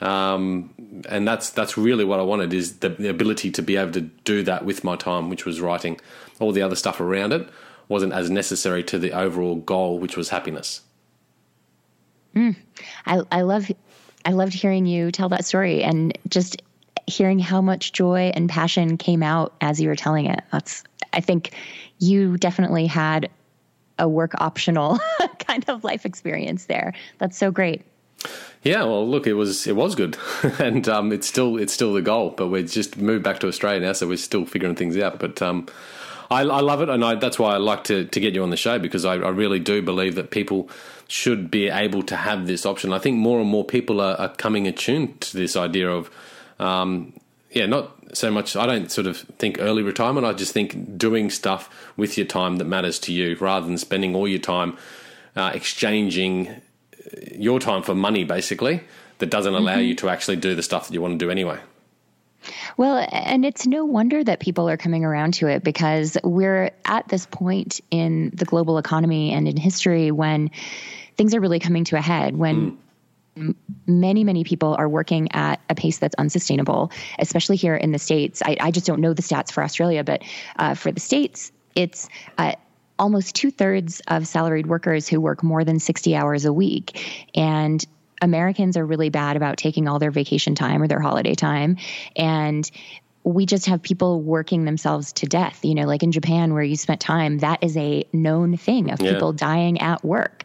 Um, 0.00 0.74
and 1.08 1.26
that's 1.28 1.50
that's 1.50 1.78
really 1.78 2.04
what 2.04 2.18
I 2.18 2.24
wanted 2.24 2.52
is 2.52 2.78
the, 2.78 2.88
the, 2.88 3.08
ability 3.08 3.52
to 3.52 3.62
be 3.62 3.76
able 3.76 3.92
to 3.92 4.00
do 4.00 4.42
that 4.42 4.64
with 4.64 4.82
my 4.82 4.96
time, 4.96 5.30
which 5.30 5.44
was 5.46 5.60
writing. 5.60 6.00
All 6.40 6.50
the 6.50 6.62
other 6.62 6.74
stuff 6.74 7.00
around 7.00 7.32
it 7.32 7.48
wasn't 7.88 8.12
as 8.12 8.28
necessary 8.28 8.82
to 8.84 8.98
the 8.98 9.12
overall 9.12 9.54
goal, 9.54 10.00
which 10.00 10.16
was 10.16 10.30
happiness. 10.30 10.80
Mm. 12.34 12.56
I, 13.06 13.20
I 13.30 13.42
love 13.42 13.70
I 14.24 14.32
loved 14.32 14.54
hearing 14.54 14.86
you 14.86 15.12
tell 15.12 15.28
that 15.28 15.44
story 15.44 15.84
and 15.84 16.16
just 16.28 16.62
hearing 17.06 17.38
how 17.38 17.60
much 17.60 17.92
joy 17.92 18.32
and 18.34 18.48
passion 18.48 18.96
came 18.96 19.22
out 19.22 19.54
as 19.60 19.80
you 19.80 19.88
were 19.88 19.96
telling 19.96 20.26
it. 20.26 20.40
That's 20.50 20.82
I 21.12 21.20
think 21.20 21.52
you 22.02 22.36
definitely 22.36 22.86
had 22.86 23.30
a 23.98 24.08
work 24.08 24.32
optional 24.38 24.98
kind 25.38 25.64
of 25.68 25.84
life 25.84 26.04
experience 26.04 26.64
there. 26.66 26.92
That's 27.18 27.38
so 27.38 27.50
great. 27.52 27.82
Yeah, 28.62 28.84
well, 28.84 29.08
look, 29.08 29.26
it 29.26 29.34
was 29.34 29.66
it 29.66 29.74
was 29.74 29.94
good, 29.94 30.16
and 30.58 30.88
um, 30.88 31.12
it's 31.12 31.26
still 31.26 31.56
it's 31.56 31.72
still 31.72 31.92
the 31.92 32.02
goal. 32.02 32.30
But 32.30 32.48
we're 32.48 32.62
just 32.62 32.96
moved 32.96 33.24
back 33.24 33.40
to 33.40 33.48
Australia 33.48 33.80
now, 33.80 33.92
so 33.92 34.06
we're 34.06 34.16
still 34.16 34.44
figuring 34.46 34.76
things 34.76 34.96
out. 34.98 35.18
But 35.18 35.40
um, 35.42 35.66
I, 36.30 36.42
I, 36.42 36.60
love 36.60 36.80
it, 36.80 36.88
and 36.88 37.04
I, 37.04 37.14
that's 37.16 37.38
why 37.38 37.54
I 37.54 37.58
like 37.58 37.84
to, 37.84 38.04
to 38.04 38.20
get 38.20 38.34
you 38.34 38.42
on 38.42 38.50
the 38.50 38.56
show 38.56 38.78
because 38.78 39.04
I, 39.04 39.14
I, 39.14 39.30
really 39.30 39.58
do 39.58 39.82
believe 39.82 40.14
that 40.14 40.30
people 40.30 40.70
should 41.08 41.50
be 41.50 41.68
able 41.68 42.02
to 42.04 42.16
have 42.16 42.46
this 42.46 42.64
option. 42.64 42.92
I 42.92 42.98
think 42.98 43.18
more 43.18 43.40
and 43.40 43.48
more 43.48 43.64
people 43.64 44.00
are, 44.00 44.14
are 44.16 44.28
coming 44.28 44.66
attuned 44.66 45.20
to 45.22 45.36
this 45.36 45.56
idea 45.56 45.90
of, 45.90 46.10
um, 46.58 47.12
yeah, 47.50 47.66
not 47.66 48.01
so 48.12 48.30
much. 48.30 48.56
I 48.56 48.66
don't 48.66 48.90
sort 48.90 49.06
of 49.06 49.18
think 49.18 49.58
early 49.60 49.82
retirement. 49.82 50.26
I 50.26 50.32
just 50.32 50.52
think 50.52 50.98
doing 50.98 51.30
stuff 51.30 51.68
with 51.96 52.16
your 52.16 52.26
time 52.26 52.56
that 52.56 52.64
matters 52.64 52.98
to 53.00 53.12
you, 53.12 53.36
rather 53.40 53.66
than 53.66 53.78
spending 53.78 54.14
all 54.14 54.28
your 54.28 54.40
time 54.40 54.76
uh, 55.36 55.52
exchanging 55.54 56.60
your 57.34 57.58
time 57.58 57.82
for 57.82 57.94
money, 57.94 58.24
basically, 58.24 58.82
that 59.18 59.30
doesn't 59.30 59.54
allow 59.54 59.76
mm-hmm. 59.76 59.82
you 59.82 59.94
to 59.96 60.08
actually 60.08 60.36
do 60.36 60.54
the 60.54 60.62
stuff 60.62 60.88
that 60.88 60.94
you 60.94 61.00
want 61.00 61.18
to 61.18 61.24
do 61.24 61.30
anyway. 61.30 61.58
Well, 62.76 63.06
and 63.12 63.44
it's 63.44 63.66
no 63.66 63.84
wonder 63.84 64.22
that 64.24 64.40
people 64.40 64.68
are 64.68 64.76
coming 64.76 65.04
around 65.04 65.34
to 65.34 65.46
it 65.46 65.62
because 65.62 66.18
we're 66.24 66.72
at 66.84 67.08
this 67.08 67.26
point 67.26 67.80
in 67.90 68.30
the 68.34 68.44
global 68.44 68.78
economy 68.78 69.32
and 69.32 69.46
in 69.46 69.56
history 69.56 70.10
when 70.10 70.50
things 71.16 71.34
are 71.34 71.40
really 71.40 71.60
coming 71.60 71.84
to 71.84 71.96
a 71.96 72.00
head, 72.00 72.36
when 72.36 72.72
mm. 72.72 72.76
Many, 73.86 74.24
many 74.24 74.44
people 74.44 74.74
are 74.74 74.88
working 74.88 75.32
at 75.32 75.60
a 75.70 75.74
pace 75.74 75.98
that's 75.98 76.14
unsustainable, 76.16 76.90
especially 77.18 77.56
here 77.56 77.74
in 77.74 77.92
the 77.92 77.98
States. 77.98 78.42
I, 78.44 78.56
I 78.60 78.70
just 78.70 78.86
don't 78.86 79.00
know 79.00 79.14
the 79.14 79.22
stats 79.22 79.50
for 79.50 79.62
Australia, 79.62 80.04
but 80.04 80.22
uh, 80.56 80.74
for 80.74 80.92
the 80.92 81.00
States, 81.00 81.52
it's 81.74 82.08
uh, 82.38 82.52
almost 82.98 83.34
two 83.34 83.50
thirds 83.50 84.00
of 84.08 84.26
salaried 84.26 84.66
workers 84.66 85.08
who 85.08 85.20
work 85.20 85.42
more 85.42 85.64
than 85.64 85.78
60 85.78 86.14
hours 86.14 86.44
a 86.44 86.52
week. 86.52 87.26
And 87.34 87.84
Americans 88.20 88.76
are 88.76 88.86
really 88.86 89.10
bad 89.10 89.36
about 89.36 89.56
taking 89.56 89.88
all 89.88 89.98
their 89.98 90.10
vacation 90.10 90.54
time 90.54 90.82
or 90.82 90.88
their 90.88 91.00
holiday 91.00 91.34
time. 91.34 91.78
And 92.14 92.70
we 93.24 93.46
just 93.46 93.66
have 93.66 93.82
people 93.82 94.20
working 94.20 94.64
themselves 94.64 95.12
to 95.14 95.26
death. 95.26 95.64
You 95.64 95.74
know, 95.74 95.86
like 95.86 96.02
in 96.02 96.12
Japan, 96.12 96.54
where 96.54 96.62
you 96.62 96.76
spent 96.76 97.00
time, 97.00 97.38
that 97.38 97.62
is 97.62 97.76
a 97.76 98.04
known 98.12 98.56
thing 98.56 98.90
of 98.90 99.00
yeah. 99.00 99.12
people 99.12 99.32
dying 99.32 99.80
at 99.80 100.04
work. 100.04 100.44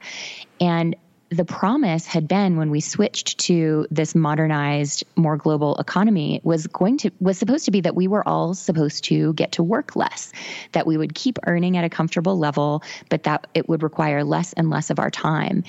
And 0.60 0.96
the 1.30 1.46
promise 1.46 2.06
had 2.06 2.28
been 2.28 2.56
when 2.56 2.70
we 2.70 2.80
switched 2.80 3.38
to 3.38 3.86
this 3.92 4.16
modernized 4.16 5.04
more 5.16 5.36
global 5.36 5.76
economy 5.78 6.40
was 6.44 6.68
going 6.68 6.98
to 6.98 7.12
was 7.20 7.38
supposed 7.38 7.66
to 7.66 7.72
be 7.72 7.82
that 7.82 7.96
we 7.96 8.08
were 8.08 8.28
all 8.28 8.54
supposed 8.54 9.04
to 9.06 9.34
get 9.34 9.52
to 9.54 9.64
work 9.64 9.96
less 9.96 10.32
that 10.72 10.88
we 10.88 10.98
would 10.98 11.14
keep 11.14 11.38
earning 11.46 11.76
at 11.76 11.84
a 11.84 11.90
comfortable 11.90 12.38
level 12.40 12.82
but 13.10 13.24
that 13.24 13.48
it 13.54 13.68
would 13.68 13.84
require 13.84 14.24
less 14.24 14.54
and 14.54 14.70
less 14.70 14.90
of 14.90 15.00
our 15.00 15.10
time. 15.10 15.64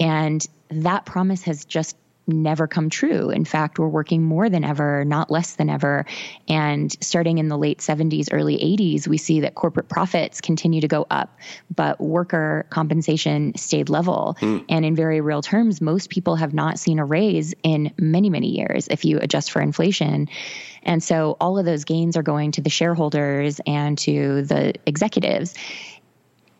And 0.00 0.44
that 0.70 1.06
promise 1.06 1.42
has 1.42 1.64
just 1.64 1.96
never 2.26 2.66
come 2.66 2.90
true. 2.90 3.30
In 3.30 3.44
fact, 3.44 3.78
we're 3.78 3.88
working 3.88 4.22
more 4.22 4.48
than 4.48 4.64
ever, 4.64 5.04
not 5.04 5.30
less 5.30 5.56
than 5.56 5.68
ever. 5.68 6.06
And 6.48 6.90
starting 7.02 7.38
in 7.38 7.48
the 7.48 7.58
late 7.58 7.78
70s, 7.78 8.28
early 8.32 8.56
80s, 8.56 9.06
we 9.06 9.18
see 9.18 9.40
that 9.40 9.54
corporate 9.54 9.88
profits 9.88 10.40
continue 10.40 10.80
to 10.80 10.88
go 10.88 11.06
up, 11.10 11.38
but 11.74 12.00
worker 12.00 12.66
compensation 12.70 13.54
stayed 13.56 13.88
level. 13.88 14.36
Mm. 14.40 14.64
And 14.68 14.84
in 14.84 14.96
very 14.96 15.20
real 15.20 15.42
terms, 15.42 15.80
most 15.80 16.10
people 16.10 16.36
have 16.36 16.54
not 16.54 16.78
seen 16.78 16.98
a 16.98 17.04
raise 17.04 17.54
in 17.62 17.92
many, 17.98 18.30
many 18.30 18.56
years 18.56 18.88
if 18.88 19.04
you 19.04 19.18
adjust 19.18 19.50
for 19.50 19.60
inflation. 19.60 20.28
And 20.82 21.02
so 21.02 21.36
all 21.40 21.58
of 21.58 21.64
those 21.64 21.84
gains 21.84 22.16
are 22.16 22.22
going 22.22 22.52
to 22.52 22.60
the 22.60 22.70
shareholders 22.70 23.60
and 23.66 23.96
to 23.98 24.42
the 24.42 24.74
executives. 24.86 25.54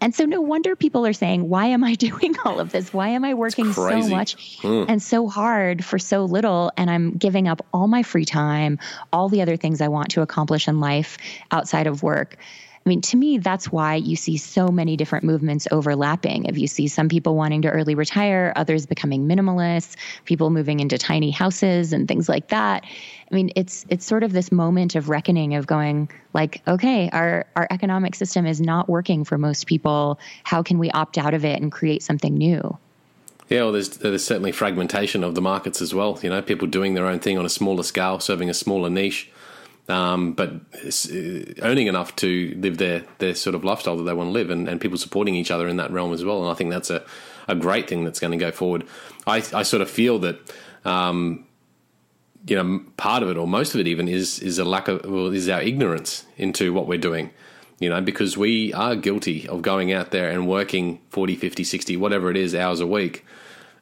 And 0.05 0.15
so 0.15 0.27
no 0.27 0.43
wonder 0.43 0.77
people 0.77 1.07
are 1.07 1.15
saying, 1.15 1.49
why 1.49 1.65
am 1.69 1.83
I 1.83 1.95
doing 2.09 2.37
all 2.45 2.61
of 2.61 2.73
this? 2.73 2.93
Why 2.93 3.09
am 3.09 3.25
I 3.25 3.33
working 3.33 3.73
so 3.73 4.07
much 4.09 4.61
mm. 4.61 4.85
and 4.87 5.03
so 5.03 5.29
hard 5.29 5.83
for 5.83 5.99
so 5.99 6.27
little? 6.27 6.71
And 6.77 6.91
I'm 6.91 7.13
giving 7.13 7.49
up 7.49 7.65
all 7.73 7.89
my 7.89 8.03
free 8.03 8.27
time, 8.27 8.79
all 9.15 9.31
the 9.31 9.41
other 9.41 9.57
things 9.57 9.81
I 9.81 9.89
want 9.89 10.11
to 10.11 10.21
accomplish 10.21 10.69
in 10.69 10.79
life 10.79 11.17
outside 11.51 11.87
of 11.87 12.03
work. 12.03 12.37
I 12.85 12.89
mean, 12.91 13.01
to 13.03 13.17
me, 13.17 13.39
that's 13.39 13.73
why 13.73 13.95
you 13.95 14.15
see 14.15 14.37
so 14.37 14.69
many 14.69 14.95
different 14.97 15.25
movements 15.25 15.67
overlapping. 15.71 16.45
If 16.45 16.59
you 16.59 16.67
see 16.67 16.87
some 16.87 17.09
people 17.09 17.35
wanting 17.35 17.63
to 17.63 17.71
early 17.71 17.95
retire, 17.95 18.53
others 18.57 18.85
becoming 18.85 19.27
minimalists, 19.27 19.97
people 20.27 20.51
moving 20.51 20.81
into 20.81 20.99
tiny 20.99 21.31
houses 21.31 21.95
and 21.95 22.07
things 22.07 22.29
like 22.29 22.49
that. 22.49 22.85
I 22.85 23.35
mean, 23.35 23.51
it's 23.57 23.87
it's 23.89 24.05
sort 24.05 24.23
of 24.23 24.33
this 24.33 24.53
moment 24.53 24.97
of 24.97 25.09
reckoning 25.09 25.55
of 25.55 25.67
going 25.67 26.11
like, 26.35 26.61
okay, 26.69 27.09
our 27.11 27.47
our 27.57 27.67
economic 27.71 28.15
system 28.15 28.45
is 28.45 28.61
not 28.61 28.87
working 28.87 29.25
for 29.25 29.39
most 29.39 29.67
people. 29.67 30.19
How 30.43 30.63
can 30.63 30.79
we 30.79 30.91
opt 30.91 31.17
out 31.17 31.33
of 31.33 31.43
it 31.43 31.63
and 31.63 31.73
create 31.73 32.03
something 32.03 32.35
new? 32.37 32.77
Yeah, 33.49 33.63
well, 33.63 33.73
there's 33.73 33.89
there's 33.89 34.25
certainly 34.25 34.53
fragmentation 34.53 35.25
of 35.25 35.35
the 35.35 35.41
markets 35.41 35.81
as 35.81 35.95
well. 35.95 36.19
You 36.23 36.29
know, 36.29 36.43
people 36.43 36.69
doing 36.69 36.93
their 36.93 37.07
own 37.07 37.19
thing 37.19 37.39
on 37.39 37.47
a 37.47 37.51
smaller 37.51 37.83
scale, 37.83 38.21
serving 38.21 38.51
a 38.51 38.55
smaller 38.55 38.91
niche 38.91 39.31
um, 39.89 40.33
but 40.33 40.51
earning 41.63 41.89
uh, 41.89 41.91
enough 41.91 42.17
to 42.17 42.55
live 42.57 42.79
their 42.79 43.05
their 43.19 43.35
sort 43.35 43.55
of 43.55 43.65
lifestyle 43.65 43.97
that 43.97 44.05
they 44.05 44.15
want 44.15 44.29
to 44.29 44.33
live, 44.33 44.51
and, 44.51 44.69
and 44.69 44.81
people 44.81 44.97
supporting 44.97 45.35
each 45.35 45.51
other 45.51 45.69
in 45.69 45.77
that 45.77 45.91
realm 45.91 46.13
as 46.13 46.25
well. 46.25 46.43
And 46.43 46.51
I 46.51 46.55
think 46.55 46.71
that's 46.71 46.91
a, 46.91 47.05
a 47.49 47.55
great 47.55 47.89
thing 47.89 48.05
that's 48.05 48.21
going 48.21 48.31
to 48.31 48.39
go 48.39 48.51
forward. 48.51 48.87
I, 49.27 49.37
I 49.53 49.63
sort 49.63 49.83
of 49.83 49.91
feel 49.91 50.19
that. 50.21 50.39
Um, 50.85 51.47
you 52.47 52.63
know, 52.63 52.85
part 52.99 53.23
of 53.23 53.31
it, 53.31 53.39
or 53.39 53.49
most 53.49 53.73
of 53.73 53.81
it, 53.81 53.87
even 53.87 54.07
is 54.07 54.39
is 54.41 54.59
a 54.59 54.67
lack 54.67 54.87
of, 54.89 55.07
well, 55.07 55.33
is 55.33 55.49
our 55.49 55.63
ignorance 55.63 56.27
into 56.37 56.75
what 56.75 56.87
we're 56.87 56.99
doing. 56.99 57.31
You 57.79 57.89
know, 57.89 58.03
because 58.03 58.37
we 58.37 58.71
are 58.75 58.95
guilty 58.95 59.49
of 59.49 59.63
going 59.63 59.93
out 59.95 60.11
there 60.11 60.31
and 60.31 60.47
working 60.47 61.01
40, 61.09 61.37
50, 61.37 61.65
60, 61.65 61.97
whatever 61.97 62.31
it 62.31 62.37
is, 62.37 62.55
hours 62.55 62.81
a 62.81 62.87
week, 62.87 63.25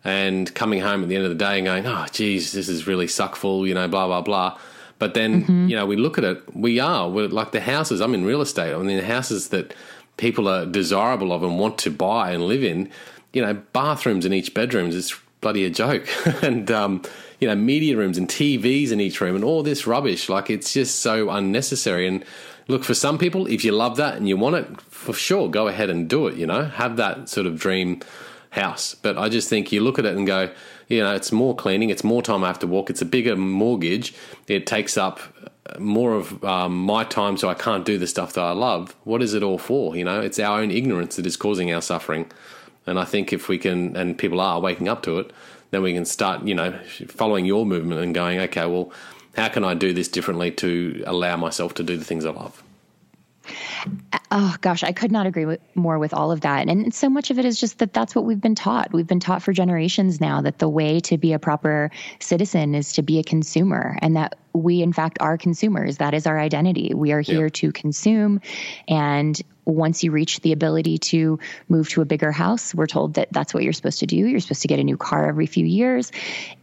and 0.04 0.52
coming 0.54 0.80
home 0.80 1.02
at 1.02 1.08
the 1.08 1.16
end 1.16 1.24
of 1.24 1.30
the 1.30 1.36
day 1.36 1.58
and 1.58 1.66
going, 1.66 1.86
oh, 1.86 2.06
geez, 2.10 2.52
this 2.52 2.68
is 2.68 2.86
really 2.86 3.06
suckful, 3.06 3.66
you 3.66 3.74
know, 3.74 3.88
blah, 3.88 4.06
blah, 4.06 4.20
blah. 4.20 4.58
But 5.02 5.14
then, 5.14 5.42
mm-hmm. 5.42 5.68
you 5.68 5.74
know, 5.74 5.84
we 5.84 5.96
look 5.96 6.16
at 6.16 6.22
it, 6.22 6.54
we 6.54 6.78
are, 6.78 7.10
we're 7.10 7.26
like 7.26 7.50
the 7.50 7.60
houses, 7.60 8.00
I'm 8.00 8.14
in 8.14 8.24
real 8.24 8.40
estate, 8.40 8.72
I 8.72 8.78
mean, 8.78 8.98
the 8.98 9.04
houses 9.04 9.48
that 9.48 9.74
people 10.16 10.46
are 10.46 10.64
desirable 10.64 11.32
of 11.32 11.42
and 11.42 11.58
want 11.58 11.76
to 11.78 11.90
buy 11.90 12.30
and 12.30 12.44
live 12.44 12.62
in, 12.62 12.88
you 13.32 13.42
know, 13.42 13.54
bathrooms 13.72 14.24
in 14.24 14.32
each 14.32 14.54
bedroom 14.54 14.90
is 14.90 15.12
bloody 15.40 15.64
a 15.64 15.70
joke. 15.70 16.06
and, 16.44 16.70
um, 16.70 17.02
you 17.40 17.48
know, 17.48 17.56
media 17.56 17.96
rooms 17.96 18.16
and 18.16 18.28
TVs 18.28 18.92
in 18.92 19.00
each 19.00 19.20
room 19.20 19.34
and 19.34 19.42
all 19.42 19.64
this 19.64 19.88
rubbish. 19.88 20.28
Like, 20.28 20.50
it's 20.50 20.72
just 20.72 21.00
so 21.00 21.30
unnecessary. 21.30 22.06
And 22.06 22.24
look, 22.68 22.84
for 22.84 22.94
some 22.94 23.18
people, 23.18 23.48
if 23.48 23.64
you 23.64 23.72
love 23.72 23.96
that 23.96 24.14
and 24.16 24.28
you 24.28 24.36
want 24.36 24.54
it, 24.54 24.80
for 24.82 25.14
sure, 25.14 25.50
go 25.50 25.66
ahead 25.66 25.90
and 25.90 26.08
do 26.08 26.28
it, 26.28 26.36
you 26.36 26.46
know, 26.46 26.66
have 26.66 26.96
that 26.98 27.28
sort 27.28 27.48
of 27.48 27.58
dream 27.58 28.02
house. 28.50 28.94
But 28.94 29.18
I 29.18 29.28
just 29.28 29.48
think 29.48 29.72
you 29.72 29.80
look 29.80 29.98
at 29.98 30.06
it 30.06 30.16
and 30.16 30.28
go, 30.28 30.50
you 30.88 31.00
know, 31.00 31.14
it's 31.14 31.32
more 31.32 31.54
cleaning, 31.54 31.90
it's 31.90 32.04
more 32.04 32.22
time 32.22 32.44
I 32.44 32.48
have 32.48 32.58
to 32.60 32.66
walk, 32.66 32.90
it's 32.90 33.02
a 33.02 33.06
bigger 33.06 33.36
mortgage, 33.36 34.14
it 34.48 34.66
takes 34.66 34.96
up 34.96 35.20
more 35.78 36.14
of 36.14 36.42
um, 36.44 36.76
my 36.76 37.04
time, 37.04 37.36
so 37.36 37.48
I 37.48 37.54
can't 37.54 37.84
do 37.84 37.98
the 37.98 38.06
stuff 38.06 38.32
that 38.34 38.42
I 38.42 38.52
love. 38.52 38.94
What 39.04 39.22
is 39.22 39.34
it 39.34 39.42
all 39.42 39.58
for? 39.58 39.96
You 39.96 40.04
know, 40.04 40.20
it's 40.20 40.38
our 40.38 40.60
own 40.60 40.70
ignorance 40.70 41.16
that 41.16 41.26
is 41.26 41.36
causing 41.36 41.72
our 41.72 41.80
suffering. 41.80 42.30
And 42.86 42.98
I 42.98 43.04
think 43.04 43.32
if 43.32 43.48
we 43.48 43.58
can, 43.58 43.96
and 43.96 44.18
people 44.18 44.40
are 44.40 44.60
waking 44.60 44.88
up 44.88 45.02
to 45.04 45.18
it, 45.18 45.32
then 45.70 45.82
we 45.82 45.94
can 45.94 46.04
start, 46.04 46.44
you 46.44 46.54
know, 46.54 46.78
following 47.08 47.46
your 47.46 47.64
movement 47.64 48.00
and 48.00 48.14
going, 48.14 48.38
okay, 48.40 48.66
well, 48.66 48.92
how 49.36 49.48
can 49.48 49.64
I 49.64 49.74
do 49.74 49.92
this 49.92 50.08
differently 50.08 50.50
to 50.52 51.02
allow 51.06 51.36
myself 51.36 51.74
to 51.74 51.82
do 51.82 51.96
the 51.96 52.04
things 52.04 52.26
I 52.26 52.30
love? 52.30 52.62
Oh 54.30 54.56
gosh, 54.60 54.82
I 54.82 54.92
could 54.92 55.12
not 55.12 55.26
agree 55.26 55.44
with, 55.44 55.60
more 55.74 55.98
with 55.98 56.14
all 56.14 56.32
of 56.32 56.40
that. 56.40 56.68
And 56.68 56.94
so 56.94 57.10
much 57.10 57.30
of 57.30 57.38
it 57.38 57.44
is 57.44 57.60
just 57.60 57.80
that 57.80 57.92
that's 57.92 58.14
what 58.14 58.24
we've 58.24 58.40
been 58.40 58.54
taught. 58.54 58.92
We've 58.92 59.06
been 59.06 59.20
taught 59.20 59.42
for 59.42 59.52
generations 59.52 60.20
now 60.20 60.40
that 60.42 60.58
the 60.58 60.68
way 60.68 61.00
to 61.00 61.18
be 61.18 61.34
a 61.34 61.38
proper 61.38 61.90
citizen 62.18 62.74
is 62.74 62.94
to 62.94 63.02
be 63.02 63.18
a 63.18 63.22
consumer 63.22 63.98
and 64.00 64.16
that 64.16 64.38
we 64.54 64.82
in 64.82 64.92
fact 64.92 65.18
are 65.20 65.36
consumers. 65.36 65.98
That 65.98 66.14
is 66.14 66.26
our 66.26 66.38
identity. 66.38 66.92
We 66.94 67.12
are 67.12 67.20
here 67.20 67.50
to 67.50 67.72
consume 67.72 68.40
and 68.88 69.40
once 69.64 70.02
you 70.02 70.10
reach 70.10 70.40
the 70.40 70.52
ability 70.52 70.98
to 70.98 71.38
move 71.68 71.88
to 71.90 72.02
a 72.02 72.04
bigger 72.04 72.32
house, 72.32 72.74
we're 72.74 72.86
told 72.86 73.14
that 73.14 73.28
that's 73.30 73.54
what 73.54 73.62
you're 73.62 73.72
supposed 73.72 74.00
to 74.00 74.06
do. 74.06 74.16
You're 74.16 74.40
supposed 74.40 74.62
to 74.62 74.68
get 74.68 74.80
a 74.80 74.84
new 74.84 74.96
car 74.96 75.28
every 75.28 75.46
few 75.46 75.64
years. 75.64 76.10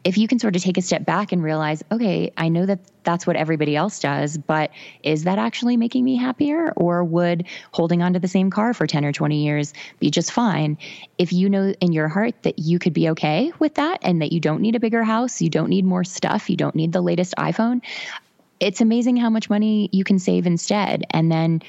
If 0.04 0.18
you 0.18 0.28
can 0.28 0.40
sort 0.40 0.56
of 0.56 0.62
take 0.62 0.78
a 0.78 0.82
step 0.82 1.06
back 1.06 1.32
and 1.32 1.42
realize, 1.42 1.84
okay, 1.92 2.34
I 2.36 2.50
know 2.50 2.66
that 2.66 2.80
that's 3.04 3.26
what 3.26 3.38
everybody 3.38 3.76
else 3.76 4.00
does, 4.00 4.38
but 4.38 4.72
is 5.02 5.24
that 5.24 5.40
actually 5.40 5.78
making 5.78 6.04
me 6.04 6.18
happier? 6.18 6.72
Or 6.76 7.04
would 7.04 7.46
holding 7.72 8.02
on 8.02 8.14
to 8.14 8.20
the 8.20 8.28
same 8.28 8.50
car 8.50 8.74
for 8.74 8.86
10 8.86 9.06
or 9.06 9.14
20 9.14 9.46
years 9.46 9.74
be 10.00 10.12
just 10.12 10.32
fine? 10.32 10.78
If 11.18 11.32
you 11.32 11.50
know 11.50 11.74
in 11.80 11.94
your 11.94 12.10
heart 12.10 12.36
that 12.44 12.60
you 12.60 12.80
could 12.80 12.94
be 12.94 13.10
okay 13.12 13.54
with 13.60 13.76
that 13.76 14.00
and 14.02 14.22
that 14.22 14.34
you 14.34 14.42
don't 14.42 14.62
need 14.62 14.76
a 14.76 14.80
bigger 14.80 15.04
house, 15.04 15.42
you 15.42 15.50
don't 15.50 15.70
need 15.70 15.86
more 15.86 16.04
stuff, 16.04 16.50
you 16.50 16.58
don't 16.58 16.76
need 16.76 16.92
the 16.92 17.02
latest 17.02 17.34
iPhone, 17.38 17.82
it's 18.60 18.82
amazing 18.82 19.16
how 19.16 19.30
much 19.30 19.50
money 19.50 19.90
you 19.92 20.04
can 20.04 20.20
save 20.20 20.46
instead. 20.46 21.06
And 21.12 21.32
then 21.32 21.62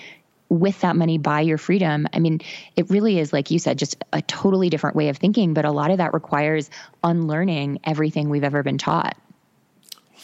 with 0.51 0.81
that 0.81 0.97
money 0.97 1.17
buy 1.17 1.41
your 1.41 1.57
freedom. 1.57 2.07
I 2.13 2.19
mean, 2.19 2.41
it 2.77 2.91
really 2.91 3.19
is, 3.19 3.33
like 3.33 3.51
you 3.51 3.59
said, 3.59 3.79
just 3.79 4.05
a 4.13 4.21
totally 4.21 4.69
different 4.69 4.97
way 4.97 5.09
of 5.09 5.17
thinking, 5.17 5.55
but 5.55 5.65
a 5.65 5.71
lot 5.71 5.91
of 5.91 5.99
that 5.99 6.13
requires 6.13 6.69
unlearning 7.03 7.81
everything 7.85 8.29
we've 8.29 8.45
ever 8.45 8.63
been 8.63 8.77
taught. 8.77 9.17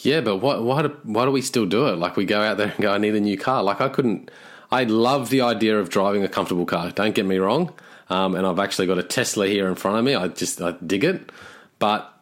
Yeah, 0.00 0.20
but 0.20 0.38
what, 0.38 0.62
why, 0.62 0.82
do, 0.82 0.88
why 1.04 1.24
do 1.24 1.30
we 1.30 1.40
still 1.40 1.64
do 1.64 1.86
it? 1.86 1.96
Like 1.96 2.16
we 2.16 2.26
go 2.26 2.42
out 2.42 2.58
there 2.58 2.68
and 2.68 2.82
go, 2.82 2.92
I 2.92 2.98
need 2.98 3.14
a 3.14 3.20
new 3.20 3.38
car. 3.38 3.62
Like 3.62 3.80
I 3.80 3.88
couldn't, 3.88 4.30
I 4.70 4.84
love 4.84 5.30
the 5.30 5.40
idea 5.40 5.78
of 5.78 5.88
driving 5.88 6.22
a 6.24 6.28
comfortable 6.28 6.66
car. 6.66 6.90
Don't 6.90 7.14
get 7.14 7.24
me 7.24 7.38
wrong. 7.38 7.72
Um, 8.10 8.34
and 8.34 8.46
I've 8.46 8.58
actually 8.58 8.88
got 8.88 8.98
a 8.98 9.02
Tesla 9.02 9.46
here 9.46 9.68
in 9.68 9.74
front 9.74 9.96
of 9.96 10.04
me. 10.04 10.14
I 10.14 10.28
just, 10.28 10.60
I 10.60 10.72
dig 10.84 11.04
it. 11.04 11.30
But 11.78 12.12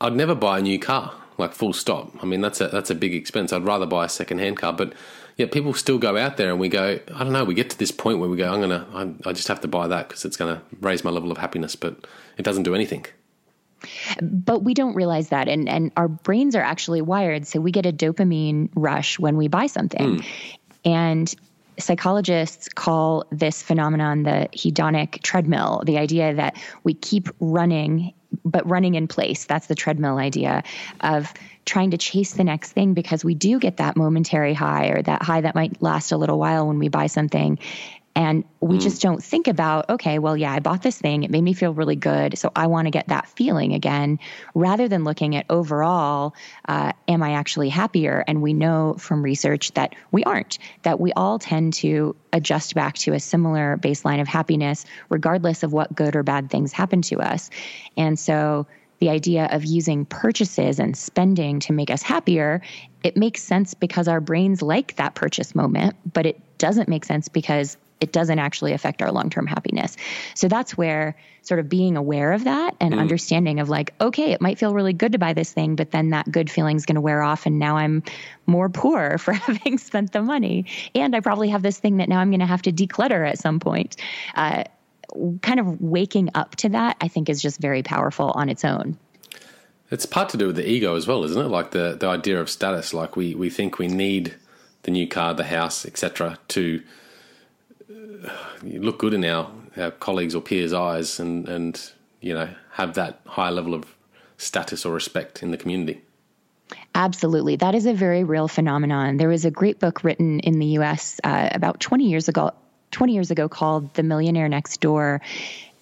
I'd 0.00 0.14
never 0.14 0.34
buy 0.34 0.58
a 0.58 0.62
new 0.62 0.78
car, 0.78 1.14
like 1.38 1.52
full 1.52 1.72
stop. 1.72 2.12
I 2.22 2.26
mean, 2.26 2.40
that's 2.40 2.60
a, 2.60 2.68
that's 2.68 2.90
a 2.90 2.94
big 2.94 3.14
expense. 3.14 3.52
I'd 3.52 3.64
rather 3.64 3.86
buy 3.86 4.04
a 4.04 4.08
second 4.08 4.38
hand 4.38 4.58
car. 4.58 4.72
But 4.72 4.92
yet 5.36 5.52
people 5.52 5.74
still 5.74 5.98
go 5.98 6.16
out 6.16 6.36
there 6.36 6.50
and 6.50 6.60
we 6.60 6.68
go, 6.68 6.98
I 7.14 7.24
don't 7.24 7.32
know, 7.32 7.44
we 7.44 7.54
get 7.54 7.70
to 7.70 7.78
this 7.78 7.90
point 7.90 8.18
where 8.18 8.28
we 8.28 8.36
go, 8.36 8.52
I'm 8.52 8.60
going 8.60 8.70
to, 8.70 9.28
I 9.28 9.32
just 9.32 9.48
have 9.48 9.60
to 9.62 9.68
buy 9.68 9.88
that 9.88 10.08
because 10.08 10.24
it's 10.24 10.36
going 10.36 10.54
to 10.54 10.62
raise 10.80 11.04
my 11.04 11.10
level 11.10 11.30
of 11.30 11.38
happiness, 11.38 11.76
but 11.76 12.06
it 12.36 12.42
doesn't 12.42 12.62
do 12.62 12.74
anything. 12.74 13.06
But 14.22 14.62
we 14.62 14.74
don't 14.74 14.94
realize 14.94 15.28
that. 15.28 15.48
And, 15.48 15.68
and 15.68 15.92
our 15.96 16.08
brains 16.08 16.54
are 16.54 16.62
actually 16.62 17.02
wired. 17.02 17.46
So 17.46 17.60
we 17.60 17.70
get 17.70 17.84
a 17.84 17.92
dopamine 17.92 18.70
rush 18.74 19.18
when 19.18 19.36
we 19.36 19.48
buy 19.48 19.66
something. 19.66 20.18
Mm. 20.18 20.26
And 20.84 21.34
psychologists 21.78 22.68
call 22.68 23.24
this 23.30 23.62
phenomenon 23.62 24.22
the 24.22 24.48
hedonic 24.52 25.22
treadmill 25.22 25.82
the 25.86 25.98
idea 25.98 26.32
that 26.32 26.56
we 26.84 26.94
keep 26.94 27.28
running 27.40 28.14
but 28.44 28.68
running 28.68 28.94
in 28.94 29.06
place 29.08 29.44
that's 29.44 29.66
the 29.66 29.74
treadmill 29.74 30.18
idea 30.18 30.62
of 31.00 31.32
trying 31.64 31.90
to 31.90 31.98
chase 31.98 32.32
the 32.32 32.44
next 32.44 32.72
thing 32.72 32.94
because 32.94 33.24
we 33.24 33.34
do 33.34 33.58
get 33.58 33.78
that 33.78 33.96
momentary 33.96 34.54
high 34.54 34.88
or 34.88 35.02
that 35.02 35.22
high 35.22 35.40
that 35.40 35.54
might 35.54 35.80
last 35.82 36.12
a 36.12 36.16
little 36.16 36.38
while 36.38 36.66
when 36.66 36.78
we 36.78 36.88
buy 36.88 37.06
something. 37.06 37.58
And 38.16 38.44
we 38.60 38.78
mm. 38.78 38.80
just 38.80 39.02
don't 39.02 39.22
think 39.22 39.48
about, 39.48 39.90
okay, 39.90 40.20
well, 40.20 40.36
yeah, 40.36 40.52
I 40.52 40.60
bought 40.60 40.82
this 40.82 40.98
thing. 40.98 41.24
It 41.24 41.30
made 41.30 41.42
me 41.42 41.52
feel 41.52 41.74
really 41.74 41.96
good. 41.96 42.38
So 42.38 42.52
I 42.54 42.68
want 42.68 42.86
to 42.86 42.90
get 42.90 43.08
that 43.08 43.28
feeling 43.28 43.74
again, 43.74 44.20
rather 44.54 44.86
than 44.86 45.02
looking 45.02 45.34
at 45.34 45.46
overall, 45.50 46.34
uh, 46.68 46.92
am 47.08 47.22
I 47.22 47.32
actually 47.32 47.70
happier? 47.70 48.22
And 48.26 48.40
we 48.40 48.52
know 48.52 48.94
from 48.98 49.22
research 49.22 49.72
that 49.72 49.96
we 50.12 50.22
aren't, 50.22 50.58
that 50.82 51.00
we 51.00 51.12
all 51.12 51.40
tend 51.40 51.74
to 51.74 52.14
adjust 52.32 52.74
back 52.74 52.94
to 52.98 53.14
a 53.14 53.20
similar 53.20 53.76
baseline 53.78 54.20
of 54.20 54.28
happiness, 54.28 54.84
regardless 55.08 55.64
of 55.64 55.72
what 55.72 55.94
good 55.94 56.14
or 56.14 56.22
bad 56.22 56.50
things 56.50 56.72
happen 56.72 57.02
to 57.02 57.20
us. 57.20 57.50
And 57.96 58.18
so, 58.18 58.66
the 59.00 59.10
idea 59.10 59.48
of 59.50 59.64
using 59.64 60.04
purchases 60.04 60.78
and 60.78 60.96
spending 60.96 61.60
to 61.60 61.72
make 61.72 61.90
us 61.90 62.00
happier, 62.00 62.62
it 63.02 63.16
makes 63.16 63.42
sense 63.42 63.74
because 63.74 64.08
our 64.08 64.20
brains 64.20 64.62
like 64.62 64.96
that 64.96 65.14
purchase 65.14 65.54
moment, 65.54 65.96
but 66.10 66.26
it 66.26 66.40
doesn't 66.58 66.88
make 66.88 67.04
sense 67.04 67.28
because 67.28 67.76
it 68.00 68.12
doesn't 68.12 68.38
actually 68.38 68.72
affect 68.72 69.02
our 69.02 69.10
long 69.12 69.30
term 69.30 69.46
happiness. 69.46 69.96
So 70.34 70.48
that's 70.48 70.76
where 70.76 71.16
sort 71.42 71.60
of 71.60 71.68
being 71.68 71.96
aware 71.96 72.32
of 72.32 72.44
that 72.44 72.74
and 72.80 72.94
mm. 72.94 72.98
understanding 72.98 73.60
of 73.60 73.68
like, 73.68 73.94
okay, 74.00 74.32
it 74.32 74.40
might 74.40 74.58
feel 74.58 74.74
really 74.74 74.92
good 74.92 75.12
to 75.12 75.18
buy 75.18 75.32
this 75.32 75.52
thing, 75.52 75.76
but 75.76 75.90
then 75.90 76.10
that 76.10 76.30
good 76.30 76.50
feeling 76.50 76.76
is 76.76 76.86
going 76.86 76.94
to 76.94 77.00
wear 77.00 77.22
off. 77.22 77.46
And 77.46 77.58
now 77.58 77.76
I'm 77.76 78.02
more 78.46 78.68
poor 78.68 79.18
for 79.18 79.32
having 79.32 79.78
spent 79.78 80.12
the 80.12 80.22
money. 80.22 80.66
And 80.94 81.14
I 81.14 81.20
probably 81.20 81.48
have 81.50 81.62
this 81.62 81.78
thing 81.78 81.98
that 81.98 82.08
now 82.08 82.18
I'm 82.18 82.30
going 82.30 82.40
to 82.40 82.46
have 82.46 82.62
to 82.62 82.72
declutter 82.72 83.28
at 83.28 83.38
some 83.38 83.60
point. 83.60 83.96
Uh, 84.34 84.64
kind 85.42 85.60
of 85.60 85.80
waking 85.80 86.30
up 86.34 86.56
to 86.56 86.70
that, 86.70 86.96
I 87.00 87.08
think, 87.08 87.28
is 87.28 87.40
just 87.40 87.60
very 87.60 87.82
powerful 87.82 88.32
on 88.32 88.48
its 88.48 88.64
own. 88.64 88.98
It's 89.90 90.06
part 90.06 90.30
to 90.30 90.36
do 90.36 90.48
with 90.48 90.56
the 90.56 90.68
ego 90.68 90.96
as 90.96 91.06
well, 91.06 91.24
isn't 91.24 91.40
it? 91.40 91.48
Like 91.48 91.70
the, 91.70 91.96
the 91.98 92.08
idea 92.08 92.40
of 92.40 92.50
status. 92.50 92.92
Like 92.92 93.16
we, 93.16 93.34
we 93.34 93.50
think 93.50 93.78
we 93.78 93.86
need 93.86 94.34
the 94.82 94.90
new 94.90 95.06
car, 95.06 95.34
the 95.34 95.44
house, 95.44 95.84
etc., 95.84 96.38
to 96.48 96.82
uh, 98.24 98.30
look 98.62 98.98
good 98.98 99.14
in 99.14 99.24
our, 99.24 99.50
our 99.76 99.90
colleagues 99.90 100.34
or 100.34 100.42
peers' 100.42 100.72
eyes, 100.72 101.18
and 101.18 101.48
and 101.48 101.92
you 102.20 102.34
know 102.34 102.48
have 102.72 102.94
that 102.94 103.20
high 103.26 103.50
level 103.50 103.74
of 103.74 103.94
status 104.36 104.84
or 104.84 104.92
respect 104.92 105.42
in 105.42 105.50
the 105.50 105.56
community. 105.56 106.02
Absolutely. 106.94 107.56
That 107.56 107.74
is 107.74 107.86
a 107.86 107.92
very 107.92 108.24
real 108.24 108.48
phenomenon. 108.48 109.16
There 109.16 109.28
was 109.28 109.44
a 109.44 109.50
great 109.50 109.78
book 109.78 110.04
written 110.04 110.40
in 110.40 110.58
the 110.58 110.66
US 110.78 111.20
uh, 111.24 111.48
about 111.52 111.80
20 111.80 112.08
years 112.08 112.28
ago 112.28 112.52
20 112.90 113.12
years 113.12 113.30
ago 113.32 113.48
called 113.48 113.92
The 113.94 114.04
Millionaire 114.04 114.48
Next 114.48 114.80
Door 114.80 115.20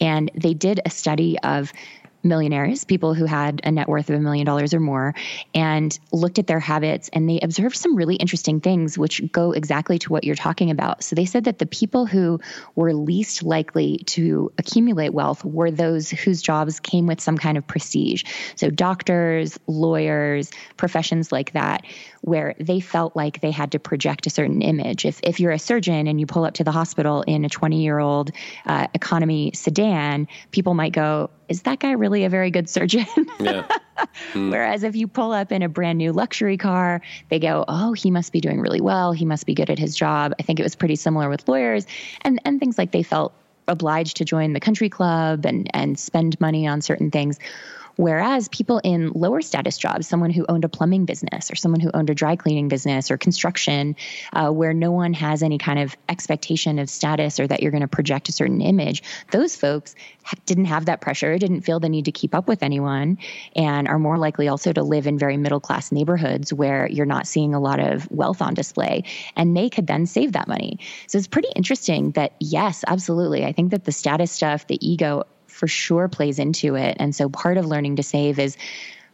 and 0.00 0.30
they 0.34 0.54
did 0.54 0.80
a 0.84 0.90
study 0.90 1.38
of 1.40 1.72
millionaires, 2.22 2.84
people 2.84 3.14
who 3.14 3.24
had 3.24 3.60
a 3.64 3.70
net 3.70 3.88
worth 3.88 4.10
of 4.10 4.16
a 4.16 4.20
million 4.20 4.46
dollars 4.46 4.74
or 4.74 4.80
more, 4.80 5.14
and 5.54 5.98
looked 6.12 6.38
at 6.38 6.46
their 6.46 6.60
habits 6.60 7.08
and 7.12 7.28
they 7.28 7.40
observed 7.40 7.76
some 7.76 7.96
really 7.96 8.16
interesting 8.16 8.60
things 8.60 8.98
which 8.98 9.20
go 9.32 9.52
exactly 9.52 9.98
to 9.98 10.12
what 10.12 10.24
you're 10.24 10.34
talking 10.34 10.70
about. 10.70 11.02
So 11.02 11.16
they 11.16 11.24
said 11.24 11.44
that 11.44 11.58
the 11.58 11.66
people 11.66 12.06
who 12.06 12.40
were 12.74 12.92
least 12.94 13.42
likely 13.42 13.98
to 14.06 14.52
accumulate 14.58 15.12
wealth 15.12 15.44
were 15.44 15.70
those 15.70 16.10
whose 16.10 16.42
jobs 16.42 16.80
came 16.80 17.06
with 17.06 17.20
some 17.20 17.38
kind 17.38 17.58
of 17.58 17.66
prestige. 17.66 18.24
So 18.56 18.70
doctors, 18.70 19.58
lawyers, 19.66 20.50
professions 20.76 21.32
like 21.32 21.52
that 21.52 21.84
where 22.22 22.54
they 22.60 22.80
felt 22.80 23.16
like 23.16 23.40
they 23.40 23.50
had 23.50 23.72
to 23.72 23.78
project 23.78 24.26
a 24.26 24.30
certain 24.30 24.62
image. 24.62 25.04
If, 25.04 25.20
if 25.22 25.40
you're 25.40 25.50
a 25.50 25.58
surgeon 25.58 26.06
and 26.06 26.20
you 26.20 26.26
pull 26.26 26.44
up 26.44 26.54
to 26.54 26.64
the 26.64 26.70
hospital 26.70 27.22
in 27.22 27.44
a 27.44 27.48
20 27.48 27.82
year 27.82 27.98
old 27.98 28.30
uh, 28.64 28.86
economy 28.94 29.50
sedan, 29.54 30.28
people 30.52 30.74
might 30.74 30.92
go, 30.92 31.30
Is 31.48 31.62
that 31.62 31.80
guy 31.80 31.92
really 31.92 32.11
a 32.24 32.28
very 32.28 32.50
good 32.50 32.68
surgeon? 32.68 33.06
Yeah. 33.40 33.66
Mm. 34.34 34.50
Whereas 34.50 34.82
if 34.84 34.94
you 34.94 35.08
pull 35.08 35.32
up 35.32 35.52
in 35.52 35.62
a 35.62 35.68
brand 35.68 35.98
new 35.98 36.12
luxury 36.12 36.56
car, 36.56 37.00
they 37.28 37.38
go, 37.38 37.64
Oh, 37.66 37.92
he 37.92 38.10
must 38.10 38.32
be 38.32 38.40
doing 38.40 38.60
really 38.60 38.80
well. 38.80 39.12
He 39.12 39.24
must 39.24 39.46
be 39.46 39.54
good 39.54 39.68
at 39.68 39.78
his 39.78 39.96
job. 39.96 40.34
I 40.38 40.42
think 40.42 40.60
it 40.60 40.62
was 40.62 40.74
pretty 40.74 40.96
similar 40.96 41.28
with 41.28 41.48
lawyers 41.48 41.86
and, 42.22 42.40
and 42.44 42.60
things 42.60 42.78
like 42.78 42.92
they 42.92 43.02
felt 43.02 43.32
obliged 43.68 44.16
to 44.18 44.24
join 44.24 44.52
the 44.52 44.60
country 44.60 44.88
club 44.88 45.44
and, 45.44 45.68
and 45.74 45.98
spend 45.98 46.40
money 46.40 46.66
on 46.66 46.80
certain 46.80 47.10
things. 47.10 47.38
Whereas 47.96 48.48
people 48.48 48.80
in 48.82 49.10
lower 49.12 49.42
status 49.42 49.78
jobs, 49.78 50.06
someone 50.06 50.30
who 50.30 50.46
owned 50.48 50.64
a 50.64 50.68
plumbing 50.68 51.04
business 51.04 51.50
or 51.50 51.54
someone 51.54 51.80
who 51.80 51.90
owned 51.92 52.10
a 52.10 52.14
dry 52.14 52.36
cleaning 52.36 52.68
business 52.68 53.10
or 53.10 53.16
construction, 53.16 53.96
uh, 54.32 54.50
where 54.50 54.72
no 54.72 54.92
one 54.92 55.12
has 55.14 55.42
any 55.42 55.58
kind 55.58 55.78
of 55.78 55.96
expectation 56.08 56.78
of 56.78 56.88
status 56.88 57.38
or 57.40 57.46
that 57.46 57.62
you're 57.62 57.70
going 57.70 57.82
to 57.82 57.88
project 57.88 58.28
a 58.28 58.32
certain 58.32 58.60
image, 58.60 59.02
those 59.30 59.56
folks 59.56 59.94
didn't 60.46 60.66
have 60.66 60.86
that 60.86 61.00
pressure, 61.00 61.36
didn't 61.38 61.62
feel 61.62 61.80
the 61.80 61.88
need 61.88 62.04
to 62.04 62.12
keep 62.12 62.34
up 62.34 62.48
with 62.48 62.62
anyone, 62.62 63.18
and 63.56 63.88
are 63.88 63.98
more 63.98 64.18
likely 64.18 64.48
also 64.48 64.72
to 64.72 64.82
live 64.82 65.06
in 65.06 65.18
very 65.18 65.36
middle 65.36 65.60
class 65.60 65.92
neighborhoods 65.92 66.52
where 66.52 66.86
you're 66.88 67.06
not 67.06 67.26
seeing 67.26 67.54
a 67.54 67.60
lot 67.60 67.80
of 67.80 68.10
wealth 68.10 68.40
on 68.40 68.54
display. 68.54 69.04
And 69.36 69.56
they 69.56 69.68
could 69.68 69.86
then 69.86 70.06
save 70.06 70.32
that 70.32 70.48
money. 70.48 70.78
So 71.06 71.18
it's 71.18 71.26
pretty 71.26 71.48
interesting 71.54 72.12
that, 72.12 72.34
yes, 72.40 72.84
absolutely. 72.86 73.44
I 73.44 73.52
think 73.52 73.70
that 73.72 73.84
the 73.84 73.92
status 73.92 74.30
stuff, 74.30 74.66
the 74.66 74.78
ego, 74.86 75.24
for 75.62 75.68
sure 75.68 76.08
plays 76.08 76.40
into 76.40 76.74
it. 76.74 76.96
And 76.98 77.14
so 77.14 77.28
part 77.28 77.56
of 77.56 77.66
learning 77.66 77.94
to 77.94 78.02
save 78.02 78.40
is 78.40 78.56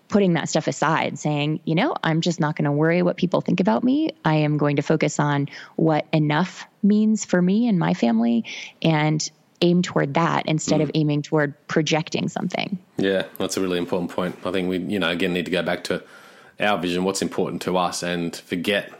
putting 0.08 0.32
that 0.32 0.48
stuff 0.48 0.66
aside, 0.66 1.18
saying, 1.18 1.60
you 1.66 1.74
know, 1.74 1.94
I'm 2.02 2.22
just 2.22 2.40
not 2.40 2.56
going 2.56 2.64
to 2.64 2.72
worry 2.72 3.02
what 3.02 3.18
people 3.18 3.42
think 3.42 3.60
about 3.60 3.84
me. 3.84 4.12
I 4.24 4.36
am 4.36 4.56
going 4.56 4.76
to 4.76 4.82
focus 4.82 5.20
on 5.20 5.48
what 5.76 6.06
enough 6.10 6.66
means 6.82 7.26
for 7.26 7.42
me 7.42 7.68
and 7.68 7.78
my 7.78 7.92
family 7.92 8.46
and 8.80 9.30
aim 9.60 9.82
toward 9.82 10.14
that 10.14 10.46
instead 10.46 10.80
mm. 10.80 10.84
of 10.84 10.90
aiming 10.94 11.20
toward 11.20 11.52
projecting 11.68 12.30
something. 12.30 12.78
Yeah, 12.96 13.24
that's 13.36 13.58
a 13.58 13.60
really 13.60 13.76
important 13.76 14.10
point. 14.10 14.34
I 14.46 14.50
think 14.50 14.70
we, 14.70 14.78
you 14.78 14.98
know, 14.98 15.10
again 15.10 15.34
need 15.34 15.44
to 15.44 15.50
go 15.50 15.62
back 15.62 15.84
to 15.84 16.02
our 16.58 16.78
vision, 16.78 17.04
what's 17.04 17.20
important 17.20 17.60
to 17.62 17.76
us, 17.76 18.02
and 18.02 18.34
forget 18.34 18.90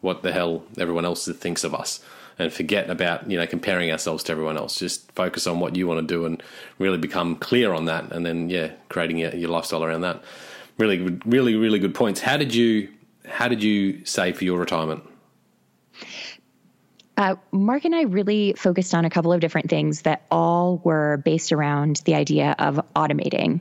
what 0.00 0.24
the 0.24 0.32
hell 0.32 0.64
everyone 0.76 1.04
else 1.04 1.28
thinks 1.28 1.62
of 1.62 1.72
us 1.72 2.00
and 2.38 2.52
forget 2.52 2.90
about 2.90 3.30
you 3.30 3.38
know 3.38 3.46
comparing 3.46 3.90
ourselves 3.90 4.24
to 4.24 4.32
everyone 4.32 4.56
else. 4.56 4.78
Just 4.78 5.10
focus 5.12 5.46
on 5.46 5.60
what 5.60 5.76
you 5.76 5.86
want 5.86 6.06
to 6.06 6.14
do 6.14 6.26
and 6.26 6.42
really 6.78 6.98
become 6.98 7.36
clear 7.36 7.72
on 7.72 7.86
that, 7.86 8.12
and 8.12 8.24
then 8.24 8.50
yeah, 8.50 8.72
creating 8.88 9.18
your, 9.18 9.34
your 9.34 9.50
lifestyle 9.50 9.84
around 9.84 10.02
that. 10.02 10.22
Really, 10.78 10.98
really, 11.24 11.54
really 11.54 11.78
good 11.78 11.94
points. 11.94 12.20
How 12.20 12.36
did 12.36 12.54
you 12.54 12.88
how 13.26 13.48
did 13.48 13.62
you 13.62 14.04
save 14.04 14.38
for 14.38 14.44
your 14.44 14.58
retirement? 14.58 15.02
Uh, 17.16 17.36
Mark 17.50 17.84
and 17.86 17.94
I 17.94 18.02
really 18.02 18.52
focused 18.58 18.94
on 18.94 19.06
a 19.06 19.10
couple 19.10 19.32
of 19.32 19.40
different 19.40 19.70
things 19.70 20.02
that 20.02 20.26
all 20.30 20.82
were 20.84 21.16
based 21.18 21.50
around 21.50 22.02
the 22.04 22.14
idea 22.14 22.54
of 22.58 22.78
automating. 22.94 23.60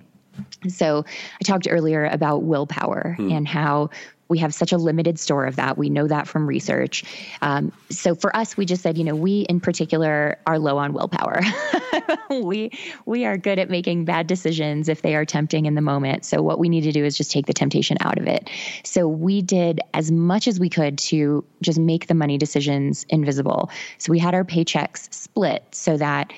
So 0.68 1.06
I 1.40 1.44
talked 1.44 1.68
earlier 1.70 2.06
about 2.06 2.44
willpower 2.44 3.16
hmm. 3.18 3.32
and 3.32 3.48
how 3.48 3.90
we 4.28 4.40
have 4.40 4.54
such 4.54 4.72
a 4.72 4.78
limited 4.78 5.20
store 5.20 5.46
of 5.46 5.58
that. 5.58 5.78
We 5.78 5.90
know 5.90 6.08
that 6.08 6.28
from 6.28 6.48
research. 6.48 7.04
Um, 7.42 7.72
so 7.90 8.16
for 8.16 8.36
us, 8.36 8.58
we 8.58 8.66
just 8.66 8.82
said, 8.82 8.98
you 8.98 9.04
know, 9.04 9.16
we 9.16 9.42
in 9.42 9.60
particular 9.60 10.40
are 10.48 10.58
low 10.58 10.78
on 10.78 10.94
willpower. 10.94 11.42
we 12.30 12.72
we 13.06 13.26
are 13.26 13.38
good 13.38 13.60
at 13.60 13.70
making 13.70 14.06
bad 14.06 14.28
decisions 14.28 14.90
if 14.90 15.02
they 15.02 15.16
are 15.16 15.26
tempting 15.26 15.66
in 15.66 15.76
the 15.76 15.82
moment. 15.82 16.26
So 16.26 16.42
what 16.42 16.60
we 16.60 16.70
need 16.70 16.82
to 16.82 16.92
do 16.92 17.06
is 17.06 17.16
just 17.16 17.32
take 17.32 17.46
the 17.46 17.54
temptation 17.54 17.98
out 18.00 18.18
of 18.18 18.28
it. 18.28 18.50
So 18.84 19.08
we 19.08 19.42
did 19.42 19.82
as 19.94 20.12
much 20.12 20.48
as 20.48 20.60
we 20.60 20.70
could 20.70 20.98
to 21.00 21.46
just 21.62 21.80
make 21.80 22.08
the 22.08 22.16
money 22.16 22.38
decisions 22.38 23.06
invisible. 23.10 23.70
So 24.00 24.12
we 24.12 24.20
had 24.20 24.34
our 24.34 24.44
paychecks 24.44 25.14
split 25.14 25.64
so 25.72 25.98
that 25.98 26.34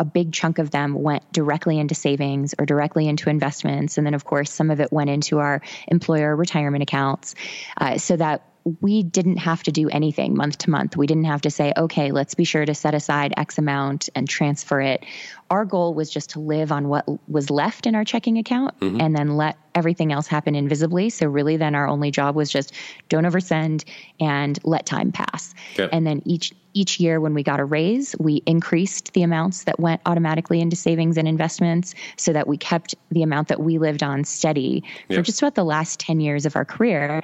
a 0.00 0.04
big 0.04 0.32
chunk 0.32 0.58
of 0.58 0.70
them 0.70 0.94
went 0.94 1.30
directly 1.30 1.78
into 1.78 1.94
savings 1.94 2.54
or 2.58 2.64
directly 2.64 3.06
into 3.06 3.28
investments. 3.28 3.98
And 3.98 4.06
then, 4.06 4.14
of 4.14 4.24
course, 4.24 4.50
some 4.50 4.70
of 4.70 4.80
it 4.80 4.90
went 4.90 5.10
into 5.10 5.38
our 5.40 5.60
employer 5.86 6.34
retirement 6.34 6.82
accounts 6.82 7.34
uh, 7.76 7.98
so 7.98 8.16
that 8.16 8.49
we 8.80 9.02
didn't 9.02 9.38
have 9.38 9.62
to 9.64 9.72
do 9.72 9.88
anything 9.88 10.36
month 10.36 10.58
to 10.58 10.70
month. 10.70 10.96
We 10.96 11.06
didn't 11.06 11.24
have 11.24 11.42
to 11.42 11.50
say, 11.50 11.72
okay, 11.76 12.12
let's 12.12 12.34
be 12.34 12.44
sure 12.44 12.64
to 12.64 12.74
set 12.74 12.94
aside 12.94 13.32
X 13.36 13.58
amount 13.58 14.08
and 14.14 14.28
transfer 14.28 14.80
it. 14.80 15.04
Our 15.50 15.64
goal 15.64 15.94
was 15.94 16.10
just 16.10 16.30
to 16.30 16.40
live 16.40 16.70
on 16.70 16.88
what 16.88 17.06
was 17.28 17.50
left 17.50 17.86
in 17.86 17.94
our 17.94 18.04
checking 18.04 18.38
account 18.38 18.78
mm-hmm. 18.80 19.00
and 19.00 19.16
then 19.16 19.36
let 19.36 19.56
everything 19.74 20.12
else 20.12 20.26
happen 20.26 20.54
invisibly. 20.54 21.10
So, 21.10 21.26
really, 21.26 21.56
then 21.56 21.74
our 21.74 21.88
only 21.88 22.10
job 22.10 22.36
was 22.36 22.50
just 22.50 22.72
don't 23.08 23.24
oversend 23.24 23.84
and 24.20 24.58
let 24.64 24.86
time 24.86 25.12
pass. 25.12 25.54
Yep. 25.76 25.90
And 25.92 26.06
then 26.06 26.22
each 26.24 26.52
each 26.72 27.00
year 27.00 27.20
when 27.20 27.34
we 27.34 27.42
got 27.42 27.58
a 27.58 27.64
raise, 27.64 28.14
we 28.18 28.42
increased 28.46 29.12
the 29.12 29.22
amounts 29.22 29.64
that 29.64 29.80
went 29.80 30.00
automatically 30.06 30.60
into 30.60 30.76
savings 30.76 31.16
and 31.16 31.26
investments 31.26 31.94
so 32.16 32.32
that 32.32 32.46
we 32.46 32.56
kept 32.56 32.94
the 33.10 33.22
amount 33.22 33.48
that 33.48 33.60
we 33.60 33.78
lived 33.78 34.02
on 34.04 34.22
steady 34.22 34.84
yep. 35.08 35.18
for 35.18 35.22
just 35.22 35.42
about 35.42 35.56
the 35.56 35.64
last 35.64 35.98
10 35.98 36.20
years 36.20 36.46
of 36.46 36.54
our 36.54 36.64
career. 36.64 37.22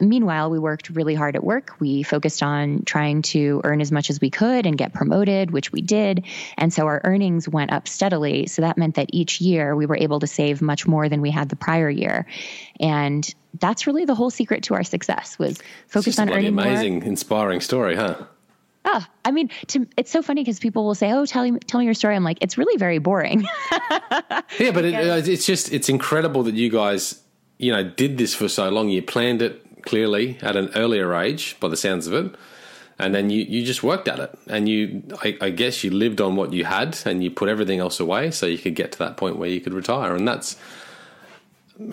Meanwhile, 0.00 0.50
we 0.50 0.58
worked 0.58 0.90
really 0.90 1.14
hard 1.14 1.36
at 1.36 1.42
work. 1.42 1.74
We 1.80 2.02
focused 2.02 2.42
on 2.42 2.84
trying 2.84 3.22
to 3.22 3.60
earn 3.64 3.80
as 3.80 3.90
much 3.90 4.10
as 4.10 4.20
we 4.20 4.30
could 4.30 4.66
and 4.66 4.78
get 4.78 4.92
promoted, 4.92 5.50
which 5.50 5.72
we 5.72 5.80
did. 5.80 6.24
And 6.56 6.72
so 6.72 6.86
our 6.86 7.00
earnings 7.04 7.48
went 7.48 7.72
up 7.72 7.88
steadily. 7.88 8.46
So 8.46 8.62
that 8.62 8.78
meant 8.78 8.94
that 8.96 9.10
each 9.12 9.40
year 9.40 9.74
we 9.74 9.86
were 9.86 9.96
able 9.96 10.20
to 10.20 10.26
save 10.26 10.62
much 10.62 10.86
more 10.86 11.08
than 11.08 11.20
we 11.20 11.30
had 11.30 11.48
the 11.48 11.56
prior 11.56 11.90
year. 11.90 12.26
And 12.78 13.32
that's 13.58 13.86
really 13.86 14.04
the 14.04 14.14
whole 14.14 14.30
secret 14.30 14.64
to 14.64 14.74
our 14.74 14.84
success 14.84 15.38
was 15.38 15.58
focus 15.88 16.18
on 16.18 16.30
earning 16.30 16.48
amazing, 16.48 17.00
more. 17.00 17.04
inspiring 17.04 17.60
story, 17.60 17.96
huh? 17.96 18.16
Oh, 18.84 19.04
I 19.24 19.32
mean, 19.32 19.50
to, 19.68 19.86
it's 19.96 20.10
so 20.10 20.22
funny 20.22 20.42
because 20.42 20.60
people 20.60 20.86
will 20.86 20.94
say, 20.94 21.12
"Oh, 21.12 21.26
tell 21.26 21.42
me, 21.50 21.58
tell 21.58 21.80
me 21.80 21.84
your 21.84 21.94
story." 21.94 22.16
I'm 22.16 22.24
like, 22.24 22.38
it's 22.40 22.56
really 22.56 22.78
very 22.78 22.98
boring. 22.98 23.42
yeah, 24.58 24.70
but 24.72 24.84
it, 24.84 24.94
uh, 24.94 25.20
it's 25.24 25.44
just 25.44 25.72
it's 25.72 25.90
incredible 25.90 26.44
that 26.44 26.54
you 26.54 26.70
guys, 26.70 27.20
you 27.58 27.70
know, 27.70 27.84
did 27.84 28.16
this 28.16 28.34
for 28.34 28.48
so 28.48 28.70
long. 28.70 28.88
You 28.88 29.02
planned 29.02 29.42
it 29.42 29.67
clearly 29.82 30.38
at 30.42 30.56
an 30.56 30.70
earlier 30.74 31.14
age, 31.14 31.56
by 31.60 31.68
the 31.68 31.76
sounds 31.76 32.06
of 32.06 32.14
it. 32.14 32.34
And 33.00 33.14
then 33.14 33.30
you, 33.30 33.44
you 33.44 33.64
just 33.64 33.84
worked 33.84 34.08
at 34.08 34.18
it, 34.18 34.36
and 34.48 34.68
you 34.68 35.04
I, 35.22 35.38
I 35.40 35.50
guess 35.50 35.84
you 35.84 35.90
lived 35.90 36.20
on 36.20 36.34
what 36.34 36.52
you 36.52 36.64
had, 36.64 36.98
and 37.04 37.22
you 37.22 37.30
put 37.30 37.48
everything 37.48 37.78
else 37.78 38.00
away 38.00 38.32
so 38.32 38.44
you 38.46 38.58
could 38.58 38.74
get 38.74 38.90
to 38.92 38.98
that 38.98 39.16
point 39.16 39.36
where 39.36 39.48
you 39.48 39.60
could 39.60 39.72
retire. 39.72 40.16
And 40.16 40.26
that's, 40.26 40.56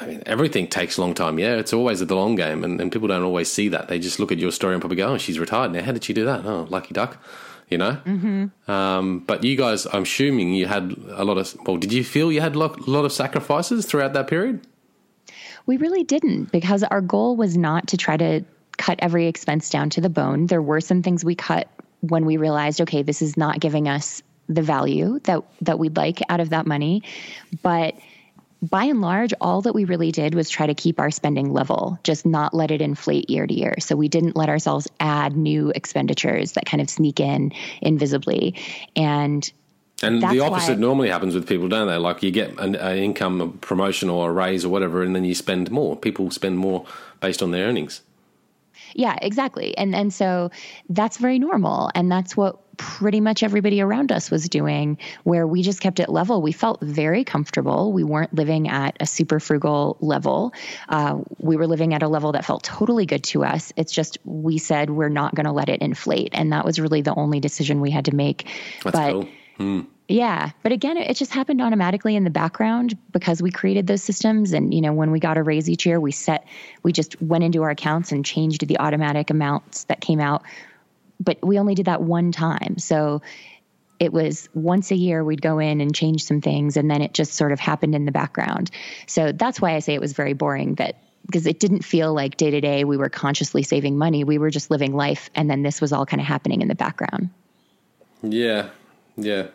I 0.01 0.07
mean, 0.07 0.23
everything 0.25 0.67
takes 0.67 0.97
a 0.97 1.01
long 1.01 1.13
time. 1.13 1.37
Yeah, 1.37 1.57
it's 1.57 1.73
always 1.73 1.99
the 1.99 2.15
long 2.15 2.33
game, 2.33 2.63
and, 2.63 2.81
and 2.81 2.91
people 2.91 3.07
don't 3.07 3.21
always 3.21 3.51
see 3.51 3.69
that. 3.69 3.87
They 3.87 3.99
just 3.99 4.19
look 4.19 4.31
at 4.31 4.39
your 4.39 4.51
story 4.51 4.73
and 4.73 4.81
probably 4.81 4.97
go, 4.97 5.09
"Oh, 5.09 5.17
she's 5.19 5.37
retired 5.37 5.73
now. 5.73 5.83
How 5.83 5.91
did 5.91 6.03
she 6.03 6.13
do 6.13 6.25
that? 6.25 6.43
Oh, 6.43 6.65
lucky 6.71 6.95
duck." 6.95 7.23
You 7.69 7.77
know, 7.77 7.97
mm-hmm. 8.05 8.71
um, 8.71 9.19
but 9.19 9.43
you 9.43 9.55
guys, 9.55 9.85
I'm 9.85 10.03
assuming 10.03 10.53
you 10.53 10.65
had 10.65 10.95
a 11.09 11.23
lot 11.23 11.37
of. 11.37 11.55
Well, 11.67 11.77
did 11.77 11.93
you 11.93 12.03
feel 12.03 12.31
you 12.31 12.41
had 12.41 12.55
a 12.55 12.59
lot, 12.59 12.79
a 12.79 12.89
lot 12.89 13.05
of 13.05 13.11
sacrifices 13.11 13.85
throughout 13.85 14.13
that 14.13 14.27
period? 14.27 14.65
We 15.65 15.77
really 15.77 16.03
didn't 16.03 16.51
because 16.51 16.83
our 16.83 17.01
goal 17.01 17.35
was 17.35 17.57
not 17.57 17.87
to 17.87 17.97
try 17.97 18.17
to 18.17 18.43
cut 18.77 18.99
every 19.01 19.27
expense 19.27 19.69
down 19.69 19.89
to 19.91 20.01
the 20.01 20.09
bone. 20.09 20.47
There 20.47 20.61
were 20.61 20.81
some 20.81 21.01
things 21.01 21.23
we 21.23 21.35
cut 21.35 21.67
when 22.01 22.25
we 22.25 22.37
realized, 22.37 22.81
okay, 22.81 23.01
this 23.01 23.21
is 23.21 23.37
not 23.37 23.59
giving 23.59 23.87
us 23.87 24.21
the 24.47 24.61
value 24.61 25.19
that 25.23 25.43
that 25.61 25.79
we'd 25.79 25.97
like 25.97 26.19
out 26.29 26.39
of 26.39 26.51
that 26.51 26.67
money, 26.67 27.01
but 27.63 27.95
by 28.61 28.85
and 28.85 29.01
large, 29.01 29.33
all 29.41 29.61
that 29.61 29.73
we 29.73 29.85
really 29.85 30.11
did 30.11 30.33
was 30.33 30.49
try 30.49 30.65
to 30.65 30.73
keep 30.73 30.99
our 30.99 31.11
spending 31.11 31.51
level, 31.51 31.99
just 32.03 32.25
not 32.25 32.53
let 32.53 32.71
it 32.71 32.81
inflate 32.81 33.29
year 33.29 33.45
to 33.45 33.53
year. 33.53 33.75
So 33.79 33.95
we 33.95 34.07
didn't 34.07 34.35
let 34.35 34.49
ourselves 34.49 34.87
add 34.99 35.35
new 35.35 35.71
expenditures 35.75 36.53
that 36.53 36.65
kind 36.65 36.81
of 36.81 36.89
sneak 36.89 37.19
in 37.19 37.51
invisibly. 37.81 38.55
And 38.95 39.51
and 40.03 40.21
the 40.21 40.41
opposite 40.41 40.77
normally 40.77 41.09
happens 41.09 41.35
with 41.35 41.47
people, 41.47 41.67
don't 41.67 41.87
they? 41.87 41.97
Like 41.97 42.21
you 42.21 42.31
get 42.31 42.59
an, 42.59 42.75
an 42.75 42.97
income 42.97 43.41
a 43.41 43.47
promotion 43.47 44.09
or 44.09 44.29
a 44.29 44.33
raise 44.33 44.65
or 44.65 44.69
whatever, 44.69 45.03
and 45.03 45.15
then 45.15 45.23
you 45.23 45.33
spend 45.33 45.71
more. 45.71 45.95
People 45.95 46.31
spend 46.31 46.57
more 46.57 46.85
based 47.21 47.41
on 47.41 47.51
their 47.51 47.67
earnings. 47.67 48.01
Yeah, 48.93 49.15
exactly. 49.21 49.77
And 49.77 49.95
and 49.95 50.13
so 50.13 50.51
that's 50.89 51.17
very 51.17 51.39
normal 51.39 51.91
and 51.95 52.11
that's 52.11 52.35
what 52.35 52.61
pretty 52.77 53.21
much 53.21 53.41
everybody 53.41 53.81
around 53.81 54.11
us 54.11 54.29
was 54.29 54.49
doing 54.49 54.97
where 55.23 55.47
we 55.47 55.61
just 55.61 55.81
kept 55.81 55.99
it 55.99 56.09
level. 56.09 56.41
We 56.41 56.51
felt 56.51 56.81
very 56.81 57.23
comfortable. 57.23 57.93
We 57.93 58.03
weren't 58.03 58.33
living 58.33 58.67
at 58.67 58.97
a 58.99 59.05
super 59.05 59.39
frugal 59.39 59.97
level. 60.01 60.53
Uh, 60.89 61.19
we 61.39 61.55
were 61.55 61.67
living 61.67 61.93
at 61.93 62.03
a 62.03 62.07
level 62.07 62.33
that 62.33 62.45
felt 62.45 62.63
totally 62.63 63.05
good 63.05 63.23
to 63.25 63.43
us. 63.45 63.71
It's 63.75 63.93
just 63.93 64.17
we 64.23 64.57
said 64.57 64.89
we're 64.89 65.09
not 65.09 65.35
going 65.35 65.45
to 65.45 65.53
let 65.53 65.69
it 65.69 65.81
inflate 65.81 66.29
and 66.33 66.51
that 66.53 66.65
was 66.65 66.79
really 66.79 67.01
the 67.01 67.15
only 67.15 67.39
decision 67.39 67.81
we 67.81 67.91
had 67.91 68.05
to 68.05 68.15
make. 68.15 68.47
That's 68.83 68.95
but 68.97 69.11
cool. 69.11 69.27
Hmm. 69.57 69.81
Yeah, 70.07 70.51
but 70.61 70.71
again, 70.71 70.97
it 70.97 71.15
just 71.15 71.33
happened 71.33 71.61
automatically 71.61 72.15
in 72.15 72.23
the 72.23 72.29
background 72.29 72.95
because 73.11 73.41
we 73.41 73.49
created 73.49 73.87
those 73.87 74.03
systems. 74.03 74.53
And 74.53 74.71
you 74.73 74.81
know, 74.81 74.93
when 74.93 75.09
we 75.09 75.19
got 75.19 75.37
a 75.37 75.43
raise 75.43 75.67
each 75.69 75.85
year, 75.85 75.99
we 75.99 76.11
set, 76.11 76.45
we 76.83 76.91
just 76.91 77.19
went 77.21 77.43
into 77.43 77.63
our 77.63 77.71
accounts 77.71 78.11
and 78.11 78.23
changed 78.23 78.67
the 78.67 78.77
automatic 78.77 79.31
amounts 79.31 79.85
that 79.85 80.01
came 80.01 80.19
out. 80.19 80.43
But 81.19 81.39
we 81.41 81.57
only 81.57 81.73
did 81.73 81.85
that 81.85 82.01
one 82.03 82.31
time, 82.31 82.77
so 82.77 83.21
it 83.99 84.11
was 84.13 84.49
once 84.53 84.91
a 84.91 84.95
year 84.95 85.23
we'd 85.23 85.41
go 85.41 85.59
in 85.59 85.81
and 85.81 85.95
change 85.95 86.23
some 86.23 86.41
things, 86.41 86.77
and 86.77 86.91
then 86.91 87.01
it 87.01 87.13
just 87.13 87.33
sort 87.33 87.51
of 87.51 87.59
happened 87.59 87.95
in 87.95 88.05
the 88.05 88.11
background. 88.11 88.69
So 89.07 89.31
that's 89.31 89.59
why 89.61 89.75
I 89.75 89.79
say 89.79 89.93
it 89.93 90.01
was 90.01 90.13
very 90.13 90.33
boring. 90.33 90.75
That 90.75 90.97
because 91.25 91.47
it 91.47 91.59
didn't 91.59 91.83
feel 91.83 92.13
like 92.13 92.37
day 92.37 92.51
to 92.51 92.61
day 92.61 92.83
we 92.83 92.97
were 92.97 93.09
consciously 93.09 93.63
saving 93.63 93.97
money. 93.97 94.23
We 94.23 94.37
were 94.37 94.51
just 94.51 94.69
living 94.69 94.93
life, 94.93 95.31
and 95.33 95.49
then 95.49 95.63
this 95.63 95.81
was 95.81 95.91
all 95.91 96.05
kind 96.05 96.21
of 96.21 96.27
happening 96.27 96.61
in 96.61 96.67
the 96.67 96.75
background. 96.75 97.29
Yeah, 98.21 98.69
yeah 99.17 99.47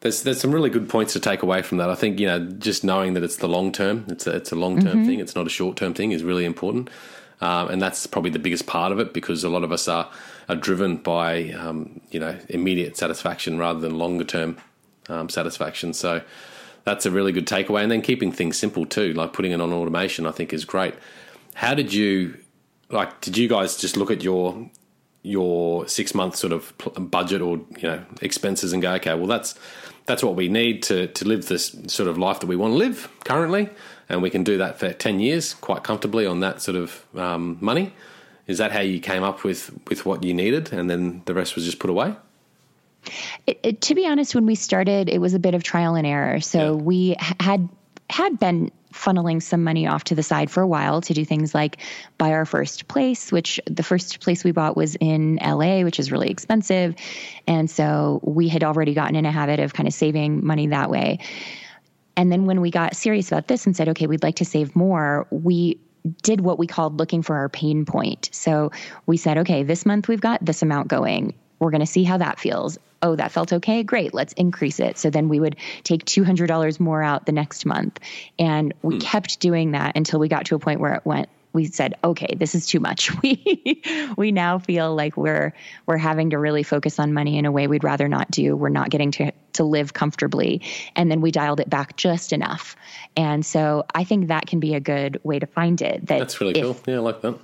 there's 0.00 0.22
there's 0.22 0.40
some 0.40 0.52
really 0.52 0.70
good 0.70 0.88
points 0.88 1.12
to 1.12 1.20
take 1.20 1.42
away 1.42 1.62
from 1.62 1.78
that. 1.78 1.90
I 1.90 1.94
think 1.94 2.18
you 2.18 2.26
know 2.26 2.40
just 2.40 2.84
knowing 2.84 3.14
that 3.14 3.22
it's 3.22 3.36
the 3.36 3.48
long 3.48 3.70
term, 3.70 4.06
it's 4.08 4.26
a, 4.26 4.36
it's 4.36 4.52
a 4.52 4.56
long 4.56 4.80
term 4.80 4.98
mm-hmm. 4.98 5.06
thing. 5.06 5.20
It's 5.20 5.34
not 5.34 5.46
a 5.46 5.50
short 5.50 5.76
term 5.76 5.94
thing 5.94 6.12
is 6.12 6.24
really 6.24 6.44
important, 6.44 6.88
um, 7.40 7.68
and 7.68 7.82
that's 7.82 8.06
probably 8.06 8.30
the 8.30 8.38
biggest 8.38 8.66
part 8.66 8.92
of 8.92 8.98
it 8.98 9.12
because 9.12 9.44
a 9.44 9.50
lot 9.50 9.62
of 9.62 9.72
us 9.72 9.88
are 9.88 10.10
are 10.48 10.56
driven 10.56 10.96
by 10.96 11.50
um, 11.50 12.00
you 12.10 12.18
know 12.18 12.36
immediate 12.48 12.96
satisfaction 12.96 13.58
rather 13.58 13.78
than 13.78 13.98
longer 13.98 14.24
term 14.24 14.56
um, 15.08 15.28
satisfaction. 15.28 15.92
So 15.92 16.22
that's 16.84 17.04
a 17.04 17.10
really 17.10 17.32
good 17.32 17.46
takeaway. 17.46 17.82
And 17.82 17.92
then 17.92 18.00
keeping 18.00 18.32
things 18.32 18.58
simple 18.58 18.86
too, 18.86 19.12
like 19.12 19.34
putting 19.34 19.52
it 19.52 19.60
on 19.60 19.70
automation, 19.72 20.26
I 20.26 20.30
think 20.30 20.54
is 20.54 20.64
great. 20.64 20.94
How 21.52 21.74
did 21.74 21.92
you 21.92 22.38
like? 22.88 23.20
Did 23.20 23.36
you 23.36 23.48
guys 23.48 23.76
just 23.76 23.98
look 23.98 24.10
at 24.10 24.22
your 24.22 24.70
your 25.22 25.86
six 25.86 26.14
month 26.14 26.36
sort 26.36 26.52
of 26.52 26.72
budget 27.10 27.42
or 27.42 27.58
you 27.76 27.82
know 27.82 28.04
expenses 28.22 28.72
and 28.72 28.82
go, 28.82 28.92
okay, 28.94 29.14
well 29.14 29.26
that's 29.26 29.54
that's 30.06 30.22
what 30.22 30.34
we 30.34 30.48
need 30.48 30.82
to 30.84 31.06
to 31.08 31.24
live 31.24 31.46
this 31.46 31.76
sort 31.86 32.08
of 32.08 32.18
life 32.18 32.40
that 32.40 32.46
we 32.46 32.56
want 32.56 32.72
to 32.72 32.78
live 32.78 33.08
currently, 33.24 33.68
and 34.08 34.22
we 34.22 34.30
can 34.30 34.44
do 34.44 34.58
that 34.58 34.78
for 34.78 34.92
ten 34.92 35.20
years 35.20 35.54
quite 35.54 35.84
comfortably 35.84 36.26
on 36.26 36.40
that 36.40 36.60
sort 36.62 36.76
of 36.76 37.04
um, 37.16 37.58
money. 37.60 37.92
Is 38.46 38.58
that 38.58 38.72
how 38.72 38.80
you 38.80 39.00
came 39.00 39.22
up 39.22 39.44
with 39.44 39.70
with 39.88 40.06
what 40.06 40.24
you 40.24 40.34
needed, 40.34 40.72
and 40.72 40.90
then 40.90 41.22
the 41.26 41.34
rest 41.34 41.54
was 41.54 41.64
just 41.64 41.78
put 41.78 41.90
away? 41.90 42.16
It, 43.46 43.60
it, 43.62 43.80
to 43.82 43.94
be 43.94 44.06
honest, 44.06 44.34
when 44.34 44.44
we 44.44 44.54
started, 44.54 45.08
it 45.08 45.20
was 45.20 45.32
a 45.32 45.38
bit 45.38 45.54
of 45.54 45.62
trial 45.62 45.94
and 45.94 46.06
error. 46.06 46.40
So 46.40 46.76
yeah. 46.76 46.82
we 46.82 47.16
had 47.18 47.68
had 48.10 48.38
been 48.38 48.72
funneling 48.92 49.42
some 49.42 49.62
money 49.64 49.86
off 49.86 50.04
to 50.04 50.14
the 50.14 50.22
side 50.22 50.50
for 50.50 50.62
a 50.62 50.66
while 50.66 51.00
to 51.02 51.14
do 51.14 51.24
things 51.24 51.54
like 51.54 51.78
buy 52.18 52.32
our 52.32 52.44
first 52.44 52.88
place, 52.88 53.30
which 53.30 53.60
the 53.66 53.82
first 53.82 54.20
place 54.20 54.44
we 54.44 54.52
bought 54.52 54.76
was 54.76 54.96
in 54.96 55.36
LA, 55.36 55.82
which 55.82 55.98
is 55.98 56.10
really 56.10 56.30
expensive. 56.30 56.94
And 57.46 57.70
so 57.70 58.20
we 58.22 58.48
had 58.48 58.64
already 58.64 58.94
gotten 58.94 59.16
in 59.16 59.26
a 59.26 59.32
habit 59.32 59.60
of 59.60 59.72
kind 59.72 59.86
of 59.86 59.94
saving 59.94 60.44
money 60.44 60.68
that 60.68 60.90
way. 60.90 61.20
And 62.16 62.30
then 62.30 62.46
when 62.46 62.60
we 62.60 62.70
got 62.70 62.96
serious 62.96 63.30
about 63.30 63.48
this 63.48 63.66
and 63.66 63.76
said, 63.76 63.90
okay, 63.90 64.06
we'd 64.06 64.22
like 64.22 64.36
to 64.36 64.44
save 64.44 64.74
more, 64.76 65.26
we 65.30 65.78
did 66.22 66.40
what 66.40 66.58
we 66.58 66.66
called 66.66 66.98
looking 66.98 67.22
for 67.22 67.36
our 67.36 67.48
pain 67.48 67.84
point. 67.84 68.30
So 68.32 68.72
we 69.06 69.16
said, 69.16 69.38
okay, 69.38 69.62
this 69.62 69.86
month 69.86 70.08
we've 70.08 70.20
got 70.20 70.44
this 70.44 70.62
amount 70.62 70.88
going. 70.88 71.34
We're 71.58 71.70
going 71.70 71.80
to 71.80 71.86
see 71.86 72.04
how 72.04 72.18
that 72.18 72.40
feels 72.40 72.78
oh, 73.02 73.16
that 73.16 73.32
felt 73.32 73.52
okay. 73.52 73.82
Great. 73.82 74.14
Let's 74.14 74.32
increase 74.34 74.80
it. 74.80 74.98
So 74.98 75.10
then 75.10 75.28
we 75.28 75.40
would 75.40 75.56
take 75.84 76.04
$200 76.04 76.80
more 76.80 77.02
out 77.02 77.26
the 77.26 77.32
next 77.32 77.64
month. 77.66 77.98
And 78.38 78.74
we 78.82 78.96
mm. 78.96 79.00
kept 79.00 79.40
doing 79.40 79.72
that 79.72 79.96
until 79.96 80.20
we 80.20 80.28
got 80.28 80.46
to 80.46 80.54
a 80.54 80.58
point 80.58 80.80
where 80.80 80.94
it 80.94 81.02
went, 81.04 81.28
we 81.52 81.64
said, 81.66 81.94
okay, 82.04 82.34
this 82.36 82.54
is 82.54 82.66
too 82.66 82.78
much. 82.80 83.10
We 83.22 83.82
we 84.16 84.32
now 84.32 84.58
feel 84.58 84.94
like 84.94 85.16
we're 85.16 85.52
we're 85.84 85.98
having 85.98 86.30
to 86.30 86.38
really 86.38 86.62
focus 86.62 86.98
on 86.98 87.12
money 87.12 87.38
in 87.38 87.44
a 87.44 87.52
way 87.52 87.66
we'd 87.66 87.84
rather 87.84 88.08
not 88.08 88.30
do. 88.30 88.56
We're 88.56 88.68
not 88.68 88.88
getting 88.88 89.10
to 89.12 89.32
to 89.54 89.64
live 89.64 89.92
comfortably. 89.92 90.62
And 90.94 91.10
then 91.10 91.20
we 91.20 91.30
dialed 91.30 91.60
it 91.60 91.68
back 91.68 91.96
just 91.96 92.32
enough. 92.32 92.76
And 93.16 93.44
so 93.44 93.84
I 93.94 94.04
think 94.04 94.28
that 94.28 94.46
can 94.46 94.60
be 94.60 94.74
a 94.74 94.80
good 94.80 95.20
way 95.24 95.38
to 95.38 95.46
find 95.46 95.82
it. 95.82 96.06
That 96.06 96.20
That's 96.20 96.40
really 96.40 96.58
if, 96.58 96.64
cool. 96.64 96.76
Yeah, 96.86 96.96
I 96.96 97.00
like 97.00 97.20
that 97.22 97.38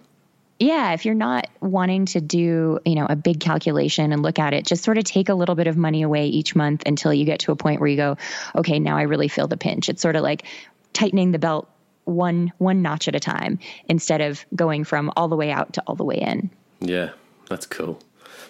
yeah, 0.59 0.93
if 0.93 1.05
you're 1.05 1.15
not 1.15 1.49
wanting 1.61 2.07
to 2.07 2.21
do, 2.21 2.81
you 2.85 2.95
know, 2.95 3.07
a 3.09 3.17
big 3.17 3.41
calculation 3.41 4.13
and 4.13 4.23
look 4.23 4.39
at 4.39 4.55
it, 4.55 4.65
just 4.65 4.85
sort 4.85 4.99
of 4.99 5.05
take 5.05 5.29
a 5.29 5.35
little 5.35 5.55
bit 5.55 5.67
of 5.67 5.77
money 5.77 6.03
away 6.03 6.27
each 6.29 6.57
month 6.57 6.83
until 6.87 7.13
you 7.13 7.25
get 7.25 7.41
to 7.41 7.53
a 7.53 7.57
point 7.57 7.81
where 7.81 7.89
you 7.89 7.97
go, 7.97 8.17
okay, 8.55 8.79
now 8.79 8.97
I 8.97 9.03
really 9.03 9.29
feel 9.29 9.49
the 9.49 9.57
pinch. 9.57 9.89
It's 9.89 10.01
sort 10.01 10.17
of 10.17 10.23
like 10.23 10.45
tightening 10.93 11.33
the 11.33 11.39
belt 11.39 11.69
one 12.05 12.53
one 12.59 12.83
notch 12.83 13.09
at 13.09 13.15
a 13.15 13.21
time 13.21 13.59
instead 13.89 14.21
of 14.21 14.47
going 14.55 14.85
from 14.85 15.13
all 15.17 15.29
the 15.29 15.37
way 15.37 15.51
out 15.51 15.73
to 15.75 15.83
all 15.87 15.97
the 15.97 16.05
way 16.05 16.17
in. 16.17 16.51
Yeah, 16.81 17.11
that's 17.51 17.67
cool. 17.67 18.01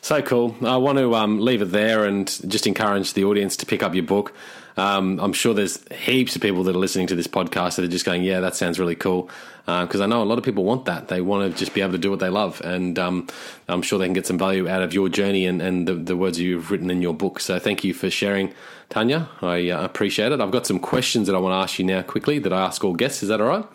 So 0.02 0.22
cool. 0.22 0.54
I 0.62 0.76
want 0.76 0.98
to 0.98 1.14
um, 1.14 1.40
leave 1.40 1.62
it 1.62 1.72
there 1.72 2.04
and 2.04 2.26
just 2.48 2.66
encourage 2.66 3.14
the 3.14 3.24
audience 3.24 3.56
to 3.56 3.66
pick 3.66 3.82
up 3.82 3.94
your 3.94 4.04
book. 4.04 4.34
Um, 4.76 5.18
I'm 5.20 5.32
sure 5.32 5.54
there's 5.54 5.82
heaps 5.90 6.36
of 6.36 6.42
people 6.42 6.62
that 6.64 6.76
are 6.76 6.78
listening 6.78 7.06
to 7.06 7.14
this 7.14 7.26
podcast 7.26 7.76
that 7.76 7.84
are 7.84 7.88
just 7.88 8.04
going, 8.04 8.22
"Yeah, 8.22 8.40
that 8.40 8.56
sounds 8.56 8.78
really 8.78 8.94
cool," 8.94 9.30
because 9.64 10.00
uh, 10.00 10.04
I 10.04 10.06
know 10.06 10.22
a 10.22 10.24
lot 10.24 10.36
of 10.36 10.44
people 10.44 10.64
want 10.64 10.84
that. 10.84 11.08
They 11.08 11.22
want 11.22 11.50
to 11.50 11.58
just 11.58 11.72
be 11.72 11.80
able 11.80 11.92
to 11.92 11.98
do 11.98 12.10
what 12.10 12.20
they 12.20 12.28
love, 12.28 12.60
and 12.62 12.98
um, 12.98 13.26
I'm 13.68 13.80
sure 13.80 13.98
they 13.98 14.06
can 14.06 14.12
get 14.12 14.26
some 14.26 14.38
value 14.38 14.68
out 14.68 14.82
of 14.82 14.92
your 14.92 15.08
journey 15.08 15.46
and, 15.46 15.62
and 15.62 15.88
the, 15.88 15.94
the, 15.94 16.16
words 16.16 16.38
you've 16.38 16.70
written 16.70 16.90
in 16.90 17.00
your 17.00 17.14
book. 17.14 17.40
So 17.40 17.58
thank 17.58 17.84
you 17.84 17.94
for 17.94 18.10
sharing, 18.10 18.52
Tanja. 18.90 19.28
I 19.40 19.70
uh, 19.70 19.82
appreciate 19.82 20.32
it. 20.32 20.40
I've 20.40 20.50
got 20.50 20.66
some 20.66 20.78
questions 20.78 21.26
that 21.26 21.34
I 21.34 21.38
want 21.38 21.52
to 21.52 21.56
ask 21.56 21.78
you 21.78 21.84
now 21.86 22.02
quickly 22.02 22.38
that 22.40 22.52
I 22.52 22.66
ask 22.66 22.84
all 22.84 22.94
guests. 22.94 23.22
Is 23.22 23.30
that 23.30 23.40
all 23.40 23.48
right? 23.48 23.66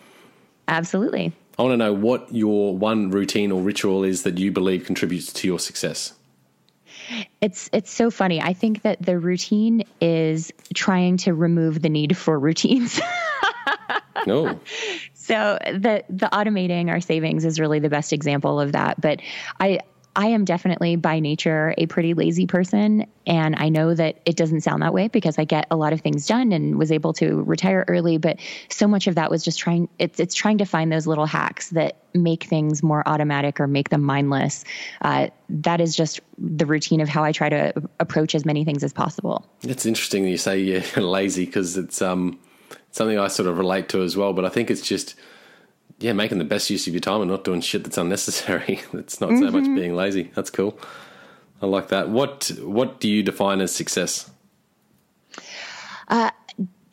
Absolutely. 0.68 1.32
I 1.58 1.62
want 1.62 1.72
to 1.72 1.76
know 1.76 1.92
what 1.92 2.32
your 2.32 2.76
one 2.76 3.10
routine 3.10 3.50
or 3.52 3.60
ritual 3.60 4.04
is 4.04 4.22
that 4.22 4.38
you 4.38 4.52
believe 4.52 4.86
contributes 4.86 5.32
to 5.32 5.46
your 5.48 5.58
success. 5.58 6.14
It's 7.40 7.68
it's 7.72 7.90
so 7.90 8.10
funny. 8.10 8.40
I 8.40 8.52
think 8.52 8.82
that 8.82 9.02
the 9.02 9.18
routine 9.18 9.84
is 10.00 10.52
trying 10.74 11.18
to 11.18 11.34
remove 11.34 11.80
the 11.82 11.88
need 11.88 12.16
for 12.16 12.38
routines. 12.38 13.00
no. 13.00 13.04
Oh. 14.24 14.60
So 15.14 15.58
the 15.64 16.04
the 16.08 16.28
automating 16.32 16.88
our 16.88 17.00
savings 17.00 17.44
is 17.44 17.58
really 17.58 17.80
the 17.80 17.88
best 17.88 18.12
example 18.12 18.60
of 18.60 18.72
that. 18.72 19.00
But 19.00 19.20
I 19.58 19.80
I 20.14 20.26
am 20.28 20.44
definitely 20.44 20.96
by 20.96 21.20
nature 21.20 21.74
a 21.78 21.86
pretty 21.86 22.12
lazy 22.12 22.46
person. 22.46 23.06
And 23.26 23.56
I 23.56 23.70
know 23.70 23.94
that 23.94 24.20
it 24.26 24.36
doesn't 24.36 24.60
sound 24.60 24.82
that 24.82 24.92
way 24.92 25.08
because 25.08 25.38
I 25.38 25.44
get 25.44 25.66
a 25.70 25.76
lot 25.76 25.94
of 25.94 26.02
things 26.02 26.26
done 26.26 26.52
and 26.52 26.78
was 26.78 26.92
able 26.92 27.14
to 27.14 27.42
retire 27.42 27.84
early. 27.88 28.18
But 28.18 28.38
so 28.68 28.86
much 28.86 29.06
of 29.06 29.14
that 29.14 29.30
was 29.30 29.42
just 29.42 29.58
trying, 29.58 29.88
it's, 29.98 30.20
it's 30.20 30.34
trying 30.34 30.58
to 30.58 30.66
find 30.66 30.92
those 30.92 31.06
little 31.06 31.24
hacks 31.24 31.70
that 31.70 31.96
make 32.12 32.44
things 32.44 32.82
more 32.82 33.02
automatic 33.06 33.58
or 33.58 33.66
make 33.66 33.88
them 33.88 34.02
mindless. 34.02 34.64
Uh, 35.00 35.28
that 35.48 35.80
is 35.80 35.96
just 35.96 36.20
the 36.36 36.66
routine 36.66 37.00
of 37.00 37.08
how 37.08 37.24
I 37.24 37.32
try 37.32 37.48
to 37.48 37.72
approach 37.98 38.34
as 38.34 38.44
many 38.44 38.64
things 38.64 38.84
as 38.84 38.92
possible. 38.92 39.46
It's 39.62 39.86
interesting 39.86 40.26
you 40.26 40.36
say 40.36 40.58
you're 40.58 40.80
lazy 40.96 41.46
because 41.46 41.78
it's 41.78 42.02
um, 42.02 42.38
something 42.90 43.18
I 43.18 43.28
sort 43.28 43.48
of 43.48 43.56
relate 43.56 43.88
to 43.90 44.02
as 44.02 44.14
well. 44.14 44.34
But 44.34 44.44
I 44.44 44.50
think 44.50 44.70
it's 44.70 44.86
just, 44.86 45.14
yeah, 45.98 46.12
making 46.12 46.38
the 46.38 46.44
best 46.44 46.70
use 46.70 46.86
of 46.86 46.94
your 46.94 47.00
time 47.00 47.20
and 47.20 47.30
not 47.30 47.44
doing 47.44 47.60
shit 47.60 47.84
that's 47.84 47.98
unnecessary. 47.98 48.80
it's 48.92 49.20
not 49.20 49.30
mm-hmm. 49.30 49.44
so 49.44 49.50
much 49.50 49.64
mm-hmm. 49.64 49.74
being 49.74 49.94
lazy. 49.94 50.30
That's 50.34 50.50
cool. 50.50 50.78
I 51.60 51.66
like 51.66 51.88
that. 51.88 52.08
What 52.08 52.50
what 52.60 53.00
do 53.00 53.08
you 53.08 53.22
define 53.22 53.60
as 53.60 53.74
success? 53.74 54.30
Uh, 56.08 56.30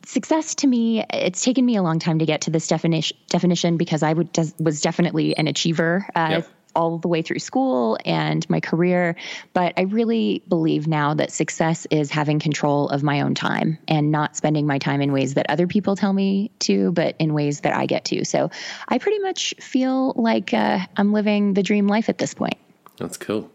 success 0.05 0.55
to 0.55 0.67
me, 0.67 1.03
it's 1.11 1.43
taken 1.43 1.65
me 1.65 1.75
a 1.75 1.81
long 1.81 1.99
time 1.99 2.19
to 2.19 2.25
get 2.25 2.41
to 2.41 2.51
this 2.51 2.67
definition 2.67 3.17
definition 3.29 3.77
because 3.77 4.03
I 4.03 4.13
would 4.13 4.29
was 4.59 4.81
definitely 4.81 5.35
an 5.35 5.47
achiever. 5.47 6.07
Uh, 6.15 6.27
yep 6.31 6.49
all 6.75 6.97
the 6.97 7.07
way 7.07 7.21
through 7.21 7.39
school 7.39 7.97
and 8.05 8.49
my 8.49 8.59
career. 8.59 9.15
But 9.53 9.73
I 9.77 9.81
really 9.81 10.43
believe 10.47 10.87
now 10.87 11.13
that 11.13 11.31
success 11.31 11.87
is 11.91 12.09
having 12.09 12.39
control 12.39 12.89
of 12.89 13.03
my 13.03 13.21
own 13.21 13.35
time 13.35 13.77
and 13.87 14.11
not 14.11 14.35
spending 14.35 14.67
my 14.67 14.77
time 14.77 15.01
in 15.01 15.11
ways 15.11 15.35
that 15.35 15.49
other 15.49 15.67
people 15.67 15.95
tell 15.95 16.13
me 16.13 16.51
to, 16.59 16.91
but 16.91 17.15
in 17.19 17.33
ways 17.33 17.61
that 17.61 17.75
I 17.75 17.85
get 17.85 18.05
to. 18.05 18.25
So 18.25 18.49
I 18.87 18.97
pretty 18.97 19.19
much 19.19 19.53
feel 19.59 20.13
like 20.15 20.53
uh, 20.53 20.79
I'm 20.97 21.13
living 21.13 21.53
the 21.53 21.63
dream 21.63 21.87
life 21.87 22.09
at 22.09 22.17
this 22.17 22.33
point. 22.33 22.57
That's 22.97 23.17
cool. 23.17 23.51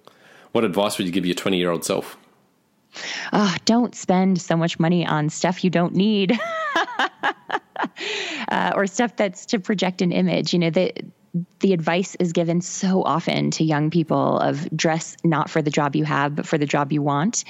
What 0.52 0.64
advice 0.64 0.98
would 0.98 1.06
you 1.06 1.12
give 1.12 1.26
your 1.26 1.34
20 1.34 1.58
year 1.58 1.70
old 1.70 1.84
self? 1.84 2.16
Oh, 3.32 3.54
don't 3.64 3.94
spend 3.94 4.40
so 4.40 4.56
much 4.56 4.78
money 4.78 5.04
on 5.04 5.28
stuff 5.28 5.64
you 5.64 5.70
don't 5.70 5.94
need. 5.94 6.38
uh, 8.48 8.72
or 8.74 8.86
stuff 8.86 9.16
that's 9.16 9.46
to 9.46 9.58
project 9.58 10.02
an 10.02 10.12
image. 10.12 10.52
You 10.52 10.60
know, 10.60 10.70
the 10.70 10.92
the 11.60 11.72
advice 11.72 12.14
is 12.16 12.32
given 12.32 12.60
so 12.60 13.02
often 13.02 13.50
to 13.52 13.64
young 13.64 13.90
people 13.90 14.38
of 14.38 14.68
dress 14.76 15.16
not 15.24 15.50
for 15.50 15.62
the 15.62 15.70
job 15.70 15.96
you 15.96 16.04
have, 16.04 16.36
but 16.36 16.46
for 16.46 16.58
the 16.58 16.66
job 16.66 16.92
you 16.92 17.02
want. 17.02 17.44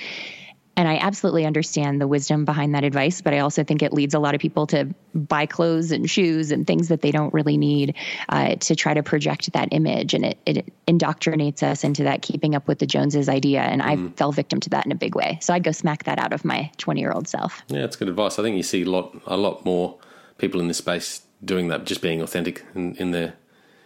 And 0.76 0.88
I 0.88 0.96
absolutely 0.96 1.46
understand 1.46 2.00
the 2.00 2.08
wisdom 2.08 2.44
behind 2.44 2.74
that 2.74 2.82
advice, 2.82 3.20
but 3.20 3.32
I 3.32 3.38
also 3.38 3.62
think 3.62 3.82
it 3.82 3.92
leads 3.92 4.12
a 4.12 4.18
lot 4.18 4.34
of 4.34 4.40
people 4.40 4.66
to 4.68 4.92
buy 5.14 5.46
clothes 5.46 5.92
and 5.92 6.10
shoes 6.10 6.50
and 6.50 6.66
things 6.66 6.88
that 6.88 7.00
they 7.00 7.12
don't 7.12 7.32
really 7.32 7.56
need 7.56 7.94
uh, 8.28 8.56
to 8.56 8.74
try 8.74 8.92
to 8.92 9.02
project 9.02 9.52
that 9.52 9.68
image. 9.70 10.14
And 10.14 10.24
it, 10.24 10.38
it 10.46 10.72
indoctrinates 10.86 11.62
us 11.62 11.84
into 11.84 12.04
that 12.04 12.22
keeping 12.22 12.56
up 12.56 12.66
with 12.66 12.80
the 12.80 12.86
Joneses 12.86 13.28
idea. 13.28 13.60
And 13.60 13.82
I 13.82 13.96
mm. 13.96 14.16
fell 14.16 14.32
victim 14.32 14.58
to 14.60 14.70
that 14.70 14.84
in 14.84 14.90
a 14.90 14.96
big 14.96 15.14
way. 15.14 15.38
So 15.40 15.54
I'd 15.54 15.62
go 15.62 15.70
smack 15.70 16.04
that 16.04 16.18
out 16.18 16.32
of 16.32 16.44
my 16.44 16.72
20 16.78 17.00
year 17.00 17.12
old 17.12 17.28
self. 17.28 17.62
Yeah, 17.68 17.82
that's 17.82 17.94
good 17.94 18.08
advice. 18.08 18.38
I 18.40 18.42
think 18.42 18.56
you 18.56 18.64
see 18.64 18.82
a 18.82 18.90
lot, 18.90 19.16
a 19.26 19.36
lot 19.36 19.64
more 19.64 19.96
people 20.38 20.60
in 20.60 20.66
this 20.66 20.78
space 20.78 21.22
doing 21.44 21.68
that, 21.68 21.84
just 21.84 22.02
being 22.02 22.20
authentic 22.20 22.64
in, 22.74 22.96
in 22.96 23.12
their 23.12 23.34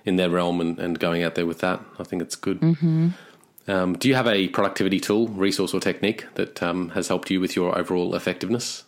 in 0.09 0.16
their 0.16 0.30
realm 0.30 0.61
and, 0.61 0.78
and 0.78 0.98
going 0.98 1.22
out 1.22 1.34
there 1.34 1.46
with 1.46 1.61
that. 1.61 1.80
I 1.98 2.04
think 2.04 2.22
it's 2.22 2.34
good. 2.34 2.61
Mm-hmm. 2.61 3.09
Um, 3.68 3.98
do 3.98 4.09
you 4.09 4.14
have 4.14 4.26
a 4.26 4.48
productivity 4.48 4.98
tool, 4.98 5.28
resource, 5.28 5.74
or 5.74 5.80
technique 5.80 6.26
that 6.34 6.62
um, 6.62 6.88
has 6.90 7.09
helped 7.09 7.30
you 7.30 7.38
with 7.40 7.54
your 7.54 7.78
overall 7.78 8.14
effectiveness? 8.14 8.84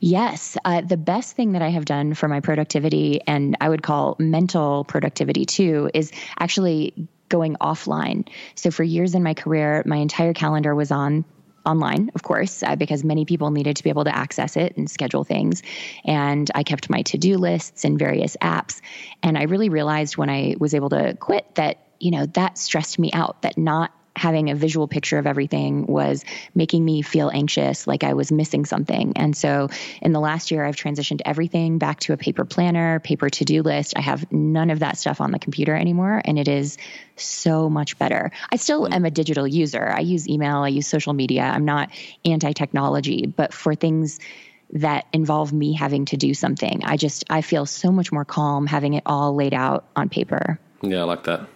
Yes. 0.00 0.56
Uh, 0.64 0.82
the 0.82 0.96
best 0.96 1.34
thing 1.34 1.52
that 1.52 1.62
I 1.62 1.70
have 1.70 1.84
done 1.84 2.14
for 2.14 2.28
my 2.28 2.40
productivity, 2.40 3.20
and 3.26 3.56
I 3.60 3.68
would 3.68 3.82
call 3.82 4.14
mental 4.18 4.84
productivity 4.84 5.44
too, 5.44 5.90
is 5.92 6.12
actually 6.38 6.94
going 7.28 7.56
offline. 7.56 8.28
So 8.54 8.70
for 8.70 8.84
years 8.84 9.14
in 9.14 9.22
my 9.22 9.34
career, 9.34 9.82
my 9.86 9.96
entire 9.96 10.34
calendar 10.34 10.74
was 10.74 10.92
on 10.92 11.24
online, 11.66 12.10
of 12.14 12.22
course, 12.22 12.62
uh, 12.62 12.76
because 12.76 13.04
many 13.04 13.24
people 13.24 13.50
needed 13.50 13.76
to 13.76 13.82
be 13.82 13.90
able 13.90 14.04
to 14.04 14.14
access 14.14 14.56
it 14.56 14.76
and 14.76 14.90
schedule 14.90 15.24
things. 15.24 15.62
And 16.04 16.50
I 16.54 16.62
kept 16.62 16.90
my 16.90 17.02
to 17.02 17.18
do 17.18 17.38
lists 17.38 17.84
in 17.84 17.98
various 17.98 18.36
apps. 18.42 18.80
And 19.22 19.38
I 19.38 19.44
really 19.44 19.68
realized 19.68 20.16
when 20.16 20.30
I 20.30 20.56
was 20.58 20.74
able 20.74 20.90
to 20.90 21.16
quit 21.18 21.54
that 21.54 21.78
you 22.00 22.10
know, 22.10 22.26
that 22.26 22.58
stressed 22.58 22.98
me 22.98 23.10
out 23.12 23.42
that 23.42 23.56
not 23.56 23.90
having 24.16 24.50
a 24.50 24.54
visual 24.54 24.86
picture 24.86 25.18
of 25.18 25.26
everything 25.26 25.86
was 25.86 26.24
making 26.54 26.84
me 26.84 27.02
feel 27.02 27.30
anxious, 27.30 27.86
like 27.86 28.04
I 28.04 28.14
was 28.14 28.30
missing 28.30 28.64
something. 28.64 29.14
And 29.16 29.36
so 29.36 29.68
in 30.00 30.12
the 30.12 30.20
last 30.20 30.50
year, 30.50 30.64
I've 30.64 30.76
transitioned 30.76 31.20
everything 31.24 31.78
back 31.78 32.00
to 32.00 32.12
a 32.12 32.16
paper 32.16 32.44
planner, 32.44 33.00
paper 33.00 33.28
to 33.28 33.44
do 33.44 33.62
list. 33.62 33.94
I 33.96 34.00
have 34.00 34.30
none 34.32 34.70
of 34.70 34.80
that 34.80 34.98
stuff 34.98 35.20
on 35.20 35.32
the 35.32 35.38
computer 35.38 35.74
anymore, 35.74 36.22
and 36.24 36.38
it 36.38 36.48
is 36.48 36.78
so 37.16 37.68
much 37.68 37.98
better. 37.98 38.30
I 38.50 38.56
still 38.56 38.84
mm-hmm. 38.84 38.94
am 38.94 39.04
a 39.04 39.10
digital 39.10 39.46
user. 39.46 39.92
I 39.94 40.00
use 40.00 40.28
email, 40.28 40.58
I 40.58 40.68
use 40.68 40.86
social 40.86 41.12
media. 41.12 41.42
I'm 41.42 41.64
not 41.64 41.90
anti 42.24 42.52
technology, 42.52 43.26
but 43.26 43.52
for 43.52 43.74
things, 43.74 44.20
that 44.72 45.06
involve 45.12 45.52
me 45.52 45.72
having 45.72 46.04
to 46.06 46.16
do 46.16 46.34
something. 46.34 46.82
I 46.84 46.96
just 46.96 47.24
I 47.30 47.42
feel 47.42 47.66
so 47.66 47.92
much 47.92 48.10
more 48.10 48.24
calm 48.24 48.66
having 48.66 48.94
it 48.94 49.04
all 49.06 49.34
laid 49.34 49.54
out 49.54 49.84
on 49.94 50.08
paper. 50.08 50.58
Yeah, 50.82 51.00
I 51.00 51.04
like 51.04 51.24
that. 51.24 51.48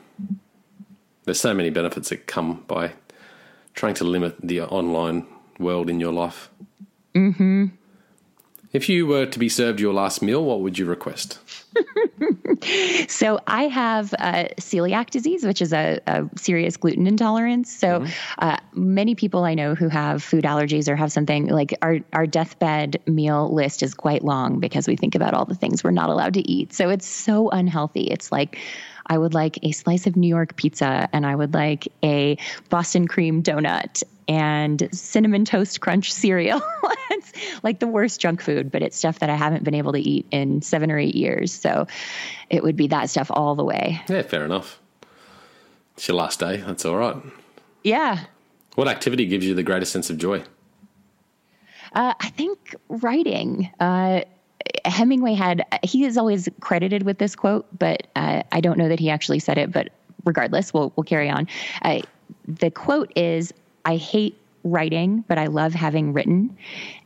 There's 1.28 1.38
so 1.38 1.52
many 1.52 1.68
benefits 1.68 2.08
that 2.08 2.26
come 2.26 2.64
by 2.68 2.92
trying 3.74 3.92
to 3.96 4.04
limit 4.04 4.36
the 4.42 4.62
online 4.62 5.26
world 5.58 5.90
in 5.90 6.00
your 6.00 6.10
life. 6.10 6.48
Mm-hmm. 7.14 7.66
If 8.72 8.88
you 8.88 9.06
were 9.06 9.26
to 9.26 9.38
be 9.38 9.50
served 9.50 9.78
your 9.78 9.92
last 9.92 10.22
meal, 10.22 10.42
what 10.42 10.60
would 10.60 10.78
you 10.78 10.86
request? 10.86 11.38
so 13.08 13.40
I 13.46 13.64
have 13.64 14.14
uh, 14.14 14.44
celiac 14.58 15.10
disease, 15.10 15.44
which 15.44 15.60
is 15.60 15.74
a, 15.74 16.00
a 16.06 16.24
serious 16.38 16.78
gluten 16.78 17.06
intolerance. 17.06 17.70
So 17.70 18.00
mm-hmm. 18.00 18.10
uh, 18.38 18.56
many 18.72 19.14
people 19.14 19.44
I 19.44 19.52
know 19.52 19.74
who 19.74 19.90
have 19.90 20.22
food 20.22 20.44
allergies 20.44 20.88
or 20.88 20.96
have 20.96 21.12
something 21.12 21.48
like 21.48 21.76
our 21.82 21.98
our 22.14 22.26
deathbed 22.26 23.02
meal 23.06 23.52
list 23.52 23.82
is 23.82 23.92
quite 23.92 24.24
long 24.24 24.60
because 24.60 24.88
we 24.88 24.96
think 24.96 25.14
about 25.14 25.34
all 25.34 25.44
the 25.44 25.54
things 25.54 25.84
we're 25.84 25.90
not 25.90 26.08
allowed 26.08 26.32
to 26.34 26.50
eat. 26.50 26.72
So 26.72 26.88
it's 26.88 27.06
so 27.06 27.50
unhealthy. 27.50 28.04
It's 28.04 28.32
like 28.32 28.58
I 29.08 29.18
would 29.18 29.34
like 29.34 29.58
a 29.62 29.72
slice 29.72 30.06
of 30.06 30.16
New 30.16 30.28
York 30.28 30.56
pizza 30.56 31.08
and 31.12 31.26
I 31.26 31.34
would 31.34 31.54
like 31.54 31.88
a 32.02 32.36
Boston 32.68 33.08
cream 33.08 33.42
donut 33.42 34.02
and 34.28 34.88
cinnamon 34.92 35.44
toast 35.44 35.80
crunch 35.80 36.12
cereal. 36.12 36.60
it's 37.10 37.32
like 37.62 37.80
the 37.80 37.86
worst 37.86 38.20
junk 38.20 38.42
food, 38.42 38.70
but 38.70 38.82
it's 38.82 38.96
stuff 38.96 39.20
that 39.20 39.30
I 39.30 39.36
haven't 39.36 39.64
been 39.64 39.74
able 39.74 39.92
to 39.92 40.00
eat 40.00 40.26
in 40.30 40.60
seven 40.60 40.90
or 40.90 40.98
eight 40.98 41.14
years. 41.14 41.52
So 41.52 41.86
it 42.50 42.62
would 42.62 42.76
be 42.76 42.88
that 42.88 43.08
stuff 43.08 43.30
all 43.32 43.54
the 43.54 43.64
way. 43.64 44.00
Yeah, 44.08 44.22
fair 44.22 44.44
enough. 44.44 44.80
It's 45.96 46.06
your 46.06 46.16
last 46.16 46.38
day. 46.38 46.58
That's 46.58 46.84
all 46.84 46.96
right. 46.96 47.16
Yeah. 47.82 48.24
What 48.74 48.86
activity 48.86 49.26
gives 49.26 49.44
you 49.44 49.54
the 49.54 49.62
greatest 49.62 49.92
sense 49.92 50.10
of 50.10 50.18
joy? 50.18 50.44
Uh, 51.92 52.14
I 52.20 52.28
think 52.30 52.76
writing. 52.88 53.70
Uh, 53.80 54.20
Hemingway 54.84 55.34
had, 55.34 55.64
he 55.82 56.04
is 56.04 56.16
always 56.16 56.48
credited 56.60 57.02
with 57.04 57.18
this 57.18 57.34
quote, 57.36 57.66
but 57.78 58.06
uh, 58.16 58.42
I 58.52 58.60
don't 58.60 58.78
know 58.78 58.88
that 58.88 59.00
he 59.00 59.10
actually 59.10 59.38
said 59.38 59.58
it, 59.58 59.72
but 59.72 59.90
regardless, 60.24 60.72
we'll, 60.74 60.92
we'll 60.96 61.04
carry 61.04 61.28
on. 61.30 61.48
Uh, 61.82 62.00
the 62.46 62.70
quote 62.70 63.12
is 63.16 63.52
I 63.84 63.96
hate 63.96 64.40
writing, 64.64 65.24
but 65.28 65.38
I 65.38 65.46
love 65.46 65.72
having 65.72 66.12
written. 66.12 66.56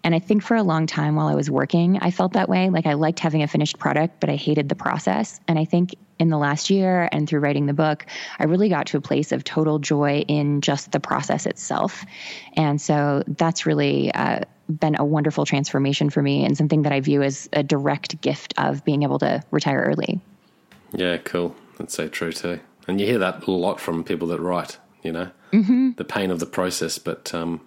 And 0.05 0.15
I 0.15 0.19
think 0.19 0.43
for 0.43 0.57
a 0.57 0.63
long 0.63 0.87
time 0.87 1.17
while 1.17 1.29
I 1.29 1.35
was 1.35 1.51
working, 1.51 1.99
I 2.01 2.11
felt 2.11 2.33
that 2.33 2.49
way. 2.49 2.71
Like 2.71 2.87
I 2.87 2.95
liked 2.95 3.21
having 3.21 3.43
a 3.43 3.49
finished 3.49 3.79
product, 3.79 4.21
but 4.21 4.31
I 4.31 4.37
hated 4.37 4.69
the 4.69 4.75
process. 4.75 5.41
And 5.47 5.59
I 5.59 5.65
think 5.65 5.95
in 6.19 6.29
the 6.29 6.39
last 6.39 6.71
year 6.71 7.09
and 7.13 7.29
through 7.29 7.41
writing 7.41 7.67
the 7.67 7.73
book, 7.73 8.07
I 8.39 8.45
really 8.45 8.69
got 8.69 8.87
to 8.89 8.97
a 8.97 9.01
place 9.01 9.33
of 9.33 9.45
total 9.45 9.79
joy 9.79 10.25
in 10.29 10.61
just 10.61 10.93
the 10.93 11.01
process 11.01 11.47
itself. 11.47 12.05
And 12.55 12.81
so 12.81 13.23
that's 13.27 13.67
really 13.67 14.13
uh, 14.15 14.41
been 14.69 14.97
a 14.99 15.05
wonderful 15.05 15.45
transformation 15.45 16.11
for 16.11 16.23
me 16.23 16.45
and 16.45 16.57
something 16.57 16.83
that 16.83 16.93
I 16.93 17.01
view 17.01 17.23
as 17.23 17.49
a 17.53 17.63
direct 17.63 18.21
gift 18.21 18.55
of 18.57 18.85
being 18.85 19.03
able 19.03 19.19
to 19.21 19.43
retire 19.51 19.81
early. 19.81 20.21
Yeah, 20.93 21.17
cool. 21.19 21.55
That's 21.79 21.95
so 21.95 22.09
true 22.09 22.33
too. 22.33 22.61
And 22.87 23.01
you 23.01 23.07
hear 23.07 23.19
that 23.19 23.47
a 23.47 23.51
lot 23.51 23.81
from 23.81 24.05
people 24.05 24.29
that 24.29 24.41
write, 24.41 24.79
you 25.03 25.13
know, 25.13 25.31
mm-hmm. 25.53 25.91
the 25.97 26.05
pain 26.05 26.31
of 26.31 26.41
the 26.41 26.47
process. 26.47 26.99
But 26.99 27.33
um, 27.35 27.61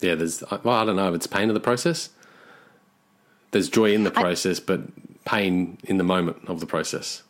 yeah, 0.00 0.14
there's, 0.14 0.42
well, 0.62 0.74
I 0.74 0.84
don't 0.84 0.96
know 0.96 1.08
if 1.08 1.14
it's 1.14 1.26
pain 1.26 1.48
of 1.48 1.54
the 1.54 1.60
process. 1.60 2.10
There's 3.50 3.68
joy 3.68 3.92
in 3.94 4.04
the 4.04 4.10
process, 4.10 4.60
I, 4.60 4.62
but 4.66 4.80
pain 5.24 5.78
in 5.84 5.96
the 5.96 6.04
moment 6.04 6.38
of 6.46 6.60
the 6.60 6.66
process. 6.66 7.22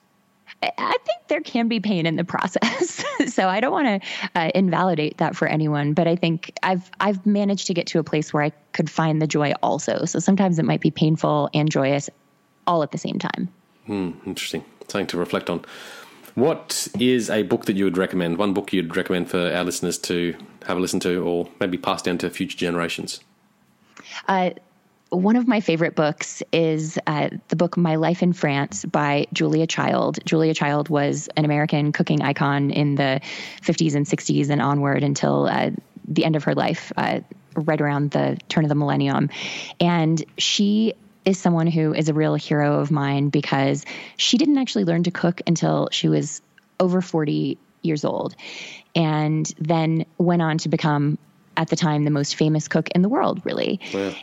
I 0.63 0.97
think 1.05 1.29
there 1.29 1.41
can 1.41 1.69
be 1.69 1.79
pain 1.79 2.05
in 2.07 2.17
the 2.17 2.25
process. 2.25 3.05
so 3.33 3.49
I 3.49 3.61
don't 3.61 3.73
want 3.73 4.03
to 4.03 4.09
uh, 4.35 4.51
invalidate 4.55 5.19
that 5.19 5.37
for 5.37 5.47
anyone, 5.47 5.93
but 5.93 6.09
I 6.09 6.17
think 6.17 6.53
I've 6.63 6.91
I've 7.01 7.25
managed 7.25 7.69
to 7.69 7.75
get 7.75 7.87
to 7.89 7.99
a 7.99 8.05
place 8.05 8.33
where 8.33 8.43
I 8.43 8.51
could 8.73 8.91
find 8.91 9.23
the 9.23 9.27
joy 9.27 9.53
also. 9.63 10.05
So 10.05 10.19
sometimes 10.19 10.59
it 10.59 10.65
might 10.65 10.81
be 10.81 10.91
painful 10.91 11.49
and 11.55 11.71
joyous 11.71 12.11
all 12.67 12.83
at 12.83 12.91
the 12.91 12.99
same 12.99 13.19
time. 13.19 13.49
Hmm, 13.87 14.11
interesting. 14.27 14.65
Something 14.89 15.07
to 15.09 15.19
reflect 15.19 15.49
on. 15.49 15.65
What 16.39 16.87
is 17.01 17.31
a 17.31 17.43
book 17.43 17.65
that 17.65 17.75
you 17.75 17.83
would 17.83 17.99
recommend? 17.99 18.39
One 18.39 18.55
book 18.55 18.73
you'd 18.73 18.97
recommend 18.97 19.29
for 19.29 19.53
our 19.53 19.65
listeners 19.65 19.99
to 19.99 20.37
have 20.69 20.77
a 20.77 20.81
listen 20.81 21.01
to, 21.01 21.21
or 21.25 21.49
maybe 21.59 21.77
pass 21.77 22.01
down 22.01 22.19
to 22.19 22.31
future 22.31 22.57
generations? 22.57 23.19
Uh, 24.29 24.51
one 25.11 25.35
of 25.35 25.49
my 25.49 25.61
favorite 25.61 25.97
books 25.97 26.45
is 26.53 26.97
uh, 27.09 27.31
the 27.49 27.57
book 27.57 27.77
My 27.77 27.97
Life 27.97 28.23
in 28.23 28.33
France 28.33 28.85
by 28.85 29.27
Julia 29.33 29.67
Child. 29.67 30.21
Julia 30.25 30.55
Child 30.55 30.89
was 30.89 31.29
an 31.37 31.45
American 31.45 31.91
cooking 31.91 32.23
icon 32.23 32.71
in 32.71 32.95
the 32.95 33.21
50s 33.63 33.97
and 33.97 34.07
60s 34.07 34.49
and 34.49 34.63
onward 34.63 35.03
until 35.03 35.47
uh, 35.47 35.71
the 36.07 36.25
end 36.25 36.37
of 36.37 36.45
her 36.45 36.55
life, 36.55 36.93
uh, 36.97 37.19
right 37.57 37.81
around 37.81 38.13
the 38.13 38.39
turn 38.49 38.65
of 38.65 38.69
the 38.69 38.77
millennium. 38.77 39.29
And 39.81 40.25
she 40.39 40.95
is 41.29 41.39
someone 41.39 41.67
who 41.67 41.93
is 41.93 42.09
a 42.09 42.15
real 42.15 42.35
hero 42.35 42.81
of 42.81 42.91
mine 42.91 43.29
because 43.29 43.85
she 44.17 44.39
didn't 44.39 44.57
actually 44.57 44.85
learn 44.85 45.03
to 45.03 45.11
cook 45.11 45.43
until 45.47 45.91
she 45.93 46.09
was 46.09 46.41
over 46.81 47.03
40 47.03 47.59
years 47.83 48.05
old 48.05 48.35
and 48.95 49.53
then 49.59 50.07
went 50.17 50.41
on 50.41 50.57
to 50.59 50.71
become 50.71 51.19
at 51.55 51.69
the 51.69 51.77
time 51.77 52.05
the 52.05 52.11
most 52.11 52.37
famous 52.37 52.67
cook 52.67 52.89
in 52.95 53.03
the 53.03 53.11
world 53.11 53.43
really 53.45 53.79
yeah. 53.91 54.15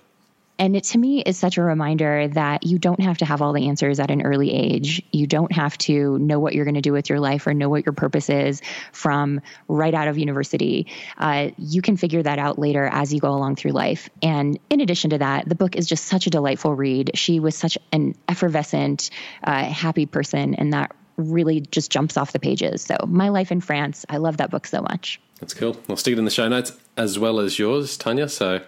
And 0.58 0.76
it 0.76 0.86
to 0.86 0.98
me 0.98 1.22
is 1.22 1.38
such 1.38 1.58
a 1.58 1.62
reminder 1.62 2.28
that 2.30 2.66
you 2.66 2.80
don't 2.80 3.02
have 3.02 3.18
to 3.18 3.26
have 3.26 3.42
all 3.42 3.54
the 3.54 3.68
answers 3.68 4.00
at 4.00 4.10
an 4.10 4.22
early 4.22 4.52
age. 4.54 5.02
You 5.12 5.28
don't 5.28 5.52
have 5.52 5.78
to 5.80 6.18
know 6.20 6.40
what 6.40 6.56
you're 6.56 6.66
going 6.66 6.76
to 6.76 6.82
do 6.82 6.94
with 6.94 7.10
your 7.10 7.20
life 7.20 7.46
or 7.46 7.54
know 7.54 7.70
what 7.70 7.86
your 7.86 7.94
purpose 7.94 8.30
is 8.30 8.62
from 8.92 9.42
right 9.68 9.94
out 9.94 10.08
of 10.08 10.18
university. 10.18 10.88
Uh, 11.18 11.50
you 11.58 11.82
can 11.82 11.98
figure 11.98 12.24
that 12.24 12.40
out 12.40 12.58
later 12.58 12.86
as 12.86 13.14
you 13.14 13.20
go 13.20 13.32
along 13.32 13.58
through 13.58 13.72
life. 13.72 14.10
And 14.22 14.58
in 14.70 14.80
addition 14.80 15.10
to 15.10 15.18
that, 15.18 15.48
the 15.50 15.56
book 15.56 15.76
is 15.76 15.88
just 15.88 16.06
such 16.06 16.28
a 16.28 16.30
delightful 16.30 16.74
read. 16.74 17.12
She 17.16 17.40
was 17.40 17.56
such 17.56 17.78
an 17.92 18.16
effervescent, 18.30 19.10
uh, 19.44 19.66
happy 19.66 20.06
person, 20.06 20.56
and 20.56 20.74
that 20.74 20.96
really 21.18 21.62
just 21.62 21.92
jumps 21.92 22.18
off 22.18 22.32
the 22.32 22.40
pages. 22.40 22.82
So, 22.82 22.98
My 23.08 23.30
Life 23.30 23.52
in 23.52 23.62
France, 23.62 24.06
I 24.10 24.18
love 24.18 24.38
that 24.38 24.52
book 24.52 24.68
so 24.68 24.82
much. 24.82 25.20
That's 25.40 25.54
cool. 25.54 25.78
I'll 25.90 25.98
stick 25.98 26.14
it 26.14 26.20
in 26.20 26.26
the 26.26 26.32
show 26.32 26.48
notes 26.48 26.74
as 26.98 27.20
well 27.20 27.40
as 27.40 27.60
yours, 27.60 27.98
Tanja. 27.98 28.30
So, 28.30 28.62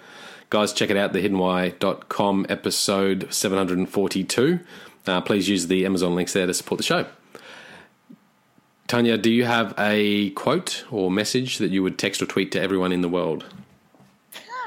Guys, 0.50 0.72
check 0.72 0.90
it 0.90 0.96
out, 0.96 1.12
thehiddenwhy.com 1.12 2.46
episode 2.48 3.28
742. 3.34 4.60
Uh, 5.06 5.20
please 5.20 5.50
use 5.50 5.68
the 5.68 5.86
Amazon 5.86 6.16
links 6.16 6.32
there 6.32 6.48
to 6.48 6.54
support 6.54 6.78
the 6.78 6.86
show. 6.86 7.06
Tanja, 8.88 9.22
do 9.22 9.30
you 9.30 9.44
have 9.44 9.74
a 9.78 10.30
quote 10.32 10.86
or 10.90 11.12
message 11.12 11.58
that 11.58 11.72
you 11.72 11.84
would 11.84 11.98
text 11.98 12.22
or 12.22 12.26
tweet 12.26 12.54
to 12.54 12.62
everyone 12.62 12.94
in 12.94 13.02
the 13.02 13.10
world? 13.10 13.44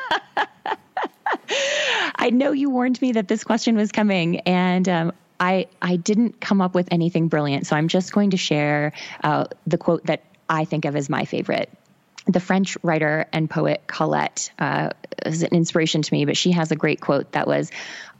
I 2.15 2.29
know 2.29 2.51
you 2.51 2.69
warned 2.69 3.01
me 3.01 3.13
that 3.13 3.27
this 3.27 3.43
question 3.43 3.75
was 3.75 3.91
coming, 3.91 4.41
and 4.41 4.87
um, 4.87 5.13
I 5.39 5.65
I 5.81 5.95
didn't 5.95 6.39
come 6.41 6.61
up 6.61 6.75
with 6.75 6.87
anything 6.91 7.27
brilliant. 7.27 7.65
So 7.65 7.75
I'm 7.75 7.87
just 7.87 8.13
going 8.13 8.29
to 8.31 8.37
share 8.37 8.93
uh, 9.23 9.45
the 9.65 9.79
quote 9.79 10.05
that 10.05 10.23
I 10.47 10.65
think 10.65 10.85
of 10.85 10.95
as 10.95 11.09
my 11.09 11.25
favorite. 11.25 11.71
The 12.27 12.39
French 12.39 12.77
writer 12.81 13.27
and 13.31 13.49
poet 13.49 13.83
Colette 13.87 14.51
uh, 14.57 14.89
is 15.25 15.43
an 15.43 15.53
inspiration 15.53 16.01
to 16.01 16.13
me, 16.13 16.25
but 16.25 16.37
she 16.37 16.51
has 16.51 16.71
a 16.71 16.75
great 16.75 17.01
quote 17.01 17.31
that 17.33 17.47
was, 17.47 17.71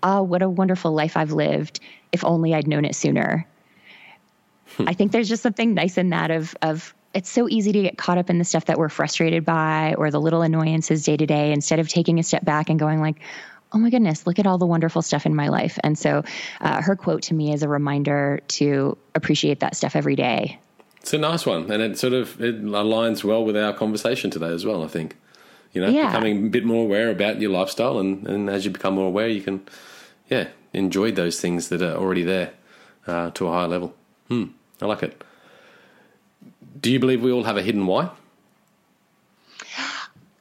"Ah, 0.04 0.20
oh, 0.20 0.24
what 0.24 0.42
a 0.42 0.50
wonderful 0.50 0.94
life 0.94 1.18
I've 1.18 1.32
lived. 1.32 1.80
If 2.12 2.24
only 2.24 2.54
I'd 2.54 2.68
known 2.68 2.86
it 2.86 2.96
sooner." 2.96 3.48
I 4.80 4.94
think 4.94 5.12
there's 5.12 5.30
just 5.30 5.44
something 5.44 5.74
nice 5.74 5.98
in 5.98 6.10
that 6.10 6.32
of 6.32 6.56
of 6.62 6.94
it's 7.14 7.30
so 7.30 7.48
easy 7.48 7.72
to 7.72 7.82
get 7.82 7.98
caught 7.98 8.18
up 8.18 8.30
in 8.30 8.38
the 8.40 8.44
stuff 8.44 8.66
that 8.66 8.78
we're 8.78 8.90
frustrated 8.90 9.46
by 9.46 9.96
or 9.98 10.12
the 10.12 10.20
little 10.20 10.42
annoyances 10.42 11.04
day 11.04 11.16
to 11.16 11.26
day 11.26 11.54
instead 11.54 11.80
of 11.80 11.88
taking 11.88 12.20
a 12.20 12.24
step 12.24 12.44
back 12.44 12.70
and 12.70 12.78
going 12.78 13.00
like 13.00 13.18
oh 13.72 13.78
my 13.78 13.90
goodness 13.90 14.28
look 14.28 14.38
at 14.38 14.46
all 14.46 14.58
the 14.58 14.66
wonderful 14.66 15.02
stuff 15.02 15.26
in 15.26 15.36
my 15.36 15.48
life 15.48 15.80
and 15.84 15.98
so 15.98 16.24
uh, 16.62 16.82
her 16.82 16.96
quote 16.96 17.24
to 17.24 17.34
me 17.34 17.54
is 17.54 17.64
a 17.64 17.70
reminder 17.70 18.42
to 18.48 18.98
appreciate 19.14 19.62
that 19.62 19.76
stuff 19.76 19.96
every 19.96 20.16
day 20.16 20.60
it's 21.06 21.14
a 21.14 21.18
nice 21.18 21.46
one 21.46 21.72
and 21.72 21.82
it 21.84 22.00
sort 22.00 22.14
of 22.14 22.42
it 22.42 22.64
aligns 22.64 23.24
well 23.24 23.46
with 23.46 23.56
our 23.56 23.74
conversation 23.74 24.32
today 24.32 24.52
as 24.52 24.66
well 24.66 24.84
i 24.84 24.88
think 24.88 25.16
you 25.72 25.80
know 25.80 25.88
yeah. 25.88 26.08
becoming 26.08 26.48
a 26.48 26.50
bit 26.50 26.66
more 26.66 26.84
aware 26.84 27.12
about 27.12 27.40
your 27.40 27.52
lifestyle 27.52 28.00
and, 28.00 28.26
and 28.28 28.50
as 28.50 28.66
you 28.66 28.72
become 28.72 28.96
more 28.96 29.08
aware 29.08 29.28
you 29.28 29.42
can 29.42 29.62
yeah 30.30 30.48
enjoy 30.74 31.12
those 31.12 31.40
things 31.40 31.70
that 31.70 31.82
are 31.82 31.96
already 31.96 32.24
there 32.24 32.52
uh, 33.06 33.30
to 33.32 33.48
a 33.48 33.52
higher 33.52 33.68
level 33.68 33.94
hmm 34.30 34.46
I 34.82 34.86
like 34.86 35.04
it. 35.04 35.24
Do 36.80 36.92
you 36.92 37.00
believe 37.00 37.22
we 37.22 37.32
all 37.32 37.44
have 37.44 37.58
a 37.58 37.62
hidden 37.62 37.88
why? 37.88 38.10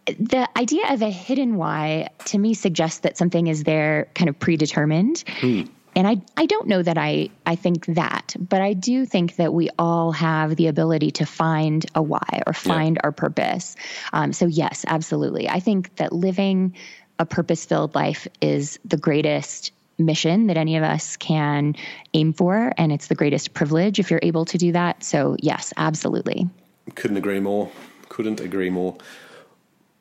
The 0.06 0.48
idea 0.58 0.92
of 0.92 1.00
a 1.00 1.10
hidden 1.10 1.56
why 1.56 2.08
to 2.26 2.38
me 2.38 2.52
suggests 2.52 3.00
that 3.00 3.16
something 3.16 3.46
is 3.46 3.64
there 3.64 4.08
kind 4.14 4.28
of 4.28 4.38
predetermined. 4.38 5.24
Hmm. 5.26 5.62
And 5.96 6.06
I, 6.06 6.20
I 6.36 6.46
don't 6.46 6.66
know 6.66 6.82
that 6.82 6.98
I, 6.98 7.30
I 7.46 7.54
think 7.56 7.86
that, 7.86 8.34
but 8.38 8.60
I 8.60 8.72
do 8.72 9.06
think 9.06 9.36
that 9.36 9.52
we 9.52 9.70
all 9.78 10.12
have 10.12 10.56
the 10.56 10.66
ability 10.66 11.12
to 11.12 11.26
find 11.26 11.84
a 11.94 12.02
why 12.02 12.42
or 12.46 12.52
find 12.52 12.96
yeah. 12.96 13.00
our 13.04 13.12
purpose. 13.12 13.76
Um, 14.12 14.32
so, 14.32 14.46
yes, 14.46 14.84
absolutely. 14.88 15.48
I 15.48 15.60
think 15.60 15.94
that 15.96 16.12
living 16.12 16.74
a 17.18 17.26
purpose 17.26 17.64
filled 17.64 17.94
life 17.94 18.26
is 18.40 18.78
the 18.84 18.96
greatest 18.96 19.72
mission 19.98 20.48
that 20.48 20.56
any 20.56 20.76
of 20.76 20.82
us 20.82 21.16
can 21.16 21.76
aim 22.12 22.32
for. 22.32 22.72
And 22.76 22.92
it's 22.92 23.06
the 23.06 23.14
greatest 23.14 23.54
privilege 23.54 24.00
if 24.00 24.10
you're 24.10 24.20
able 24.22 24.44
to 24.46 24.58
do 24.58 24.72
that. 24.72 25.04
So, 25.04 25.36
yes, 25.40 25.72
absolutely. 25.76 26.48
Couldn't 26.96 27.16
agree 27.16 27.40
more. 27.40 27.70
Couldn't 28.08 28.40
agree 28.40 28.70
more. 28.70 28.96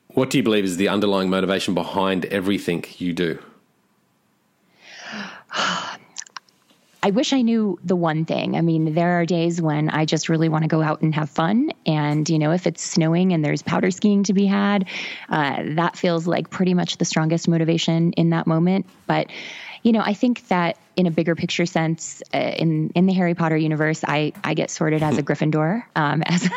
What 0.08 0.30
do 0.30 0.38
you 0.38 0.44
believe 0.44 0.64
is 0.64 0.76
the 0.76 0.88
underlying 0.88 1.30
motivation 1.30 1.74
behind 1.74 2.24
everything 2.26 2.84
you 2.98 3.12
do? 3.12 3.38
I 5.54 7.10
wish 7.10 7.34
I 7.34 7.42
knew 7.42 7.78
the 7.84 7.96
one 7.96 8.24
thing. 8.24 8.56
I 8.56 8.62
mean, 8.62 8.94
there 8.94 9.20
are 9.20 9.26
days 9.26 9.60
when 9.60 9.90
I 9.90 10.06
just 10.06 10.30
really 10.30 10.48
want 10.48 10.64
to 10.64 10.68
go 10.68 10.80
out 10.80 11.02
and 11.02 11.14
have 11.14 11.28
fun. 11.28 11.70
And, 11.84 12.26
you 12.30 12.38
know, 12.38 12.52
if 12.52 12.66
it's 12.66 12.82
snowing 12.82 13.34
and 13.34 13.44
there's 13.44 13.60
powder 13.60 13.90
skiing 13.90 14.24
to 14.24 14.32
be 14.32 14.46
had, 14.46 14.86
uh, 15.28 15.62
that 15.74 15.96
feels 15.96 16.26
like 16.26 16.48
pretty 16.48 16.72
much 16.72 16.96
the 16.96 17.04
strongest 17.04 17.46
motivation 17.46 18.12
in 18.12 18.30
that 18.30 18.46
moment. 18.46 18.86
But 19.06 19.26
you 19.84 19.92
know, 19.92 20.00
I 20.00 20.14
think 20.14 20.48
that 20.48 20.78
in 20.96 21.06
a 21.06 21.10
bigger 21.10 21.34
picture 21.34 21.66
sense, 21.66 22.22
uh, 22.32 22.38
in 22.38 22.90
in 22.94 23.06
the 23.06 23.12
Harry 23.12 23.34
Potter 23.34 23.56
universe, 23.56 24.04
I 24.06 24.32
I 24.42 24.54
get 24.54 24.70
sorted 24.70 25.02
as 25.02 25.18
a 25.18 25.22
Gryffindor, 25.22 25.84
um, 25.96 26.22
as 26.26 26.48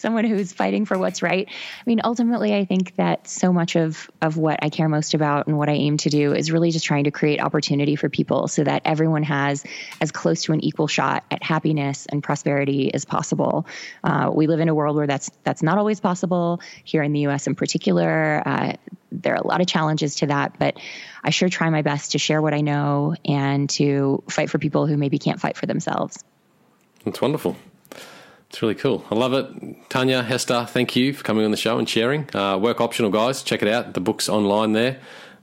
someone 0.00 0.24
who's 0.24 0.52
fighting 0.52 0.84
for 0.84 0.98
what's 0.98 1.22
right. 1.22 1.48
I 1.48 1.82
mean, 1.86 2.00
ultimately, 2.04 2.54
I 2.54 2.64
think 2.64 2.96
that 2.96 3.28
so 3.28 3.52
much 3.52 3.76
of 3.76 4.10
of 4.20 4.36
what 4.36 4.58
I 4.62 4.70
care 4.70 4.88
most 4.88 5.14
about 5.14 5.46
and 5.46 5.56
what 5.56 5.68
I 5.68 5.72
aim 5.72 5.96
to 5.98 6.10
do 6.10 6.32
is 6.34 6.50
really 6.50 6.70
just 6.70 6.84
trying 6.84 7.04
to 7.04 7.10
create 7.10 7.40
opportunity 7.40 7.96
for 7.96 8.08
people, 8.08 8.48
so 8.48 8.64
that 8.64 8.82
everyone 8.84 9.22
has 9.22 9.64
as 10.00 10.10
close 10.10 10.42
to 10.44 10.52
an 10.52 10.64
equal 10.64 10.86
shot 10.86 11.24
at 11.30 11.42
happiness 11.42 12.06
and 12.06 12.22
prosperity 12.22 12.92
as 12.92 13.04
possible. 13.04 13.66
Uh, 14.02 14.30
we 14.32 14.46
live 14.46 14.60
in 14.60 14.68
a 14.68 14.74
world 14.74 14.96
where 14.96 15.06
that's 15.06 15.30
that's 15.44 15.62
not 15.62 15.78
always 15.78 16.00
possible. 16.00 16.60
Here 16.84 17.02
in 17.02 17.12
the 17.12 17.20
U.S., 17.20 17.46
in 17.46 17.54
particular, 17.54 18.42
uh, 18.44 18.72
there 19.10 19.34
are 19.34 19.42
a 19.42 19.46
lot 19.46 19.60
of 19.60 19.66
challenges 19.66 20.16
to 20.16 20.26
that, 20.26 20.58
but 20.58 20.78
I 21.22 21.30
sure 21.30 21.48
try 21.48 21.70
my 21.70 21.82
best 21.82 22.12
to 22.12 22.18
share 22.18 22.40
what 22.40 22.54
I 22.54 22.60
know 22.60 23.14
and 23.28 23.68
to 23.70 24.22
fight 24.28 24.50
for 24.50 24.58
people 24.58 24.86
who 24.86 24.96
maybe 24.96 25.18
can't 25.18 25.40
fight 25.40 25.56
for 25.56 25.66
themselves. 25.66 26.24
That's 27.04 27.20
wonderful. 27.20 27.56
It's 28.50 28.62
really 28.62 28.74
cool. 28.74 29.04
I 29.10 29.14
love 29.14 29.34
it. 29.34 29.88
Tanja, 29.90 30.24
Hester, 30.24 30.64
thank 30.66 30.96
you 30.96 31.12
for 31.12 31.22
coming 31.22 31.44
on 31.44 31.50
the 31.50 31.56
show 31.56 31.78
and 31.78 31.88
sharing. 31.88 32.34
Uh, 32.34 32.56
work 32.56 32.80
optional, 32.80 33.10
guys. 33.10 33.42
Check 33.42 33.62
it 33.62 33.68
out. 33.68 33.92
The 33.92 34.00
book's 34.00 34.28
online 34.28 34.72
there. 34.72 34.98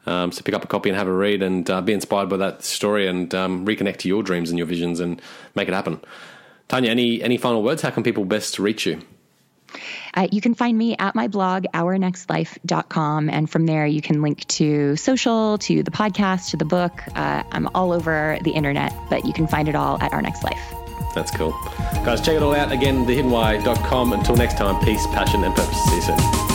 Um, 0.07 0.31
so 0.31 0.41
pick 0.41 0.53
up 0.55 0.63
a 0.63 0.67
copy 0.67 0.89
and 0.89 0.97
have 0.97 1.07
a 1.07 1.13
read 1.13 1.41
and 1.41 1.69
uh, 1.69 1.81
be 1.81 1.93
inspired 1.93 2.29
by 2.29 2.37
that 2.37 2.63
story 2.63 3.07
and 3.07 3.33
um, 3.33 3.65
reconnect 3.65 3.97
to 3.97 4.07
your 4.07 4.23
dreams 4.23 4.49
and 4.49 4.57
your 4.57 4.67
visions 4.67 4.99
and 4.99 5.21
make 5.55 5.67
it 5.67 5.73
happen. 5.73 5.99
Tanja, 6.69 6.87
any 6.87 7.21
any 7.21 7.37
final 7.37 7.61
words? 7.61 7.81
How 7.81 7.91
can 7.91 8.03
people 8.03 8.25
best 8.25 8.57
reach 8.59 8.85
you? 8.85 9.01
Uh, 10.13 10.27
you 10.31 10.41
can 10.41 10.53
find 10.53 10.77
me 10.77 10.95
at 10.97 11.15
my 11.15 11.27
blog, 11.27 11.65
ournextlife.com. 11.73 13.29
And 13.29 13.49
from 13.49 13.65
there, 13.65 13.85
you 13.85 14.01
can 14.01 14.21
link 14.21 14.45
to 14.47 14.95
social, 14.95 15.57
to 15.59 15.83
the 15.83 15.91
podcast, 15.91 16.51
to 16.51 16.57
the 16.57 16.65
book. 16.65 17.01
Uh, 17.15 17.43
I'm 17.51 17.67
all 17.75 17.91
over 17.91 18.37
the 18.43 18.51
internet, 18.51 18.93
but 19.09 19.25
you 19.25 19.33
can 19.33 19.47
find 19.47 19.67
it 19.67 19.75
all 19.75 20.01
at 20.01 20.13
Our 20.13 20.21
Next 20.21 20.43
Life. 20.43 20.73
That's 21.13 21.31
cool. 21.31 21.51
Guys, 22.03 22.21
check 22.21 22.35
it 22.35 22.43
all 22.43 22.53
out. 22.53 22.71
Again, 22.71 23.05
thehiddenwhy.com. 23.05 24.13
Until 24.13 24.35
next 24.35 24.57
time, 24.57 24.83
peace, 24.83 25.05
passion, 25.07 25.43
and 25.43 25.55
purpose. 25.55 25.83
See 25.85 25.95
you 25.95 26.01
soon. 26.01 26.54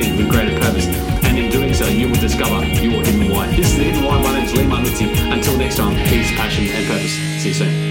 with 0.09 0.29
greater 0.29 0.57
purpose. 0.59 0.87
And 1.23 1.37
in 1.37 1.51
doing 1.51 1.73
so, 1.73 1.85
you 1.85 2.07
will 2.07 2.19
discover 2.19 2.65
your 2.65 3.03
hidden 3.03 3.29
why. 3.29 3.47
This 3.55 3.71
is 3.71 3.77
the 3.77 3.83
hidden 3.83 4.03
why. 4.03 4.21
My 4.21 4.33
name 4.33 4.45
is 4.45 4.53
Lee 4.53 4.63
Marlitzi. 4.63 5.07
Until 5.31 5.57
next 5.57 5.77
time, 5.77 5.95
peace, 6.09 6.31
passion, 6.31 6.65
and 6.67 6.87
purpose. 6.87 7.13
See 7.41 7.49
you 7.49 7.53
soon. 7.53 7.90